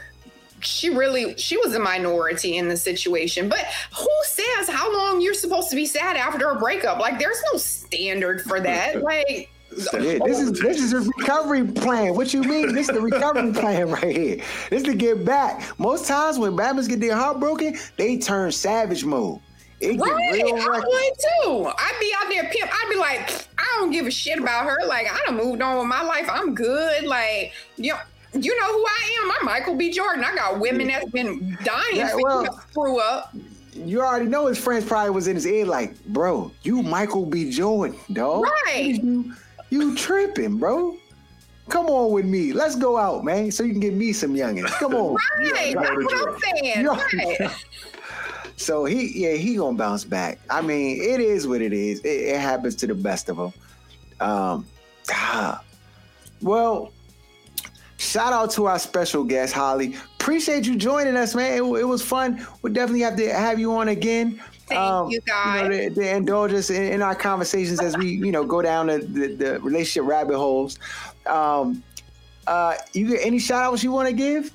she 0.64 0.90
really 0.90 1.36
she 1.38 1.58
was 1.58 1.76
a 1.76 1.80
minority 1.80 2.58
in 2.58 2.68
the 2.68 2.78
situation 2.78 3.50
but 3.50 3.66
who 3.96 4.10
says 4.24 4.70
how 4.70 4.92
long 4.94 5.22
you're 5.22 5.34
supposed 5.34 5.70
to 5.70 5.76
be 5.76 5.86
sad 5.86 6.16
after 6.16 6.50
a 6.50 6.60
breakup 6.60 7.00
like 7.00 7.20
there's 7.20 7.42
no 7.52 7.60
standard 7.60 8.42
for 8.42 8.60
that 8.60 9.02
like 9.04 9.50
Yeah, 9.94 10.20
this 10.26 10.40
is 10.40 10.52
this 10.60 10.80
is 10.80 10.94
a 10.94 11.02
recovery 11.02 11.66
plan. 11.66 12.14
What 12.16 12.32
you 12.32 12.44
mean? 12.44 12.76
This 12.76 12.90
is 12.90 12.96
the 12.96 13.02
recovery 13.02 13.52
plan 13.60 13.90
right 13.90 14.16
here. 14.16 14.42
This 14.70 14.84
to 14.84 14.94
get 14.94 15.26
back. 15.26 15.80
Most 15.80 16.06
times 16.06 16.38
when 16.38 16.56
Bama's 16.56 16.88
get 16.88 17.00
their 17.00 17.16
heart 17.16 17.40
broken, 17.40 17.76
they 17.98 18.20
turn 18.20 18.52
savage 18.52 19.04
mode. 19.04 19.40
It 19.84 20.00
right 20.00 20.32
real 20.32 20.56
i 20.56 20.80
would 20.80 21.14
too 21.20 21.72
i'd 21.78 21.98
be 22.00 22.14
out 22.18 22.30
there 22.30 22.50
pimp 22.50 22.72
i'd 22.74 22.90
be 22.90 22.96
like 22.96 23.48
i 23.58 23.66
don't 23.78 23.92
give 23.92 24.08
a 24.08 24.12
shit 24.12 24.40
about 24.40 24.64
her 24.64 24.78
like 24.88 25.08
i 25.12 25.20
done 25.26 25.36
moved 25.36 25.62
on 25.62 25.78
with 25.78 25.88
my 25.88 26.02
life 26.02 26.30
i'm 26.32 26.56
good 26.56 27.04
like 27.04 27.52
you 27.76 27.92
know 27.92 28.00
you 28.34 28.60
know 28.60 28.68
who 28.68 28.86
I 28.86 29.20
am. 29.24 29.32
I'm 29.40 29.46
Michael 29.46 29.76
B. 29.76 29.92
Jordan. 29.92 30.24
I 30.24 30.36
got 30.36 30.60
women 30.60 30.88
that's 30.88 31.10
been 31.12 31.58
dying 31.64 31.84
Yeah, 31.94 32.10
for 32.10 32.22
well- 32.22 32.44
you 32.44 32.50
to 32.50 32.58
screw 32.70 33.00
up. 33.00 33.36
You 33.76 34.02
already 34.02 34.28
know 34.28 34.46
his 34.46 34.60
friends 34.60 34.86
probably 34.86 35.10
was 35.10 35.28
in 35.28 35.36
his 35.36 35.48
ear 35.48 35.66
like, 35.66 36.00
bro, 36.06 36.52
you 36.62 36.84
Michael 36.84 37.26
B. 37.26 37.50
Jordan, 37.50 37.98
dog. 38.12 38.44
Right. 38.68 39.02
You, 39.02 39.34
you 39.72 39.96
tripping, 39.96 40.58
bro. 40.58 40.96
Come 41.70 41.88
on 41.88 42.12
with 42.12 42.26
me. 42.26 42.54
Let's 42.54 42.76
go 42.76 42.98
out, 42.98 43.24
man, 43.24 43.50
so 43.50 43.64
you 43.64 43.72
can 43.72 43.80
get 43.80 43.96
me 43.96 44.14
some 44.14 44.36
youngins. 44.36 44.68
Come 44.68 44.94
on. 44.94 45.16
Right. 45.40 45.74
That's 45.74 45.90
what 45.90 46.30
I'm 46.30 46.40
saying. 46.40 46.86
Yeah. 46.86 47.40
Right. 47.42 47.56
So 48.56 48.86
he, 48.86 49.12
yeah, 49.20 49.34
he 49.34 49.56
gonna 49.56 49.76
bounce 49.76 50.06
back. 50.06 50.40
I 50.50 50.62
mean, 50.62 51.02
it 51.02 51.20
is 51.20 51.48
what 51.48 51.62
it 51.62 51.74
is. 51.74 52.00
It, 52.02 52.08
it 52.08 52.40
happens 52.40 52.76
to 52.76 52.88
the 52.88 52.94
best 52.96 53.28
of 53.28 53.38
them. 53.38 53.54
Um, 54.22 54.66
ah. 55.12 55.62
well, 56.42 56.93
shout 58.04 58.34
out 58.34 58.52
to 58.52 58.66
our 58.66 58.80
special 58.80 59.24
guest 59.24 59.54
Holly. 59.54 59.96
Appreciate 60.16 60.66
you 60.66 60.76
joining 60.76 61.16
us, 61.18 61.36
man. 61.36 61.52
It, 61.54 61.62
it 61.62 61.84
was 61.84 62.02
fun. 62.02 62.46
We'll 62.62 62.74
definitely 62.74 63.02
have 63.02 63.16
to 63.18 63.34
have 63.34 63.60
you 63.60 63.74
on 63.74 63.90
again. 63.90 64.42
Thank 64.68 65.12
you, 65.12 65.22
guys. 65.22 65.66
Um, 65.66 65.72
You 65.72 65.80
know, 65.80 65.90
to, 65.90 65.96
to 65.96 66.16
indulge 66.16 66.54
us 66.54 66.70
in, 66.70 66.84
in 66.94 67.02
our 67.02 67.16
conversations 67.16 67.82
as 67.82 67.98
we, 67.98 68.12
you 68.12 68.32
know, 68.32 68.46
go 68.46 68.62
down 68.62 68.88
the, 68.88 69.00
the, 69.00 69.28
the 69.36 69.60
relationship 69.60 70.10
rabbit 70.10 70.38
holes. 70.38 70.80
Um, 71.26 71.84
uh, 72.48 72.76
you 72.94 73.08
get 73.08 73.26
any 73.26 73.40
shout 73.40 73.64
outs 73.64 73.84
you 73.84 73.92
want 73.92 74.08
to 74.08 74.14
give? 74.14 74.52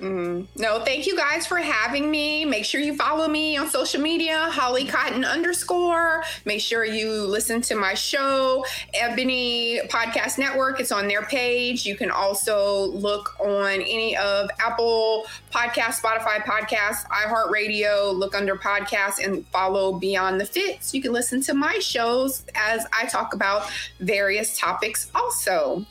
Mm, 0.00 0.48
no, 0.56 0.80
thank 0.80 1.06
you 1.06 1.16
guys 1.16 1.46
for 1.46 1.58
having 1.58 2.10
me. 2.10 2.44
Make 2.44 2.64
sure 2.64 2.80
you 2.80 2.96
follow 2.96 3.28
me 3.28 3.56
on 3.56 3.70
social 3.70 4.00
media, 4.00 4.36
Holly 4.50 4.84
Cotton 4.86 5.24
underscore. 5.24 6.24
Make 6.44 6.60
sure 6.60 6.84
you 6.84 7.12
listen 7.12 7.62
to 7.62 7.76
my 7.76 7.94
show, 7.94 8.66
Ebony 8.92 9.80
Podcast 9.88 10.36
Network. 10.36 10.80
It's 10.80 10.90
on 10.90 11.06
their 11.06 11.22
page. 11.22 11.86
You 11.86 11.96
can 11.96 12.10
also 12.10 12.86
look 12.86 13.38
on 13.40 13.70
any 13.70 14.16
of 14.16 14.50
Apple 14.58 15.26
Podcast, 15.52 16.02
Spotify 16.02 16.42
Podcasts, 16.42 17.06
iHeartRadio. 17.06 18.12
Look 18.12 18.34
under 18.34 18.56
podcasts 18.56 19.24
and 19.24 19.46
follow 19.48 19.92
Beyond 19.92 20.40
the 20.40 20.46
Fits. 20.46 20.92
You 20.92 21.02
can 21.02 21.12
listen 21.12 21.40
to 21.42 21.54
my 21.54 21.78
shows 21.78 22.44
as 22.56 22.84
I 22.92 23.06
talk 23.06 23.32
about 23.32 23.70
various 24.00 24.58
topics 24.58 25.10
also. 25.14 25.86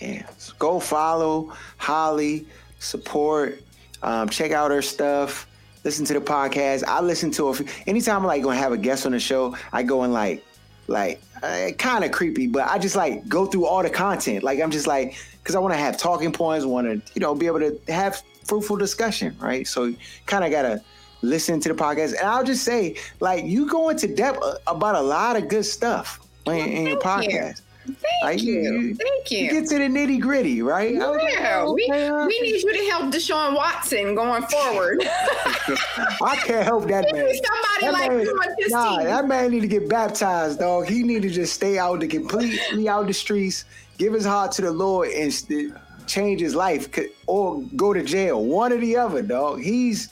Yeah. 0.00 0.26
So 0.38 0.52
go 0.58 0.80
follow 0.80 1.52
Holly, 1.76 2.46
support, 2.82 3.62
um, 4.02 4.28
check 4.28 4.50
out 4.52 4.70
her 4.70 4.82
stuff, 4.82 5.46
listen 5.84 6.04
to 6.06 6.14
the 6.14 6.20
podcast. 6.20 6.84
I 6.84 7.00
listen 7.00 7.30
to 7.32 7.52
it. 7.52 7.68
Anytime 7.86 8.16
I'm 8.18 8.24
like 8.24 8.42
gonna 8.42 8.56
have 8.56 8.72
a 8.72 8.78
guest 8.78 9.06
on 9.06 9.12
the 9.12 9.20
show, 9.20 9.56
I 9.72 9.82
go 9.82 10.02
and 10.02 10.12
like, 10.12 10.44
like, 10.88 11.22
uh, 11.42 11.70
kind 11.78 12.04
of 12.04 12.12
creepy, 12.12 12.46
but 12.46 12.68
I 12.68 12.78
just 12.78 12.96
like 12.96 13.26
go 13.28 13.46
through 13.46 13.66
all 13.66 13.82
the 13.82 13.90
content. 13.90 14.42
Like 14.42 14.60
I'm 14.60 14.70
just 14.70 14.86
like, 14.86 15.16
because 15.42 15.54
I 15.54 15.58
want 15.58 15.74
to 15.74 15.78
have 15.78 15.96
talking 15.96 16.32
points, 16.32 16.64
want 16.64 16.86
to, 16.86 17.12
you 17.14 17.20
know, 17.20 17.34
be 17.34 17.46
able 17.46 17.60
to 17.60 17.78
have 17.88 18.22
fruitful 18.44 18.76
discussion, 18.76 19.36
right? 19.40 19.66
So 19.66 19.94
kind 20.26 20.44
of 20.44 20.50
gotta 20.50 20.82
listen 21.22 21.60
to 21.60 21.68
the 21.68 21.74
podcast. 21.74 22.18
And 22.18 22.28
I'll 22.28 22.44
just 22.44 22.64
say, 22.64 22.96
like, 23.20 23.44
you 23.44 23.68
go 23.68 23.88
into 23.88 24.12
depth 24.12 24.40
uh, 24.42 24.56
about 24.66 24.94
a 24.94 25.00
lot 25.00 25.36
of 25.36 25.48
good 25.48 25.64
stuff 25.64 26.20
in, 26.46 26.54
in 26.54 26.86
your 26.86 26.98
podcast. 26.98 27.58
you. 27.58 27.64
Thank 27.84 27.98
Like, 28.22 28.42
you. 28.42 28.52
you- 28.60 28.94
Thank 28.94 29.30
you. 29.30 29.50
Get 29.50 29.68
to 29.70 29.78
the 29.78 29.84
nitty 29.88 30.20
gritty, 30.20 30.62
right? 30.62 30.94
Was 30.94 31.16
like, 31.20 31.32
Yeah, 31.34 31.64
oh, 31.66 31.72
we, 31.72 31.84
we 31.90 32.40
need 32.40 32.62
you 32.62 32.72
to 32.72 32.90
help 32.90 33.12
Deshaun 33.12 33.56
Watson 33.56 34.14
going 34.14 34.42
forward. 34.44 35.02
I 35.06 36.36
can't 36.44 36.64
help 36.64 36.86
that 36.88 37.12
man. 37.12 37.32
somebody 37.34 37.80
That 37.80 37.92
like 37.92 38.10
man, 38.10 38.20
you 38.58 38.68
nah, 38.68 38.96
team. 38.98 39.06
that 39.06 39.26
man 39.26 39.50
need 39.50 39.60
to 39.60 39.66
get 39.68 39.88
baptized, 39.88 40.60
dog. 40.60 40.86
He 40.86 41.02
need 41.02 41.22
to 41.22 41.30
just 41.30 41.54
stay 41.54 41.76
out 41.78 42.00
the 42.00 42.06
completely 42.06 42.88
out 42.88 43.06
the 43.08 43.12
streets, 43.14 43.64
give 43.98 44.12
his 44.12 44.24
heart 44.24 44.52
to 44.52 44.62
the 44.62 44.70
Lord, 44.70 45.08
and 45.10 45.32
st- 45.32 45.74
change 46.06 46.40
his 46.40 46.54
life, 46.54 46.88
or 47.26 47.62
go 47.76 47.92
to 47.92 48.02
jail. 48.04 48.44
One 48.44 48.72
or 48.72 48.78
the 48.78 48.96
other, 48.96 49.22
dog. 49.22 49.60
He's 49.60 50.08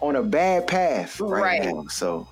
on 0.00 0.16
a 0.16 0.22
bad 0.22 0.66
path 0.66 1.20
right, 1.20 1.42
Right. 1.42 1.64
now. 1.64 1.86
So, 1.88 2.28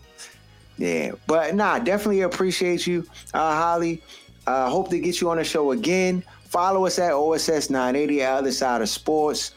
yeah, 0.76 1.12
but 1.26 1.54
nah, 1.54 1.78
definitely 1.78 2.22
appreciate 2.22 2.86
you, 2.86 3.06
uh, 3.34 3.54
Holly. 3.54 4.02
Uh, 4.46 4.68
hope 4.68 4.90
to 4.90 4.98
get 4.98 5.20
you 5.20 5.30
on 5.30 5.38
the 5.38 5.44
show 5.44 5.72
again. 5.72 6.22
Follow 6.44 6.86
us 6.86 6.98
at 6.98 7.12
OSS 7.12 7.70
980 7.70 8.22
at 8.22 8.32
Other 8.38 8.52
Side 8.52 8.80
of 8.80 8.88
Sports. 8.88 9.52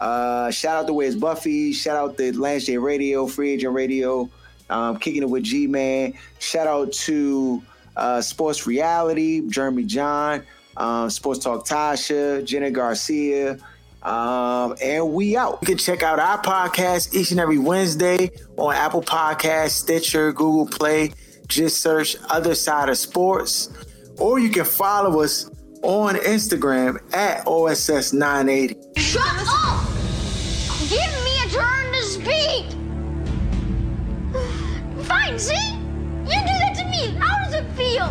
Uh, 0.00 0.50
shout 0.50 0.76
out 0.76 0.86
to 0.88 0.92
Where's 0.92 1.14
Buffy. 1.14 1.72
Shout 1.72 1.96
out 1.96 2.18
to 2.18 2.36
Lance 2.38 2.64
J 2.64 2.76
Radio, 2.78 3.26
Free 3.26 3.52
Agent 3.52 3.72
Radio, 3.72 4.28
um, 4.68 4.98
Kicking 4.98 5.22
It 5.22 5.30
with 5.30 5.44
G 5.44 5.66
Man. 5.68 6.14
Shout 6.40 6.66
out 6.66 6.92
to 6.92 7.62
uh, 7.96 8.20
Sports 8.20 8.66
Reality, 8.66 9.48
Jeremy 9.48 9.84
John, 9.84 10.42
um, 10.76 11.08
Sports 11.08 11.40
Talk 11.40 11.66
Tasha, 11.66 12.44
Jenna 12.44 12.70
Garcia. 12.70 13.58
Um, 14.02 14.74
and 14.82 15.12
we 15.12 15.36
out. 15.36 15.58
You 15.62 15.66
can 15.66 15.78
check 15.78 16.02
out 16.02 16.18
our 16.18 16.40
podcast 16.42 17.14
each 17.14 17.30
and 17.30 17.38
every 17.38 17.58
Wednesday 17.58 18.30
on 18.56 18.74
Apple 18.74 19.02
Podcasts, 19.02 19.70
Stitcher, 19.70 20.32
Google 20.32 20.66
Play. 20.66 21.12
Just 21.46 21.80
search 21.80 22.16
Other 22.28 22.54
Side 22.54 22.88
of 22.88 22.96
Sports. 22.98 23.70
Or 24.18 24.38
you 24.38 24.50
can 24.50 24.64
follow 24.64 25.20
us 25.22 25.48
on 25.82 26.16
Instagram 26.16 26.98
at 27.14 27.44
OSS980. 27.46 28.98
Shut 28.98 29.22
up! 29.24 29.86
Give 30.88 31.12
me 31.24 31.42
a 31.44 31.48
turn 31.50 31.92
to 31.92 32.02
speak! 32.02 32.66
Fine, 35.06 35.38
see? 35.38 35.74
You 36.24 36.40
do 36.40 36.54
that 36.58 36.74
to 36.76 36.84
me. 36.86 37.14
How 37.18 37.44
does 37.44 37.54
it 37.54 37.70
feel? 37.72 38.06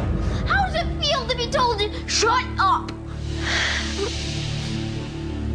How 0.46 0.66
does 0.68 0.76
it 0.76 1.04
feel 1.04 1.26
to 1.28 1.36
be 1.36 1.50
told 1.50 1.80
to 1.80 2.10
shut 2.10 2.46
up? 2.60 2.92